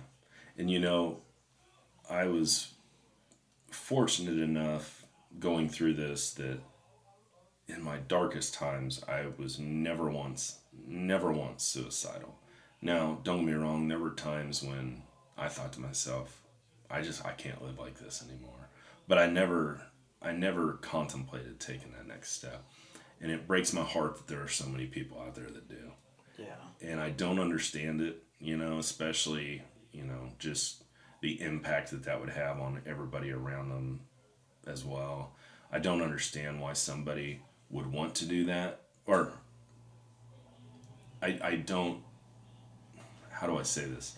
And 0.57 0.71
you 0.71 0.80
know, 0.80 1.19
I 2.09 2.28
was 2.28 2.73
fortunate 3.69 4.39
enough 4.39 4.97
going 5.40 5.70
through 5.70 5.94
this 5.94 6.34
that 6.36 6.60
in 7.68 7.84
my 7.84 7.98
darkest 7.98 8.54
times, 8.54 9.04
I 9.08 9.26
was 9.38 9.60
never 9.60 10.10
once, 10.10 10.60
never 10.88 11.32
once 11.32 11.64
suicidal. 11.64 12.36
Now, 12.82 13.20
don't 13.24 13.40
get 13.46 13.48
me 13.48 13.54
wrong, 13.54 13.88
there 13.88 14.00
were 14.00 14.12
times 14.12 14.64
when 14.64 15.04
I 15.38 15.50
thought 15.50 15.74
to 15.74 15.82
myself, 15.82 16.42
I 16.90 17.02
just, 17.02 17.26
I 17.26 17.32
can't 17.32 17.64
live 17.64 17.78
like 17.80 18.00
this 18.00 18.24
anymore. 18.28 18.70
But 19.08 19.18
I 19.18 19.28
never, 19.28 19.82
I 20.22 20.32
never 20.32 20.74
contemplated 20.74 21.60
taking 21.60 21.92
that 21.92 22.08
next 22.08 22.32
step. 22.32 22.64
And 23.20 23.32
it 23.32 23.48
breaks 23.48 23.74
my 23.74 23.84
heart 23.84 24.18
that 24.18 24.28
there 24.28 24.44
are 24.44 24.48
so 24.48 24.68
many 24.68 24.86
people 24.86 25.20
out 25.20 25.36
there 25.36 25.50
that 25.50 25.68
do 25.68 25.92
Yeah. 26.38 26.56
and 26.82 27.00
I 27.00 27.10
don't 27.10 27.40
understand 27.40 28.00
it, 28.02 28.24
you 28.40 28.56
know, 28.58 28.78
especially, 28.78 29.64
you 29.92 30.04
know, 30.04 30.32
just 30.38 30.84
the 31.22 31.42
impact 31.42 31.90
that 31.92 32.04
that 32.04 32.20
would 32.20 32.30
have 32.30 32.60
on 32.60 32.82
everybody 32.86 33.32
around 33.32 33.70
them 33.70 34.02
as 34.68 34.86
well. 34.86 35.32
I 35.72 35.80
don't 35.80 36.01
understand 36.01 36.61
why 36.61 36.74
somebody 36.74 37.41
would 37.70 37.91
want 37.91 38.15
to 38.15 38.26
do 38.26 38.45
that 38.45 38.82
or 39.05 39.34
I 41.22 41.39
I 41.41 41.55
don't 41.55 42.03
how 43.32 43.47
do 43.47 43.57
I 43.57 43.63
say 43.63 43.86
this? 43.86 44.15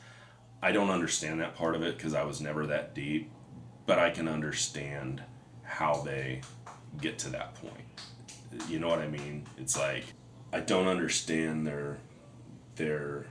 I 0.61 0.71
don't 0.71 0.89
understand 0.89 1.41
that 1.41 1.55
part 1.55 1.75
of 1.75 1.83
it 1.83 1.97
because 1.97 2.13
I 2.13 2.23
was 2.23 2.39
never 2.39 2.65
that 2.67 2.93
deep, 2.95 3.31
but 3.85 3.99
I 3.99 4.09
can 4.09 4.27
understand 4.27 5.23
how 5.63 6.01
they 6.01 6.41
get 7.01 7.17
to 7.19 7.29
that 7.29 7.55
point. 7.55 7.85
You 8.67 8.79
know 8.79 8.87
what 8.87 8.99
I 8.99 9.07
mean? 9.07 9.45
It's 9.57 9.77
like 9.77 10.05
I 10.51 10.59
don't 10.59 10.87
understand 10.87 11.67
their 11.67 11.97
their 12.75 13.27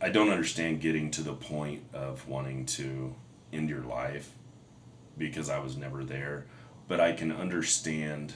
I 0.00 0.08
don't 0.08 0.30
understand 0.30 0.80
getting 0.80 1.10
to 1.12 1.22
the 1.22 1.34
point 1.34 1.82
of 1.92 2.26
wanting 2.26 2.64
to 2.66 3.14
end 3.52 3.68
your 3.68 3.82
life 3.82 4.30
because 5.18 5.50
I 5.50 5.58
was 5.58 5.76
never 5.76 6.04
there, 6.04 6.46
but 6.88 7.00
I 7.00 7.12
can 7.12 7.30
understand 7.30 8.34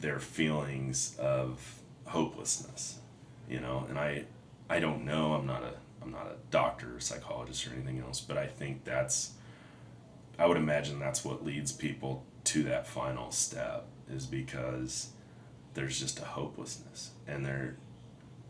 their 0.00 0.20
feelings 0.20 1.16
of 1.18 1.80
hopelessness, 2.06 2.98
you 3.48 3.60
know, 3.60 3.86
and 3.88 3.98
I 3.98 4.24
I 4.68 4.78
don't 4.78 5.04
know, 5.04 5.34
I'm 5.34 5.46
not 5.46 5.64
a 5.64 5.72
I'm 6.00 6.12
not 6.12 6.26
a 6.26 6.36
doctor 6.50 6.96
or 6.96 7.00
psychologist 7.00 7.66
or 7.66 7.72
anything 7.72 7.98
else, 7.98 8.20
but 8.20 8.38
I 8.38 8.46
think 8.46 8.84
that's 8.84 9.32
I 10.38 10.46
would 10.46 10.56
imagine 10.56 11.00
that's 11.00 11.24
what 11.24 11.44
leads 11.44 11.72
people 11.72 12.24
to 12.44 12.62
that 12.62 12.86
final 12.86 13.32
step 13.32 13.86
is 14.10 14.26
because 14.26 15.10
there's 15.74 15.98
just 15.98 16.20
a 16.20 16.24
hopelessness 16.24 17.10
and 17.26 17.44
they're 17.44 17.76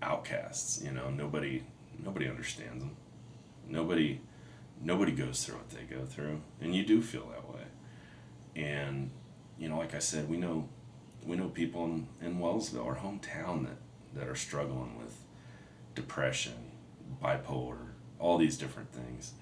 outcasts, 0.03 0.83
you 0.83 0.91
know, 0.91 1.11
nobody 1.11 1.63
nobody 2.03 2.29
understands 2.29 2.83
them. 2.83 2.97
Nobody 3.69 4.21
nobody 4.83 5.13
goes 5.13 5.45
through 5.45 5.57
what 5.57 5.71
they 5.71 5.83
go 5.83 6.05
through 6.05 6.41
and 6.61 6.75
you 6.75 6.85
do 6.85 7.03
feel 7.03 7.29
that 7.29 7.49
way. 7.49 7.65
And 8.57 9.11
you 9.59 9.69
know, 9.69 9.79
like 9.79 9.95
I 9.95 9.99
said, 9.99 10.29
we 10.29 10.37
know 10.37 10.69
we 11.27 11.37
know 11.37 11.49
people 11.49 11.85
in, 11.85 12.09
in 12.23 12.39
Wellsville, 12.39 12.87
our 12.87 12.97
hometown 12.97 13.67
that, 13.67 13.77
that 14.15 14.29
are 14.29 14.35
struggling 14.35 14.99
with 14.99 15.19
depression, 15.95 16.73
bipolar, 17.23 17.91
all 18.19 18.39
these 18.39 18.57
different 18.57 18.93
things. 18.93 19.35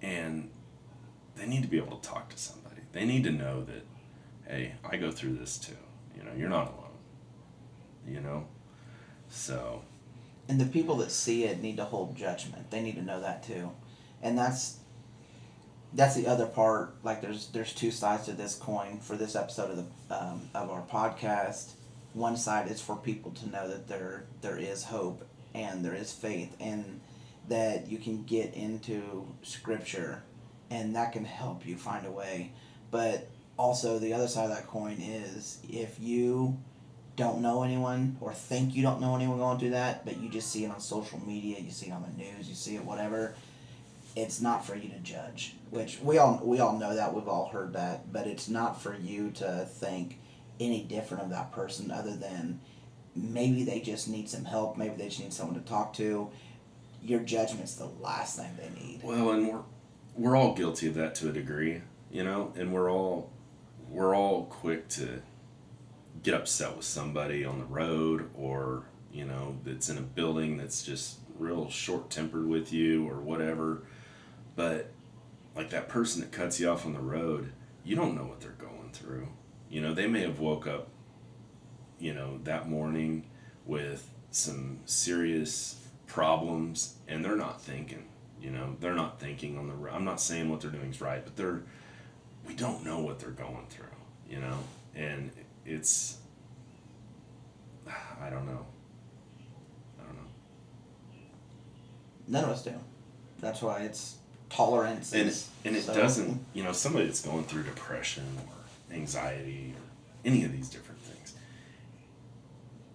And 0.00 0.50
they 1.36 1.46
need 1.46 1.62
to 1.62 1.68
be 1.68 1.78
able 1.78 1.96
to 1.96 2.08
talk 2.08 2.30
to 2.30 2.38
somebody. 2.38 2.82
They 2.92 3.04
need 3.04 3.24
to 3.24 3.32
know 3.32 3.64
that, 3.64 3.84
hey, 4.46 4.74
I 4.84 4.96
go 4.96 5.10
through 5.10 5.34
this 5.34 5.58
too. 5.58 5.76
You 6.16 6.22
know, 6.22 6.30
you're 6.36 6.48
not 6.48 6.68
alone. 6.68 6.77
You 8.08 8.20
know? 8.20 8.46
So, 9.28 9.82
And 10.48 10.60
the 10.60 10.66
people 10.66 10.96
that 10.96 11.10
see 11.10 11.44
it 11.44 11.60
need 11.60 11.76
to 11.76 11.84
hold 11.84 12.16
judgment. 12.16 12.70
They 12.70 12.82
need 12.82 12.96
to 12.96 13.02
know 13.02 13.20
that 13.20 13.42
too. 13.42 13.70
And 14.22 14.36
that's 14.36 14.78
that's 15.92 16.14
the 16.14 16.26
other 16.26 16.46
part. 16.46 16.94
Like 17.02 17.20
there's 17.20 17.48
there's 17.48 17.72
two 17.72 17.90
sides 17.90 18.26
to 18.26 18.32
this 18.32 18.54
coin 18.54 19.00
for 19.00 19.16
this 19.16 19.36
episode 19.36 19.70
of 19.70 19.76
the 19.76 20.14
um, 20.14 20.48
of 20.54 20.70
our 20.70 20.82
podcast. 20.82 21.72
One 22.14 22.36
side 22.36 22.70
is 22.70 22.80
for 22.80 22.96
people 22.96 23.30
to 23.32 23.48
know 23.48 23.68
that 23.68 23.88
there 23.88 24.24
there 24.40 24.58
is 24.58 24.84
hope 24.84 25.26
and 25.54 25.84
there 25.84 25.94
is 25.94 26.12
faith 26.12 26.54
and 26.60 27.00
that 27.48 27.88
you 27.88 27.98
can 27.98 28.24
get 28.24 28.54
into 28.54 29.26
scripture 29.42 30.22
and 30.70 30.94
that 30.94 31.12
can 31.12 31.24
help 31.24 31.66
you 31.66 31.76
find 31.76 32.06
a 32.06 32.10
way. 32.10 32.52
But 32.90 33.28
also 33.56 33.98
the 33.98 34.12
other 34.12 34.28
side 34.28 34.50
of 34.50 34.56
that 34.56 34.66
coin 34.66 34.98
is 35.00 35.58
if 35.68 35.98
you 35.98 36.58
don't 37.18 37.42
know 37.42 37.64
anyone 37.64 38.16
or 38.20 38.32
think 38.32 38.74
you 38.74 38.82
don't 38.82 39.00
know 39.00 39.16
anyone 39.16 39.38
going 39.38 39.58
through 39.58 39.70
that, 39.70 40.06
but 40.06 40.18
you 40.18 40.30
just 40.30 40.50
see 40.50 40.64
it 40.64 40.70
on 40.70 40.80
social 40.80 41.20
media, 41.26 41.58
you 41.58 41.70
see 41.70 41.88
it 41.88 41.92
on 41.92 42.02
the 42.02 42.22
news, 42.22 42.48
you 42.48 42.54
see 42.54 42.76
it 42.76 42.84
whatever, 42.84 43.34
it's 44.16 44.40
not 44.40 44.64
for 44.64 44.76
you 44.76 44.88
to 44.88 44.98
judge. 45.00 45.54
Which 45.70 45.98
we 46.00 46.16
all 46.18 46.40
we 46.42 46.60
all 46.60 46.78
know 46.78 46.94
that, 46.94 47.12
we've 47.12 47.28
all 47.28 47.48
heard 47.48 47.74
that, 47.74 48.10
but 48.12 48.26
it's 48.26 48.48
not 48.48 48.80
for 48.80 48.96
you 48.96 49.32
to 49.32 49.66
think 49.68 50.18
any 50.60 50.82
different 50.84 51.24
of 51.24 51.30
that 51.30 51.52
person 51.52 51.90
other 51.90 52.16
than 52.16 52.60
maybe 53.14 53.64
they 53.64 53.80
just 53.80 54.08
need 54.08 54.28
some 54.28 54.44
help, 54.44 54.76
maybe 54.78 54.94
they 54.94 55.08
just 55.08 55.20
need 55.20 55.32
someone 55.32 55.60
to 55.60 55.68
talk 55.68 55.92
to. 55.94 56.30
Your 57.02 57.20
judgment's 57.20 57.74
the 57.74 57.90
last 58.00 58.36
thing 58.36 58.56
they 58.56 58.80
need. 58.80 59.00
well, 59.02 59.30
and 59.32 59.48
we're 59.48 59.62
we're 60.16 60.36
all 60.36 60.54
guilty 60.54 60.88
of 60.88 60.94
that 60.94 61.14
to 61.16 61.28
a 61.28 61.32
degree, 61.32 61.82
you 62.10 62.22
know, 62.24 62.52
and 62.56 62.72
we're 62.72 62.90
all 62.90 63.30
we're 63.90 64.14
all 64.14 64.44
quick 64.44 64.88
to 64.88 65.22
get 66.22 66.34
upset 66.34 66.76
with 66.76 66.84
somebody 66.84 67.44
on 67.44 67.58
the 67.58 67.64
road 67.64 68.30
or 68.34 68.84
you 69.12 69.24
know 69.24 69.58
that's 69.64 69.88
in 69.88 69.98
a 69.98 70.02
building 70.02 70.56
that's 70.56 70.82
just 70.82 71.18
real 71.38 71.70
short 71.70 72.10
tempered 72.10 72.46
with 72.46 72.72
you 72.72 73.08
or 73.08 73.20
whatever. 73.20 73.82
But 74.56 74.90
like 75.56 75.70
that 75.70 75.88
person 75.88 76.20
that 76.20 76.32
cuts 76.32 76.60
you 76.60 76.68
off 76.68 76.86
on 76.86 76.92
the 76.92 77.00
road 77.00 77.52
you 77.84 77.96
don't 77.96 78.14
know 78.14 78.24
what 78.24 78.40
they're 78.40 78.50
going 78.50 78.90
through. 78.92 79.28
You 79.70 79.80
know 79.80 79.94
they 79.94 80.06
may 80.06 80.20
have 80.22 80.38
woke 80.40 80.66
up 80.66 80.88
you 81.98 82.14
know 82.14 82.38
that 82.44 82.68
morning 82.68 83.28
with 83.66 84.10
some 84.30 84.80
serious 84.84 85.88
problems 86.06 86.96
and 87.06 87.24
they're 87.24 87.36
not 87.36 87.60
thinking 87.60 88.04
you 88.40 88.50
know 88.50 88.76
they're 88.80 88.94
not 88.94 89.18
thinking 89.18 89.58
on 89.58 89.68
the 89.68 89.90
i'm 89.90 90.04
not 90.04 90.20
saying 90.20 90.48
what 90.48 90.60
they're 90.60 90.70
doing 90.70 90.90
is 90.90 91.00
right 91.00 91.24
but 91.24 91.36
they're 91.36 91.62
we 92.46 92.54
don't 92.54 92.84
know 92.84 93.00
what 93.00 93.18
they're 93.18 93.30
going 93.30 93.66
through 93.68 93.88
you 94.28 94.38
know? 94.38 94.58
And 94.94 95.30
it's 95.68 96.18
i 97.88 98.30
don't 98.30 98.46
know. 98.46 98.66
I 99.98 100.04
don't 100.04 100.16
know. 100.16 100.30
None 102.26 102.44
of 102.44 102.50
us 102.50 102.64
do. 102.64 102.74
That's 103.40 103.62
why 103.62 103.82
it's 103.82 104.16
tolerance. 104.50 105.12
and 105.12 105.28
is 105.28 105.48
and 105.64 105.76
it 105.76 105.82
so- 105.82 105.94
doesn't 105.94 106.44
you 106.54 106.64
know 106.64 106.72
somebody 106.72 107.06
that's 107.06 107.20
going 107.22 107.44
through 107.44 107.64
depression 107.64 108.24
or 108.46 108.94
anxiety 108.94 109.74
or 109.76 109.82
any 110.24 110.44
of 110.44 110.52
these 110.52 110.68
different 110.68 111.00
things 111.00 111.34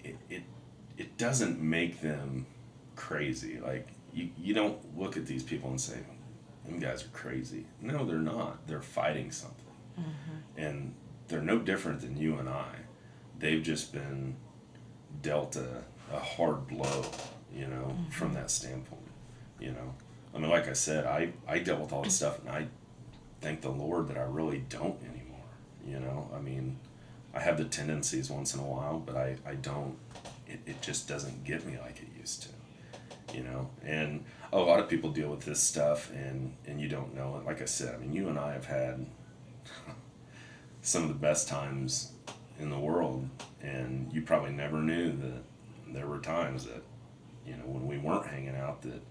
it 0.03 0.17
it, 0.29 0.43
it 0.97 1.17
doesn't 1.17 1.59
make 1.61 2.01
them 2.01 2.45
crazy. 2.95 3.59
Like 3.59 3.87
you, 4.13 4.29
you 4.37 4.53
don't 4.53 4.77
look 4.97 5.17
at 5.17 5.25
these 5.25 5.43
people 5.43 5.69
and 5.69 5.79
say 5.79 5.97
them 6.65 6.79
guys 6.79 7.03
are 7.03 7.09
crazy. 7.09 7.65
No 7.81 8.05
they're 8.05 8.17
not. 8.17 8.65
They're 8.67 8.81
fighting 8.81 9.31
something. 9.31 9.59
Mm-hmm. 9.99 10.61
And 10.61 10.95
they're 11.33 11.41
no 11.41 11.57
different 11.57 12.01
than 12.01 12.15
you 12.15 12.37
and 12.37 12.47
i. 12.47 12.75
They've 13.39 13.63
just 13.63 13.91
been 13.91 14.35
dealt 15.23 15.55
a, 15.55 15.83
a 16.13 16.19
hard 16.19 16.67
blow 16.67 17.03
you 17.51 17.65
know 17.65 17.87
mm-hmm. 17.87 18.09
from 18.09 18.33
that 18.33 18.51
standpoint 18.51 19.01
you 19.59 19.71
know? 19.71 19.95
I 20.33 20.37
mean 20.37 20.49
like 20.49 20.67
i 20.67 20.73
said 20.73 21.05
i 21.05 21.31
i 21.47 21.59
dealt 21.59 21.79
with 21.79 21.91
all 21.91 22.03
this 22.03 22.15
stuff 22.15 22.39
and 22.39 22.49
i 22.49 22.67
thank 23.41 23.61
the 23.61 23.69
lord 23.69 24.07
that 24.09 24.17
i 24.17 24.23
really 24.23 24.63
don't 24.69 24.99
anymore 25.01 25.49
you 25.85 25.99
know? 25.99 26.29
I 26.35 26.39
mean 26.39 26.77
i 27.33 27.39
have 27.39 27.57
the 27.57 27.65
tendencies 27.65 28.29
once 28.29 28.53
in 28.53 28.59
a 28.59 28.63
while 28.63 28.99
but 28.99 29.15
i 29.15 29.35
i 29.45 29.55
don't 29.55 29.97
it, 30.47 30.59
it 30.67 30.81
just 30.81 31.07
doesn't 31.07 31.43
get 31.43 31.65
me 31.65 31.79
like 31.79 31.99
it 31.99 32.09
used 32.19 32.43
to 32.43 32.49
you 33.35 33.43
know? 33.43 33.71
And 33.83 34.25
a 34.51 34.59
lot 34.59 34.79
of 34.79 34.87
people 34.87 35.09
deal 35.09 35.29
with 35.29 35.45
this 35.45 35.59
stuff 35.59 36.11
and 36.11 36.55
and 36.67 36.79
you 36.79 36.89
don't 36.89 37.15
know 37.15 37.37
it. 37.37 37.45
Like 37.45 37.61
i 37.61 37.65
said 37.65 37.95
i 37.95 37.97
mean 37.97 38.13
you 38.13 38.29
and 38.29 38.37
i 38.37 38.53
have 38.53 38.65
had 38.65 39.05
some 40.83 41.01
of 41.01 41.07
the 41.07 41.15
best 41.15 41.47
times 41.47 42.11
in 42.59 42.69
the 42.69 42.77
world. 42.77 43.27
And 43.63 44.13
you 44.13 44.21
probably 44.21 44.51
never 44.51 44.77
knew 44.77 45.11
that 45.13 45.43
there 45.87 46.05
were 46.05 46.19
times 46.19 46.65
that 46.65 46.83
you 47.45 47.53
know 47.53 47.63
when 47.65 47.87
we 47.87 47.97
weren't 47.97 48.25
hanging 48.25 48.55
out 48.55 48.81
that 48.81 49.01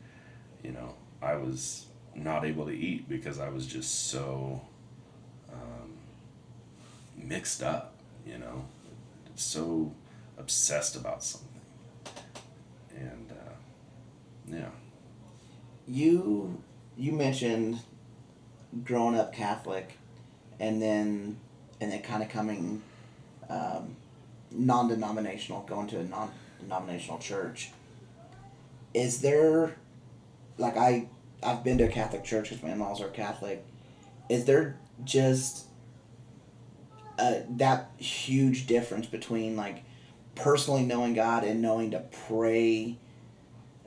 you 0.64 0.73
know 0.73 0.95
i 1.20 1.35
was 1.35 1.87
not 2.14 2.47
able 2.47 2.64
to 2.64 2.73
eat 2.73 3.07
because 3.09 3.39
i 3.39 3.49
was 3.49 3.66
just 3.66 4.09
so 4.09 4.61
um, 5.53 5.93
mixed 7.14 7.62
up 7.62 7.93
you 8.27 8.39
know 8.39 8.64
so 9.37 9.93
obsessed 10.39 10.97
about 10.97 11.23
something. 11.23 11.49
And 12.97 13.31
uh, 13.31 13.55
yeah. 14.49 14.70
You 15.87 16.62
you 16.97 17.12
mentioned 17.12 17.81
growing 18.85 19.16
up 19.16 19.33
Catholic, 19.33 19.99
and 20.61 20.81
then 20.81 21.39
and 21.83 21.91
then 21.91 22.01
kind 22.01 22.22
of 22.22 22.28
coming 22.28 22.80
um, 23.51 23.97
non-denominational, 24.53 25.62
going 25.62 25.89
to 25.89 25.99
a 25.99 26.05
non-denominational 26.05 27.18
church. 27.18 27.70
Is 28.95 29.20
there, 29.20 29.76
like 30.59 30.76
I 30.76 31.09
I've 31.43 31.64
been 31.64 31.78
to 31.78 31.85
a 31.85 31.89
Catholic 31.89 32.22
church 32.22 32.51
because 32.51 32.62
my 32.62 32.70
in-laws 32.70 33.01
are 33.01 33.09
Catholic. 33.09 33.64
Is 34.28 34.45
there 34.45 34.76
just 35.03 35.66
uh, 37.18 37.41
that 37.51 37.91
huge 37.99 38.66
difference 38.66 39.07
between 39.07 39.57
like 39.57 39.83
personally 40.37 40.85
knowing 40.85 41.14
God 41.14 41.43
and 41.43 41.61
knowing 41.61 41.91
to 41.91 42.05
pray? 42.28 42.97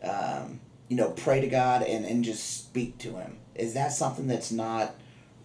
Um, 0.04 0.60
you 0.90 0.98
know, 0.98 1.12
pray 1.12 1.42
to 1.42 1.48
God 1.48 1.82
and, 1.82 2.06
and 2.06 2.24
just 2.24 2.66
speak 2.66 2.98
to 3.00 3.16
Him. 3.16 3.38
Is 3.56 3.74
that 3.74 3.94
something 3.94 4.28
that's 4.28 4.52
not 4.52 4.96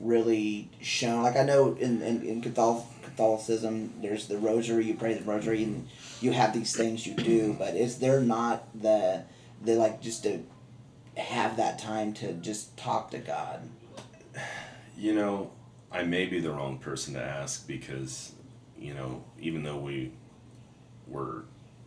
really 0.01 0.71
shown? 0.81 1.23
Like 1.23 1.37
I 1.37 1.43
know 1.45 1.75
in, 1.75 2.03
in, 2.03 2.23
in 2.23 2.41
Catholic, 2.41 2.87
Catholicism, 3.03 3.93
there's 4.01 4.27
the 4.27 4.39
rosary, 4.39 4.87
you 4.87 4.95
pray 4.95 5.15
the 5.15 5.25
rosary 5.25 5.63
and 5.63 5.89
you 6.21 6.33
have 6.33 6.55
these 6.55 6.75
things 6.75 7.07
you 7.07 7.15
do, 7.15 7.55
but 7.59 7.75
is 7.77 7.99
there 7.99 8.21
not 8.21 8.67
the, 8.81 9.25
they 9.63 9.77
like 9.77 10.01
just 10.01 10.23
to 10.23 10.43
have 11.17 11.57
that 11.59 11.79
time 11.79 12.15
to 12.15 12.33
just 12.33 12.77
talk 12.77 13.11
to 13.11 13.19
God? 13.19 13.69
You 14.97 15.15
know, 15.15 15.51
I 15.93 16.03
may 16.03 16.27
be 16.27 16.41
the 16.41 16.51
wrong 16.51 16.79
person 16.79 17.15
to 17.15 17.23
ask 17.23 17.67
because, 17.67 18.33
you 18.79 18.95
know, 18.95 19.25
even 19.39 19.63
though 19.63 19.79
we 19.79 20.13
were 21.07 21.45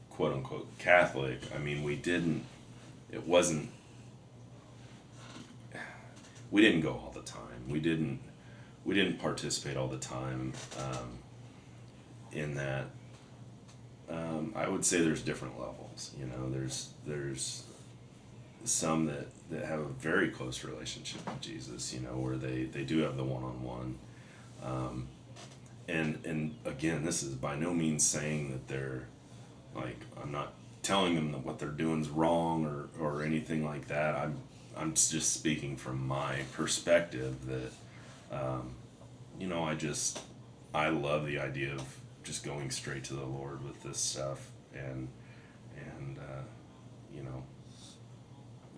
quote 0.09 0.33
unquote 0.33 0.77
Catholic, 0.77 1.39
I 1.55 1.57
mean, 1.57 1.83
we 1.83 1.95
didn't, 1.95 2.43
it 3.11 3.25
wasn't, 3.25 3.69
we 6.51 6.61
didn't 6.61 6.81
go 6.81 6.91
all. 6.91 7.12
We 7.69 7.79
didn't, 7.79 8.19
we 8.85 8.95
didn't 8.95 9.19
participate 9.19 9.77
all 9.77 9.87
the 9.87 9.97
time 9.97 10.53
um, 10.79 11.19
in 12.31 12.55
that. 12.55 12.85
Um, 14.09 14.53
I 14.55 14.67
would 14.69 14.85
say 14.85 15.01
there's 15.01 15.21
different 15.21 15.59
levels. 15.59 16.11
You 16.19 16.25
know, 16.25 16.49
there's 16.49 16.89
there's 17.07 17.63
some 18.65 19.07
that, 19.07 19.27
that 19.51 19.65
have 19.65 19.79
a 19.79 19.89
very 19.89 20.29
close 20.29 20.63
relationship 20.63 21.25
with 21.25 21.41
Jesus, 21.41 21.93
you 21.93 22.01
know, 22.01 22.17
where 22.17 22.37
they, 22.37 22.65
they 22.65 22.83
do 22.83 22.99
have 22.99 23.17
the 23.17 23.23
one 23.23 23.43
on 23.43 23.63
one. 23.63 23.99
And 25.87 26.19
and 26.25 26.55
again, 26.65 27.05
this 27.05 27.23
is 27.23 27.35
by 27.35 27.55
no 27.55 27.73
means 27.73 28.05
saying 28.07 28.51
that 28.51 28.67
they're 28.67 29.07
like 29.75 29.97
I'm 30.21 30.31
not 30.31 30.53
telling 30.81 31.15
them 31.15 31.31
that 31.33 31.45
what 31.45 31.59
they're 31.59 31.69
doing 31.69 32.01
is 32.01 32.09
wrong 32.09 32.65
or, 32.65 32.89
or 33.03 33.23
anything 33.23 33.65
like 33.65 33.87
that. 33.87 34.15
I'm 34.15 34.37
I'm 34.75 34.93
just 34.93 35.33
speaking 35.33 35.77
from 35.77 36.07
my 36.07 36.39
perspective 36.53 37.45
that 37.45 37.71
um, 38.31 38.75
you 39.39 39.47
know, 39.47 39.63
I 39.63 39.75
just 39.75 40.19
I 40.73 40.89
love 40.89 41.25
the 41.25 41.39
idea 41.39 41.73
of 41.73 41.83
just 42.23 42.43
going 42.43 42.71
straight 42.71 43.03
to 43.05 43.13
the 43.13 43.25
Lord 43.25 43.63
with 43.63 43.81
this 43.83 43.97
stuff 43.99 44.49
and 44.73 45.07
and 45.77 46.17
uh, 46.17 46.43
you 47.15 47.23
know 47.23 47.43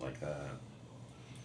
like 0.00 0.20
that. 0.20 0.50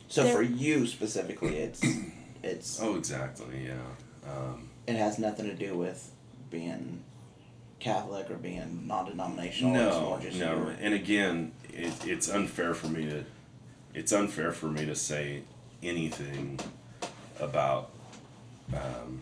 So 0.07 0.27
for 0.29 0.41
you 0.41 0.85
specifically, 0.87 1.57
it's 1.57 1.81
it's 2.43 2.81
Oh, 2.81 2.95
exactly. 2.95 3.65
Yeah. 3.65 4.29
Um, 4.29 4.69
it 4.87 4.95
has 4.95 5.17
nothing 5.19 5.45
to 5.45 5.53
do 5.55 5.77
with 5.77 6.11
being 6.49 7.03
Catholic 7.79 8.29
or 8.29 8.35
being 8.35 8.87
non-denominational. 8.87 9.75
it's 9.75 9.95
no, 9.95 10.01
more 10.01 10.19
just 10.19 10.37
no. 10.37 10.55
your- 10.57 10.75
And 10.81 10.93
again, 10.93 11.53
it, 11.69 11.93
it's 12.05 12.29
unfair 12.29 12.73
for 12.73 12.87
me 12.87 13.05
to. 13.09 13.23
It's 13.93 14.11
unfair 14.13 14.51
for 14.51 14.67
me 14.67 14.85
to 14.85 14.95
say 14.95 15.43
anything 15.83 16.59
about, 17.39 17.91
um, 18.73 19.21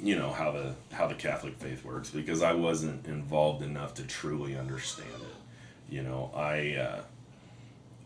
you 0.00 0.16
know, 0.16 0.30
how 0.30 0.50
the 0.50 0.74
how 0.92 1.06
the 1.06 1.14
Catholic 1.14 1.56
faith 1.58 1.84
works 1.84 2.10
because 2.10 2.42
I 2.42 2.52
wasn't 2.52 3.06
involved 3.06 3.62
enough 3.62 3.94
to 3.94 4.02
truly 4.02 4.56
understand 4.56 5.22
it. 5.22 5.92
You 5.94 6.02
know, 6.02 6.30
I 6.34 6.74
uh, 6.74 7.00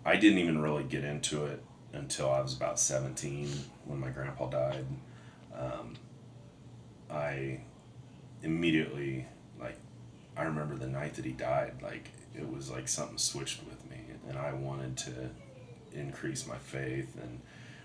I 0.05 0.17
didn't 0.17 0.39
even 0.39 0.61
really 0.61 0.85
get 0.85 1.05
into 1.05 1.47
it 1.47 1.63
until 1.93 2.31
I 2.31 2.41
was 2.41 2.55
about 2.57 2.79
seventeen 2.79 3.49
when 3.87 3.99
my 3.99 4.11
grandpa 4.11 4.49
died. 4.49 4.87
Um, 5.59 5.95
I 7.11 7.61
immediately 8.43 9.27
like 9.59 9.79
I 10.37 10.43
remember 10.45 10.77
the 10.77 10.89
night 10.89 11.15
that 11.15 11.25
he 11.25 11.33
died, 11.33 11.75
like 11.83 12.11
it 12.35 12.51
was 12.51 12.71
like 12.71 12.89
something 12.89 13.19
switched 13.19 13.63
with 13.65 13.89
me, 13.91 13.99
and 14.29 14.39
I 14.39 14.53
wanted 14.53 14.97
to 14.99 15.31
increase 15.95 16.47
my 16.47 16.57
faith, 16.57 17.17
and 17.21 17.41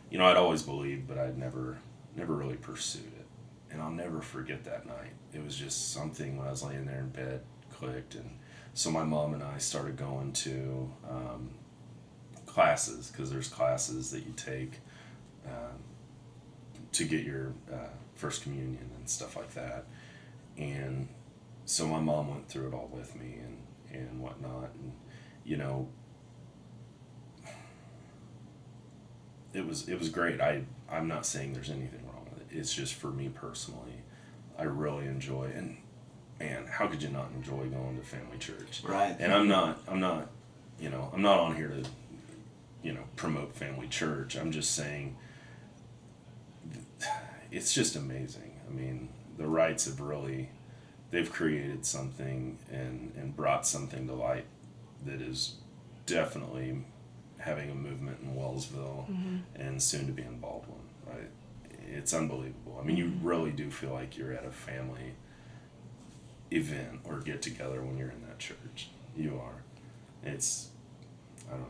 you 0.09 0.17
know 0.17 0.25
I'd 0.25 0.37
always 0.37 0.63
believed, 0.63 1.07
but 1.07 1.17
I'd 1.17 1.37
never 1.37 1.77
never 2.15 2.33
really 2.33 2.55
pursued 2.55 3.11
it, 3.19 3.25
and 3.71 3.81
I'll 3.81 3.91
never 3.91 4.21
forget 4.21 4.63
that 4.65 4.85
night. 4.85 5.13
It 5.33 5.43
was 5.43 5.55
just 5.55 5.93
something 5.93 6.37
when 6.37 6.47
I 6.47 6.51
was 6.51 6.63
laying 6.63 6.85
there 6.85 6.99
in 6.99 7.09
bed 7.09 7.41
clicked, 7.71 8.15
and 8.15 8.39
so 8.73 8.91
my 8.91 9.03
mom 9.03 9.33
and 9.33 9.43
I 9.43 9.57
started 9.57 9.97
going 9.97 10.33
to 10.33 10.91
um, 11.09 11.49
classes 12.45 13.11
because 13.11 13.31
there's 13.31 13.47
classes 13.47 14.11
that 14.11 14.25
you 14.25 14.33
take 14.35 14.79
um, 15.45 15.79
to 16.93 17.03
get 17.03 17.23
your 17.23 17.53
uh, 17.71 17.89
first 18.15 18.43
communion 18.43 18.89
and 18.97 19.09
stuff 19.09 19.35
like 19.35 19.53
that, 19.53 19.85
and 20.57 21.07
so 21.65 21.85
my 21.85 21.99
mom 21.99 22.29
went 22.29 22.47
through 22.47 22.69
it 22.69 22.73
all 22.73 22.89
with 22.91 23.15
me 23.15 23.35
and 23.43 23.57
and 23.93 24.21
whatnot. 24.21 24.69
And 24.75 24.93
you 25.43 25.57
know 25.57 25.87
it 29.57 29.65
was 29.65 29.87
it 29.89 29.97
was 29.99 30.09
great 30.09 30.39
i 30.39 30.61
i'm 30.89 31.07
not 31.07 31.25
saying 31.25 31.53
there's 31.53 31.69
anything 31.69 32.05
wrong 32.05 32.25
with 32.29 32.41
it 32.41 32.57
it's 32.57 32.73
just 32.73 32.93
for 32.93 33.07
me 33.07 33.29
personally 33.29 34.03
i 34.57 34.63
really 34.63 35.05
enjoy 35.05 35.45
and 35.55 35.77
man, 36.39 36.65
how 36.67 36.87
could 36.87 37.01
you 37.01 37.09
not 37.09 37.29
enjoy 37.35 37.65
going 37.67 37.97
to 37.97 38.05
family 38.05 38.37
church? 38.37 38.81
Right. 38.83 39.15
And 39.19 39.33
I'm 39.33 39.47
not, 39.47 39.79
I'm 39.87 39.99
not, 39.99 40.29
you 40.79 40.89
know, 40.89 41.09
I'm 41.13 41.21
not 41.21 41.39
on 41.39 41.55
here 41.55 41.69
to, 41.69 41.83
you 42.83 42.93
know, 42.93 43.03
promote 43.15 43.55
family 43.55 43.87
church. 43.87 44.35
I'm 44.35 44.51
just 44.51 44.75
saying, 44.75 45.15
it's 47.51 47.73
just 47.73 47.95
amazing. 47.95 48.59
I 48.67 48.73
mean, 48.73 49.09
the 49.37 49.47
rights 49.47 49.85
have 49.85 49.99
really, 49.99 50.49
they've 51.11 51.31
created 51.31 51.85
something 51.85 52.59
and 52.71 53.13
and 53.17 53.35
brought 53.35 53.65
something 53.65 54.07
to 54.07 54.13
light 54.13 54.45
that 55.05 55.21
is 55.21 55.55
definitely 56.05 56.83
having 57.47 57.71
a 57.71 57.75
movement 57.75 58.17
in 58.21 58.35
Wellsville 58.35 59.05
and 59.55 59.81
soon 59.81 60.05
to 60.07 60.11
be 60.11 60.21
in 60.21 60.39
Baldwin. 60.39 60.75
Right. 61.05 61.29
It's 61.89 62.13
unbelievable. 62.13 62.77
I 62.79 62.85
mean, 62.85 62.97
you 62.97 63.13
really 63.23 63.51
do 63.51 63.71
feel 63.71 63.91
like 63.91 64.17
you're 64.17 64.33
at 64.33 64.45
a 64.45 64.51
family 64.51 65.13
event 66.51 66.99
or 67.05 67.19
get 67.19 67.41
together 67.41 67.81
when 67.81 67.97
you're 67.97 68.09
in 68.09 68.21
that 68.27 68.39
church. 68.39 68.89
You 69.15 69.39
are. 69.43 69.63
It's, 70.23 70.69
I 71.47 71.51
don't 71.51 71.61
know. 71.61 71.67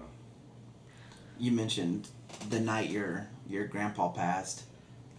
You 1.40 1.52
mentioned 1.52 2.08
the 2.50 2.60
night 2.60 2.90
your 2.90 3.28
your 3.48 3.68
grandpa 3.68 4.10
passed. 4.10 4.64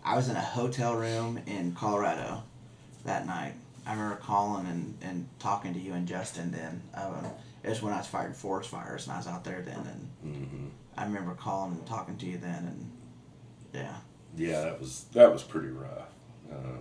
I 0.04 0.16
was 0.16 0.28
in 0.28 0.36
a 0.36 0.40
hotel 0.40 0.96
room 0.96 1.40
in 1.46 1.74
Colorado 1.74 2.42
that 3.04 3.26
night. 3.26 3.54
I 3.86 3.92
remember 3.92 4.16
calling 4.16 4.66
and, 4.66 4.98
and 5.00 5.28
talking 5.38 5.72
to 5.74 5.80
you 5.80 5.94
and 5.94 6.08
Justin 6.08 6.50
then. 6.50 6.82
Um, 6.94 7.26
was 7.64 7.82
when 7.82 7.92
I 7.92 7.98
was 7.98 8.06
fighting 8.06 8.34
forest 8.34 8.70
fires 8.70 9.06
and 9.06 9.14
I 9.14 9.18
was 9.18 9.26
out 9.26 9.44
there 9.44 9.62
then 9.62 10.10
and 10.22 10.34
hmm 10.34 10.66
I 10.96 11.04
remember 11.04 11.34
calling 11.34 11.72
and 11.72 11.86
talking 11.86 12.16
to 12.16 12.26
you 12.26 12.38
then 12.38 12.64
and 12.66 12.92
yeah. 13.72 13.96
Yeah, 14.36 14.62
that 14.62 14.80
was 14.80 15.04
that 15.14 15.32
was 15.32 15.42
pretty 15.42 15.68
rough, 15.68 16.08
um, 16.50 16.80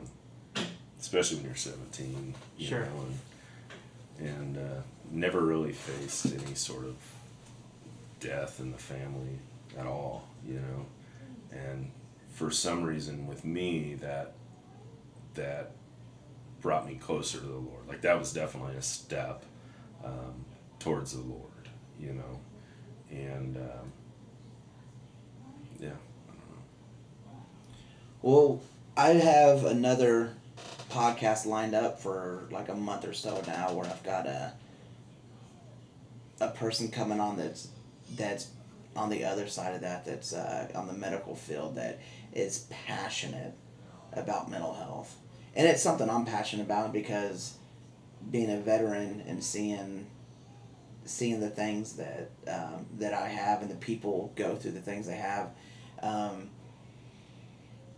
especially 0.99 1.37
when 1.37 1.45
you're 1.47 1.55
17. 1.55 2.33
You 2.57 2.67
Sure. 2.67 2.79
Know, 2.81 3.05
and 4.19 4.27
and 4.27 4.57
uh, 4.57 4.81
never 5.11 5.41
really 5.41 5.71
faced 5.73 6.25
any 6.33 6.55
sort 6.55 6.85
of 6.85 6.95
death 8.19 8.59
in 8.59 8.71
the 8.71 8.77
family 8.77 9.39
at 9.77 9.85
all. 9.85 10.27
You 10.45 10.55
know, 10.59 10.85
and 11.51 11.91
for 12.33 12.51
some 12.51 12.83
reason 12.83 13.27
with 13.27 13.45
me 13.45 13.95
that 13.95 14.33
that 15.35 15.71
brought 16.61 16.87
me 16.87 16.95
closer 16.95 17.39
to 17.39 17.45
the 17.45 17.53
Lord. 17.53 17.87
Like 17.87 18.01
that 18.01 18.17
was 18.19 18.33
definitely 18.33 18.75
a 18.75 18.81
step 18.81 19.43
um, 20.03 20.45
towards 20.87 21.13
the 21.13 21.21
Lord. 21.21 21.43
You 21.99 22.13
know, 22.13 22.39
and 23.11 23.57
um, 23.57 23.91
yeah. 25.79 25.89
Well, 28.21 28.61
I 28.95 29.09
have 29.09 29.65
another 29.65 30.33
podcast 30.89 31.45
lined 31.45 31.75
up 31.75 31.99
for 31.99 32.47
like 32.51 32.69
a 32.69 32.75
month 32.75 33.05
or 33.05 33.13
so 33.13 33.41
now 33.47 33.73
where 33.73 33.85
I've 33.85 34.03
got 34.03 34.25
a 34.25 34.53
a 36.39 36.49
person 36.49 36.89
coming 36.89 37.19
on 37.19 37.37
that's 37.37 37.69
that's 38.15 38.47
on 38.95 39.09
the 39.09 39.23
other 39.25 39.47
side 39.47 39.75
of 39.75 39.81
that 39.81 40.05
that's 40.05 40.33
uh, 40.33 40.69
on 40.75 40.87
the 40.87 40.93
medical 40.93 41.35
field 41.35 41.75
that 41.75 41.99
is 42.33 42.67
passionate 42.85 43.53
about 44.13 44.49
mental 44.49 44.73
health 44.73 45.15
and 45.55 45.67
it's 45.67 45.81
something 45.81 46.09
I'm 46.09 46.25
passionate 46.25 46.63
about 46.63 46.93
because 46.93 47.55
being 48.31 48.51
a 48.51 48.57
veteran 48.57 49.23
and 49.27 49.43
seeing 49.43 50.07
seeing 51.07 51.39
the 51.39 51.49
things 51.49 51.93
that 51.93 52.29
um, 52.47 52.85
that 52.97 53.13
I 53.13 53.27
have 53.27 53.61
and 53.61 53.71
the 53.71 53.75
people 53.75 54.31
go 54.35 54.55
through 54.55 54.71
the 54.71 54.81
things 54.81 55.07
they 55.07 55.15
have 55.15 55.51
um, 56.01 56.49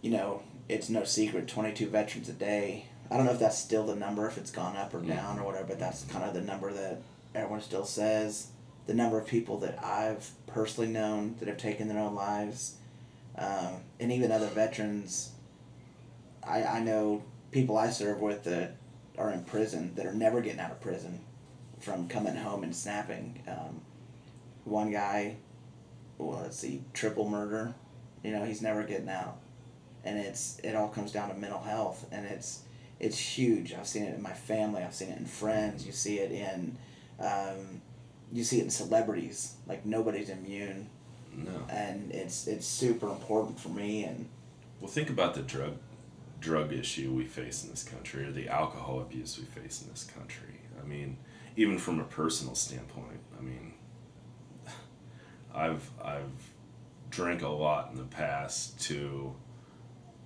you 0.01 0.12
know, 0.12 0.43
it's 0.68 0.89
no 0.89 1.03
secret 1.03 1.47
22 1.47 1.88
veterans 1.88 2.30
a 2.30 2.34
day. 2.34 2.86
I 3.12 3.18
don't 3.18 3.26
know 3.26 3.32
if 3.32 3.39
that's 3.39 3.57
still 3.57 3.86
the 3.86 3.95
number, 3.95 4.28
if 4.28 4.38
it's 4.38 4.51
gone 4.51 4.78
up 4.78 4.93
or 4.93 5.01
down 5.01 5.39
or 5.39 5.45
whatever, 5.45 5.68
but 5.68 5.80
that's 5.80 6.03
kind 6.05 6.24
of 6.24 6.34
the 6.34 6.41
number 6.41 6.72
that 6.72 7.01
everyone 7.34 7.62
still 7.62 7.86
says. 7.86 8.47
The 8.86 8.93
number 8.93 9.20
of 9.20 9.28
people 9.28 9.57
that 9.60 9.84
I've 9.84 10.30
personally 10.47 10.89
known 10.89 11.36
that 11.39 11.47
have 11.47 11.57
taken 11.57 11.88
their 11.88 11.99
own 11.99 12.16
lives, 12.16 12.76
um, 13.38 13.82
and 13.99 14.12
even 14.12 14.32
other 14.32 14.47
veterans. 14.47 15.32
I, 16.47 16.64
I 16.64 16.80
know 16.80 17.24
people 17.51 17.78
I 17.78 17.89
serve 17.89 18.20
with 18.20 18.43
that 18.45 18.76
are 19.18 19.32
in 19.32 19.43
prison 19.43 19.93
that 19.95 20.05
are 20.05 20.14
never 20.14 20.41
getting 20.41 20.60
out 20.60 20.72
of 20.72 20.82
prison 20.82 21.20
from 21.80 22.07
coming 22.07 22.36
home 22.36 22.63
and 22.63 22.75
snapping. 22.75 23.41
Um, 23.47 23.82
one 24.65 24.91
guy, 24.91 25.38
well, 26.17 26.39
let's 26.41 26.57
see, 26.57 26.84
triple 26.93 27.27
murder. 27.30 27.73
You 28.23 28.32
know, 28.32 28.43
he's 28.45 28.61
never 28.61 28.84
getting 28.84 29.09
out 29.09 29.38
and 30.03 30.17
it's 30.17 30.59
it 30.63 30.75
all 30.75 30.88
comes 30.88 31.11
down 31.11 31.27
to 31.30 31.36
mental 31.36 31.59
health 31.61 32.05
and 32.11 32.25
it's 32.25 32.61
it's 33.01 33.17
huge 33.19 33.73
i've 33.73 33.86
seen 33.88 34.03
it 34.03 34.15
in 34.15 34.21
my 34.21 34.32
family 34.32 34.82
i've 34.82 34.93
seen 34.95 35.09
it 35.09 35.17
in 35.17 35.25
friends 35.25 35.86
you 35.86 35.91
see 35.91 36.19
it 36.19 36.32
in 36.32 36.77
um, 37.19 37.82
you 38.32 38.43
see 38.45 38.59
it 38.59 38.63
in 38.63 38.69
celebrities 38.69 39.55
like 39.67 39.86
nobody's 39.86 40.30
immune 40.30 40.88
No. 41.36 41.51
and 41.69 42.11
it's 42.13 42.47
it's 42.47 42.65
super 42.65 43.09
important 43.09 43.59
for 43.59 43.67
me 43.69 44.05
and 44.05 44.30
Well, 44.80 44.89
think 44.89 45.09
about 45.09 45.34
the 45.34 45.41
drug 45.41 45.73
drug 46.39 46.71
issue 46.71 47.11
we 47.11 47.25
face 47.25 47.65
in 47.65 47.69
this 47.71 47.84
country, 47.84 48.23
or 48.23 48.32
the 48.32 48.47
alcohol 48.47 49.01
abuse 49.01 49.38
we 49.38 49.43
face 49.61 49.82
in 49.82 49.89
this 49.89 50.05
country. 50.05 50.61
I 50.82 50.88
mean, 50.88 51.17
even 51.60 51.78
from 51.78 51.99
a 51.99 52.05
personal 52.05 52.55
standpoint, 52.55 53.20
I 53.38 53.41
mean, 53.41 53.74
I've 55.53 55.89
I've 56.01 56.32
drank 57.10 57.41
a 57.41 57.49
lot 57.49 57.91
in 57.91 57.97
the 57.97 58.05
past 58.05 58.80
to 58.84 59.36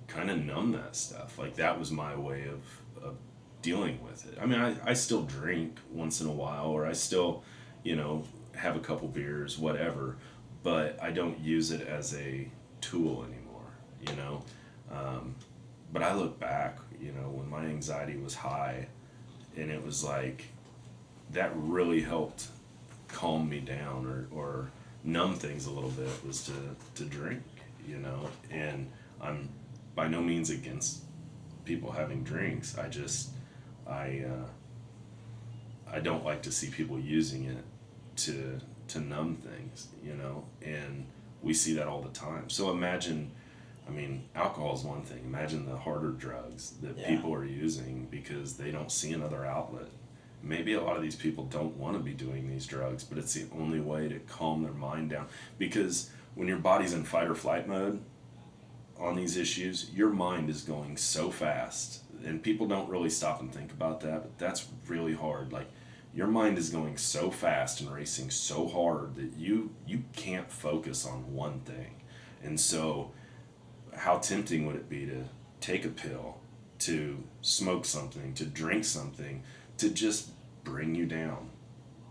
kind 0.05 0.29
of 0.29 0.37
numb 0.37 0.73
that 0.73 0.95
stuff. 0.95 1.39
Like 1.39 1.55
that 1.55 1.79
was 1.79 1.91
my 1.91 2.15
way 2.15 2.43
of, 2.43 3.03
of 3.03 3.15
dealing 3.63 3.97
with 4.03 4.31
it. 4.31 4.37
I 4.39 4.45
mean, 4.45 4.59
I, 4.59 4.75
I 4.85 4.93
still 4.93 5.23
drink 5.23 5.79
once 5.91 6.21
in 6.21 6.27
a 6.27 6.31
while, 6.31 6.67
or 6.67 6.85
I 6.85 6.91
still, 6.93 7.43
you 7.81 7.95
know, 7.95 8.25
have 8.55 8.75
a 8.75 8.79
couple 8.79 9.07
beers, 9.07 9.57
whatever, 9.57 10.17
but 10.61 11.01
I 11.01 11.09
don't 11.09 11.39
use 11.39 11.71
it 11.71 11.81
as 11.87 12.13
a 12.13 12.47
tool 12.79 13.25
anymore, 13.27 13.71
you 14.07 14.15
know. 14.17 14.43
Um, 14.91 15.33
but 15.91 16.03
I 16.03 16.13
look 16.13 16.39
back, 16.39 16.77
you 17.01 17.11
know, 17.11 17.29
when 17.29 17.49
my 17.49 17.65
anxiety 17.65 18.17
was 18.17 18.35
high, 18.35 18.87
and 19.57 19.71
it 19.71 19.83
was 19.83 20.03
like 20.03 20.45
that 21.33 21.51
really 21.55 22.01
helped 22.01 22.47
calm 23.07 23.49
me 23.49 23.59
down 23.59 24.05
or, 24.05 24.27
or 24.37 24.71
numb 25.03 25.35
things 25.35 25.65
a 25.65 25.71
little 25.71 25.89
bit 25.91 26.09
was 26.25 26.43
to, 26.45 26.53
to 26.95 27.03
drink, 27.05 27.43
you 27.87 27.97
know. 27.97 28.29
And 28.49 28.89
I'm 29.21 29.49
by 29.95 30.07
no 30.07 30.21
means 30.21 30.49
against 30.49 31.03
people 31.65 31.91
having 31.91 32.23
drinks. 32.23 32.77
I 32.77 32.87
just 32.89 33.29
I 33.87 34.23
uh, 34.27 34.47
I 35.91 35.99
don't 35.99 36.25
like 36.25 36.41
to 36.43 36.51
see 36.51 36.69
people 36.69 36.99
using 36.99 37.45
it 37.45 37.63
to 38.17 38.59
to 38.89 38.99
numb 38.99 39.35
things, 39.37 39.87
you 40.03 40.13
know, 40.13 40.45
and 40.61 41.05
we 41.41 41.53
see 41.53 41.73
that 41.73 41.87
all 41.87 42.01
the 42.01 42.09
time. 42.09 42.49
So 42.49 42.71
imagine, 42.71 43.31
I 43.87 43.91
mean, 43.91 44.23
alcohol 44.35 44.75
is 44.75 44.83
one 44.83 45.01
thing. 45.03 45.21
Imagine 45.25 45.65
the 45.65 45.77
harder 45.77 46.11
drugs 46.11 46.71
that 46.81 46.97
Yeah. 46.97 47.07
people 47.07 47.33
are 47.33 47.45
using 47.45 48.07
because 48.09 48.55
they 48.57 48.71
don't 48.71 48.91
see 48.91 49.13
another 49.13 49.45
outlet. 49.45 49.87
Maybe 50.45 50.73
a 50.73 50.81
lot 50.81 50.97
of 50.97 51.01
these 51.01 51.15
people 51.15 51.45
don't 51.45 51.77
want 51.77 51.95
to 51.95 52.03
be 52.03 52.13
doing 52.13 52.49
these 52.49 52.65
drugs, 52.65 53.03
but 53.03 53.17
it's 53.17 53.33
the 53.33 53.45
only 53.57 53.79
way 53.79 54.09
to 54.09 54.19
calm 54.19 54.61
their 54.61 54.73
mind 54.73 55.09
down. 55.09 55.27
Because 55.57 56.09
when 56.35 56.49
your 56.49 56.57
body's 56.57 56.93
in 56.93 57.05
fight 57.05 57.29
or 57.29 57.35
flight 57.35 57.67
mode 57.67 58.01
on 58.99 59.15
these 59.15 59.37
issues, 59.37 59.89
your 59.91 60.09
mind 60.09 60.49
is 60.49 60.61
going 60.61 60.97
so 60.97 61.31
fast. 61.31 62.01
And 62.25 62.43
people 62.43 62.67
don't 62.67 62.89
really 62.89 63.09
stop 63.09 63.39
and 63.39 63.53
think 63.53 63.71
about 63.71 64.01
that, 64.01 64.21
but 64.21 64.37
that's 64.37 64.67
really 64.87 65.13
hard. 65.13 65.53
Like 65.53 65.69
your 66.13 66.27
mind 66.27 66.57
is 66.57 66.69
going 66.69 66.97
so 66.97 67.31
fast 67.31 67.81
and 67.81 67.91
racing 67.91 68.29
so 68.29 68.67
hard 68.67 69.15
that 69.15 69.35
you 69.37 69.71
you 69.87 70.03
can't 70.13 70.51
focus 70.51 71.05
on 71.05 71.33
one 71.33 71.61
thing. 71.61 72.01
And 72.43 72.59
so 72.59 73.11
how 73.95 74.17
tempting 74.17 74.65
would 74.65 74.75
it 74.75 74.89
be 74.89 75.05
to 75.05 75.25
take 75.59 75.85
a 75.85 75.89
pill, 75.89 76.37
to 76.79 77.23
smoke 77.41 77.85
something, 77.85 78.33
to 78.33 78.45
drink 78.45 78.85
something, 78.85 79.43
to 79.77 79.89
just 79.89 80.29
bring 80.63 80.95
you 80.95 81.05
down, 81.05 81.49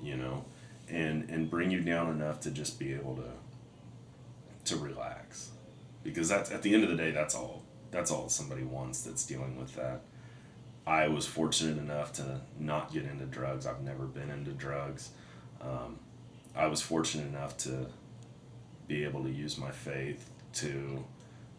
you 0.02 0.16
know, 0.16 0.44
and 0.88 1.28
and 1.30 1.50
bring 1.50 1.70
you 1.70 1.80
down 1.80 2.10
enough 2.10 2.40
to 2.40 2.50
just 2.50 2.78
be 2.78 2.92
able 2.92 3.16
to 3.16 3.30
to 4.64 4.76
relax, 4.76 5.50
because 6.02 6.28
that's 6.28 6.50
at 6.50 6.62
the 6.62 6.74
end 6.74 6.84
of 6.84 6.90
the 6.90 6.96
day 6.96 7.10
that's 7.10 7.34
all 7.34 7.64
that's 7.90 8.10
all 8.10 8.28
somebody 8.28 8.62
wants 8.62 9.02
that's 9.02 9.24
dealing 9.26 9.56
with 9.58 9.74
that. 9.76 10.02
I 10.86 11.08
was 11.08 11.26
fortunate 11.26 11.78
enough 11.78 12.12
to 12.14 12.40
not 12.58 12.92
get 12.92 13.04
into 13.04 13.24
drugs. 13.26 13.66
I've 13.66 13.82
never 13.82 14.04
been 14.06 14.30
into 14.30 14.50
drugs. 14.50 15.10
Um, 15.60 16.00
I 16.56 16.66
was 16.66 16.82
fortunate 16.82 17.28
enough 17.28 17.56
to 17.58 17.86
be 18.88 19.04
able 19.04 19.22
to 19.22 19.30
use 19.30 19.56
my 19.58 19.70
faith 19.70 20.28
to 20.54 21.04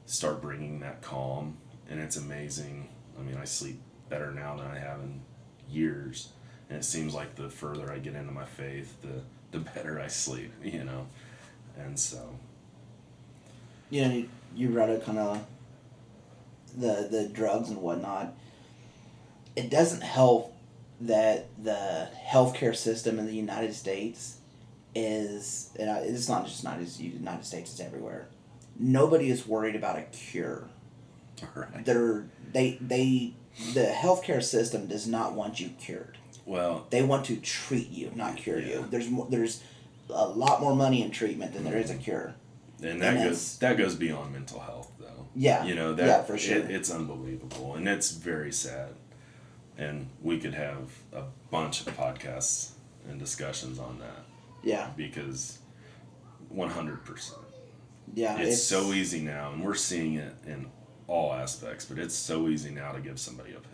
start 0.05 0.41
bringing 0.41 0.81
that 0.81 1.01
calm, 1.01 1.57
and 1.89 1.99
it's 1.99 2.17
amazing. 2.17 2.89
I 3.17 3.21
mean, 3.21 3.37
I 3.37 3.45
sleep 3.45 3.79
better 4.09 4.31
now 4.31 4.57
than 4.57 4.67
I 4.67 4.77
have 4.77 4.99
in 4.99 5.21
years, 5.69 6.33
and 6.73 6.81
it 6.81 6.85
seems 6.85 7.13
like 7.13 7.35
the 7.35 7.49
further 7.49 7.91
I 7.91 7.99
get 7.99 8.15
into 8.15 8.31
my 8.31 8.45
faith, 8.45 9.01
the 9.01 9.21
the 9.51 9.59
better 9.59 9.99
I 9.99 10.07
sleep. 10.07 10.51
You 10.63 10.83
know, 10.83 11.07
and 11.77 11.99
so 11.99 12.29
you 13.89 14.05
know 14.05 14.13
you, 14.13 14.29
you 14.55 14.69
brought 14.69 14.89
up 14.89 15.05
kind 15.05 15.19
of 15.19 15.45
the 16.75 17.07
the 17.09 17.29
drugs 17.31 17.69
and 17.69 17.79
whatnot 17.81 18.33
it 19.55 19.69
doesn't 19.69 20.01
help 20.01 20.55
that 21.01 21.47
the 21.61 22.09
healthcare 22.27 22.75
system 22.75 23.19
in 23.19 23.25
the 23.25 23.35
United 23.35 23.73
States 23.73 24.37
is, 24.95 25.69
and 25.79 25.89
it's 26.05 26.29
not 26.29 26.45
just 26.45 26.63
not 26.63 26.79
just 26.79 26.99
United 26.99 27.45
States; 27.45 27.71
it's 27.71 27.79
everywhere. 27.79 28.27
Nobody 28.79 29.29
is 29.29 29.47
worried 29.47 29.75
about 29.75 29.97
a 29.97 30.03
cure. 30.03 30.67
Right. 31.55 31.85
They're 31.85 32.25
they 32.51 32.77
they 32.79 33.33
the 33.73 33.85
healthcare 33.85 34.41
system 34.41 34.87
does 34.87 35.07
not 35.07 35.33
want 35.33 35.59
you 35.59 35.69
cured. 35.79 36.17
Well, 36.45 36.87
They 36.89 37.01
want 37.03 37.25
to 37.27 37.37
treat 37.37 37.89
you, 37.89 38.11
not 38.15 38.37
cure 38.37 38.59
Yeah. 38.59 38.67
you. 38.79 38.87
There's 38.89 39.09
more, 39.09 39.27
there's 39.29 39.61
a 40.09 40.27
lot 40.27 40.59
more 40.61 40.75
money 40.75 41.01
in 41.01 41.11
treatment 41.11 41.53
than 41.53 41.63
there 41.63 41.77
is 41.77 41.89
a 41.89 41.95
cure. 41.95 42.35
and 42.81 43.01
that 43.01 43.15
And 43.15 43.29
goes 43.29 43.57
that 43.59 43.77
goes 43.77 43.95
beyond 43.95 44.33
mental 44.33 44.59
health, 44.59 44.91
though. 44.99 45.27
Yeah. 45.35 45.63
You 45.63 45.73
know 45.75 45.93
that 45.93 46.05
Yeah, 46.05 46.23
for 46.23 46.37
sure. 46.37 46.57
it, 46.57 46.69
it's 46.71 46.91
unbelievable, 46.91 47.75
and 47.75 47.87
it's 47.87 48.11
very 48.11 48.51
sad. 48.51 48.89
And 49.77 50.07
we 50.21 50.37
could 50.39 50.53
have 50.53 50.91
a 51.13 51.23
bunch 51.49 51.87
of 51.87 51.95
podcasts 51.97 52.71
and 53.09 53.17
discussions 53.19 53.79
on 53.79 53.99
that 53.99 54.23
Yeah, 54.63 54.89
because, 54.97 55.59
one 56.49 56.69
hundred 56.69 57.03
percent. 57.05 57.39
yeah. 58.13 58.37
it's, 58.37 58.61
so 58.61 58.91
easy 58.93 59.21
now 59.21 59.51
and 59.53 59.63
we're 59.63 59.73
seeing 59.75 60.15
it 60.15 60.33
in 60.45 60.67
all 61.07 61.33
aspects 61.33 61.85
but 61.85 61.97
it's 61.97 62.13
so 62.13 62.47
easy 62.47 62.69
now 62.69 62.91
to 62.91 62.99
give 62.99 63.17
somebody 63.19 63.51
a 63.53 63.59
pill 63.59 63.72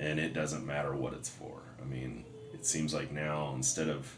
and 0.00 0.18
it 0.18 0.32
doesn't 0.34 0.66
matter 0.66 0.94
what 0.94 1.12
it's 1.12 1.28
for 1.28 1.60
i 1.80 1.84
mean 1.84 2.24
it 2.54 2.66
seems 2.66 2.92
like 2.92 3.12
now 3.12 3.52
instead 3.54 3.88
of 3.88 4.16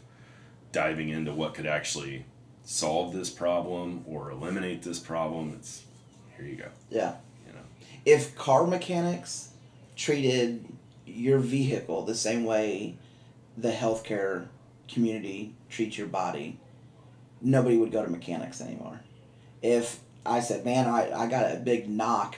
diving 0.71 1.09
into 1.09 1.31
what 1.31 1.53
could 1.53 1.67
actually 1.67 2.25
solve 2.63 3.13
this 3.13 3.29
problem 3.29 4.03
or 4.07 4.31
eliminate 4.31 4.81
this 4.81 4.97
problem 4.99 5.53
it's 5.59 5.83
here 6.37 6.45
you 6.47 6.55
go 6.55 6.69
Yeah. 6.89 7.15
you 7.45 7.53
know 7.53 7.59
If 8.05 8.35
car 8.35 8.65
mechanics 8.65 9.49
treated 9.95 10.65
your 11.05 11.37
vehicle 11.39 12.03
the 12.05 12.15
same 12.15 12.43
way 12.45 12.95
the 13.57 13.71
healthcare 13.71 14.47
community 14.87 15.53
treats 15.69 15.97
your 15.97 16.07
body, 16.07 16.57
nobody 17.41 17.77
would 17.77 17.91
go 17.91 18.03
to 18.03 18.09
mechanics 18.09 18.61
anymore. 18.61 18.99
If 19.61 19.99
I 20.25 20.39
said, 20.39 20.65
man, 20.65 20.87
I, 20.87 21.11
I 21.11 21.27
got 21.27 21.51
a 21.51 21.57
big 21.57 21.87
knock, 21.89 22.37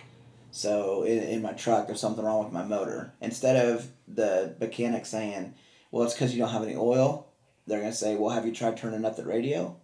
so 0.55 1.03
in, 1.03 1.19
in 1.19 1.41
my 1.41 1.51
truck, 1.51 1.85
there's 1.85 1.99
something 1.99 2.23
wrong 2.23 2.45
with 2.45 2.53
my 2.53 2.63
motor, 2.63 3.11
instead 3.19 3.57
of 3.67 3.89
the 4.07 4.55
mechanic 4.61 5.05
saying, 5.05 5.53
well, 5.91 6.05
it's 6.05 6.13
because 6.13 6.33
you 6.33 6.39
don't 6.39 6.51
have 6.51 6.63
any 6.63 6.77
oil, 6.77 7.27
they're 7.67 7.81
going 7.81 7.91
to 7.91 7.97
say, 7.97 8.15
well, 8.15 8.29
have 8.29 8.45
you 8.45 8.55
tried 8.55 8.77
turning 8.77 9.03
up 9.03 9.17
the 9.17 9.25
radio? 9.25 9.75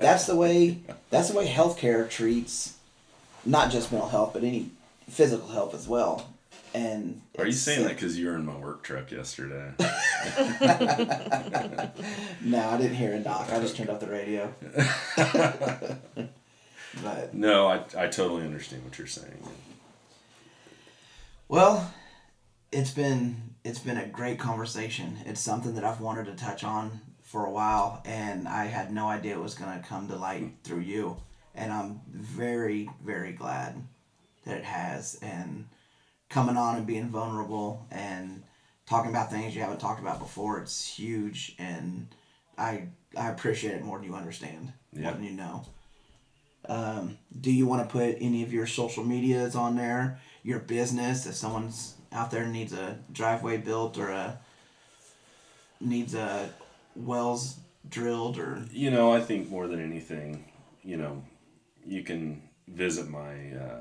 That's 0.00 0.26
the 0.26 0.34
way. 0.34 0.80
That's 1.10 1.28
the 1.30 1.38
way 1.38 1.46
healthcare 1.46 2.10
treats, 2.10 2.78
not 3.44 3.70
just 3.70 3.92
mental 3.92 4.08
health, 4.08 4.32
but 4.32 4.42
any 4.42 4.70
physical 5.08 5.46
health 5.46 5.72
as 5.72 5.86
well. 5.86 6.28
And 6.74 7.22
are 7.38 7.46
you 7.46 7.52
saying 7.52 7.84
that 7.84 7.94
because 7.94 8.18
you 8.18 8.26
were 8.26 8.34
in 8.34 8.44
my 8.44 8.56
work 8.56 8.82
truck 8.82 9.12
yesterday 9.12 9.72
No, 12.42 12.70
I 12.70 12.76
didn't 12.76 12.96
hear 12.96 13.12
a 13.12 13.20
knock. 13.20 13.52
I 13.52 13.60
just 13.60 13.76
turned 13.76 13.90
off 13.90 14.00
the 14.00 14.08
radio. 14.08 14.52
but 17.02 17.34
no 17.34 17.68
I, 17.68 17.84
I 17.96 18.06
totally 18.08 18.42
understand 18.44 18.84
what 18.84 18.98
you're 18.98 19.06
saying 19.06 19.46
well, 21.52 21.92
it's 22.72 22.92
been 22.92 23.36
it's 23.62 23.78
been 23.78 23.98
a 23.98 24.06
great 24.06 24.38
conversation. 24.38 25.18
It's 25.26 25.38
something 25.38 25.74
that 25.74 25.84
I've 25.84 26.00
wanted 26.00 26.24
to 26.24 26.34
touch 26.34 26.64
on 26.64 27.02
for 27.20 27.44
a 27.44 27.50
while, 27.50 28.00
and 28.06 28.48
I 28.48 28.64
had 28.64 28.90
no 28.90 29.06
idea 29.06 29.34
it 29.34 29.42
was 29.42 29.54
going 29.54 29.78
to 29.78 29.86
come 29.86 30.08
to 30.08 30.16
light 30.16 30.50
through 30.64 30.80
you. 30.80 31.18
And 31.54 31.70
I'm 31.70 32.00
very 32.08 32.88
very 33.04 33.32
glad 33.32 33.86
that 34.46 34.56
it 34.56 34.64
has. 34.64 35.18
And 35.20 35.66
coming 36.30 36.56
on 36.56 36.76
and 36.76 36.86
being 36.86 37.10
vulnerable 37.10 37.86
and 37.90 38.44
talking 38.86 39.10
about 39.10 39.30
things 39.30 39.54
you 39.54 39.60
haven't 39.60 39.78
talked 39.80 40.00
about 40.00 40.20
before, 40.20 40.58
it's 40.58 40.88
huge, 40.88 41.54
and 41.58 42.06
I 42.56 42.88
I 43.14 43.28
appreciate 43.28 43.74
it 43.74 43.84
more 43.84 43.98
than 43.98 44.08
you 44.08 44.14
understand, 44.14 44.72
Yeah. 44.90 45.02
more 45.02 45.12
than 45.12 45.24
you 45.24 45.32
know. 45.32 45.66
Um, 46.66 47.18
do 47.38 47.52
you 47.52 47.66
want 47.66 47.86
to 47.86 47.92
put 47.92 48.16
any 48.20 48.42
of 48.42 48.52
your 48.54 48.66
social 48.66 49.04
medias 49.04 49.54
on 49.54 49.76
there? 49.76 50.18
Your 50.42 50.58
business, 50.58 51.26
if 51.26 51.34
someone's 51.34 51.94
out 52.10 52.30
there 52.30 52.46
needs 52.46 52.72
a 52.72 52.98
driveway 53.12 53.58
built 53.58 53.98
or 53.98 54.08
a 54.08 54.38
needs 55.80 56.14
a 56.14 56.50
wells 56.94 57.58
drilled 57.88 58.38
or 58.38 58.64
You 58.70 58.90
know, 58.90 59.12
I 59.12 59.20
think 59.20 59.48
more 59.48 59.66
than 59.66 59.80
anything, 59.80 60.44
you 60.82 60.96
know, 60.96 61.22
you 61.84 62.02
can 62.02 62.42
visit 62.68 63.08
my 63.08 63.52
uh, 63.52 63.80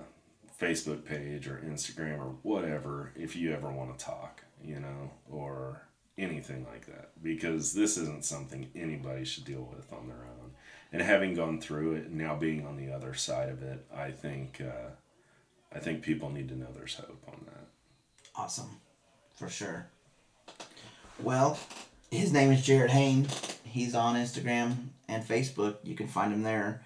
Facebook 0.59 1.05
page 1.05 1.47
or 1.47 1.61
Instagram 1.65 2.19
or 2.19 2.35
whatever 2.43 3.11
if 3.15 3.35
you 3.35 3.53
ever 3.53 3.71
want 3.71 3.97
to 3.97 4.05
talk, 4.05 4.43
you 4.63 4.79
know, 4.79 5.11
or 5.29 5.87
anything 6.17 6.65
like 6.71 6.85
that. 6.85 7.11
Because 7.21 7.73
this 7.73 7.97
isn't 7.97 8.25
something 8.25 8.69
anybody 8.75 9.25
should 9.25 9.45
deal 9.45 9.67
with 9.75 9.91
on 9.91 10.07
their 10.07 10.17
own. 10.17 10.51
And 10.93 11.01
having 11.01 11.35
gone 11.35 11.61
through 11.61 11.95
it 11.95 12.07
and 12.07 12.17
now 12.17 12.35
being 12.35 12.65
on 12.65 12.75
the 12.75 12.91
other 12.91 13.13
side 13.13 13.49
of 13.49 13.63
it, 13.63 13.85
I 13.95 14.11
think 14.11 14.61
uh, 14.61 14.91
I 15.73 15.79
think 15.79 16.01
people 16.01 16.29
need 16.29 16.49
to 16.49 16.55
know 16.57 16.67
there's 16.75 16.95
hope 16.95 17.23
on 17.27 17.45
that. 17.45 17.65
awesome, 18.35 18.77
for 19.35 19.49
sure. 19.49 19.87
Well, 21.21 21.57
his 22.09 22.33
name 22.33 22.51
is 22.51 22.61
Jerid 22.65 22.89
Hoehn. 22.89 23.27
He's 23.63 23.95
on 23.95 24.15
Instagram 24.15 24.87
and 25.07 25.23
Facebook. 25.23 25.77
You 25.83 25.95
can 25.95 26.07
find 26.07 26.33
him 26.33 26.43
there. 26.43 26.83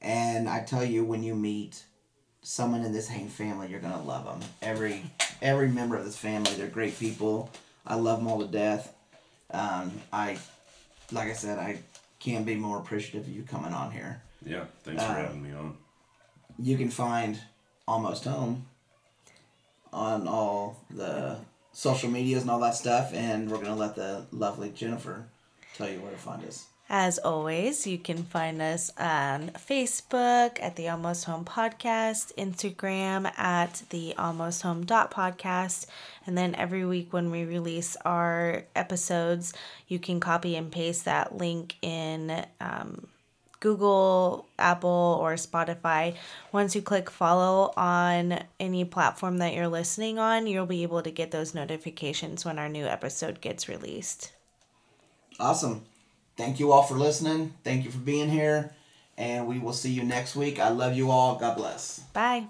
And 0.00 0.48
I 0.48 0.62
tell 0.64 0.84
you, 0.84 1.04
when 1.04 1.22
you 1.22 1.34
meet 1.34 1.84
someone 2.42 2.84
in 2.84 2.92
this 2.92 3.08
Hoehn 3.08 3.28
family, 3.28 3.68
you're 3.68 3.80
gonna 3.80 4.02
love 4.02 4.24
them. 4.24 4.40
Every 4.62 5.02
every 5.40 5.68
member 5.68 5.96
of 5.96 6.04
this 6.04 6.16
family, 6.16 6.52
they're 6.54 6.66
great 6.66 6.98
people. 6.98 7.50
I 7.86 7.94
love 7.96 8.18
them 8.18 8.28
all 8.28 8.40
to 8.40 8.46
death. 8.48 8.94
Um, 9.50 9.92
I, 10.12 10.38
like 11.12 11.28
I 11.28 11.34
said, 11.34 11.58
I 11.58 11.78
can't 12.18 12.44
be 12.46 12.54
more 12.56 12.78
appreciative 12.78 13.28
of 13.28 13.32
you 13.34 13.42
coming 13.42 13.72
on 13.72 13.92
here. 13.92 14.22
Yeah, 14.44 14.64
thanks 14.82 15.02
for 15.02 15.10
Uh, 15.10 15.14
having 15.14 15.42
me 15.42 15.52
on. 15.52 15.76
You 16.58 16.76
can 16.78 16.90
find 16.90 17.38
Almost 17.86 18.24
Home 18.24 18.66
on 19.92 20.26
all 20.26 20.80
the 20.90 21.36
social 21.72 22.10
medias 22.10 22.42
and 22.42 22.50
all 22.50 22.60
that 22.60 22.74
stuff, 22.74 23.12
and 23.14 23.50
we're 23.50 23.58
gonna 23.58 23.76
let 23.76 23.94
the 23.94 24.26
lovely 24.32 24.70
Jennifer 24.70 25.24
tell 25.74 25.88
you 25.88 26.00
where 26.00 26.12
to 26.12 26.18
find 26.18 26.44
us. 26.44 26.66
As 26.90 27.18
always, 27.18 27.86
you 27.86 27.96
can 27.96 28.24
find 28.24 28.60
us 28.60 28.90
on 28.98 29.50
Facebook 29.52 30.62
at 30.62 30.76
the 30.76 30.90
Almost 30.90 31.24
Home 31.24 31.44
Podcast, 31.44 32.34
Instagram 32.36 33.26
at 33.38 33.84
the 33.88 34.14
Almost 34.18 34.62
Home 34.62 34.84
dot 34.84 35.10
podcast, 35.10 35.86
and 36.26 36.36
then 36.36 36.54
every 36.54 36.84
week 36.84 37.12
when 37.12 37.30
we 37.30 37.44
release 37.44 37.96
our 38.04 38.64
episodes, 38.76 39.54
you 39.88 39.98
can 39.98 40.20
copy 40.20 40.56
and 40.56 40.70
paste 40.70 41.06
that 41.06 41.38
link 41.38 41.76
in 41.80 42.44
um, 42.60 43.06
Google, 43.64 44.46
Apple, 44.58 45.18
or 45.22 45.36
Spotify. 45.36 46.14
Once 46.52 46.76
you 46.76 46.82
click 46.82 47.08
follow 47.08 47.72
on 47.78 48.44
any 48.60 48.84
platform 48.84 49.38
that 49.38 49.54
you're 49.54 49.68
listening 49.68 50.18
on, 50.18 50.46
you'll 50.46 50.66
be 50.66 50.82
able 50.82 51.02
to 51.02 51.10
get 51.10 51.30
those 51.30 51.54
notifications 51.54 52.44
when 52.44 52.58
our 52.58 52.68
new 52.68 52.84
episode 52.84 53.40
gets 53.40 53.66
released. 53.66 54.32
Awesome. 55.40 55.86
Thank 56.36 56.60
you 56.60 56.72
all 56.72 56.82
for 56.82 56.98
listening. 56.98 57.54
Thank 57.64 57.86
you 57.86 57.90
for 57.90 57.98
being 57.98 58.28
here, 58.28 58.74
and 59.16 59.48
we 59.48 59.58
will 59.58 59.72
see 59.72 59.90
you 59.90 60.04
next 60.04 60.36
week. 60.36 60.60
I 60.60 60.68
love 60.68 60.94
you 60.94 61.10
all. 61.10 61.36
God 61.36 61.56
bless. 61.56 62.00
Bye. 62.12 62.48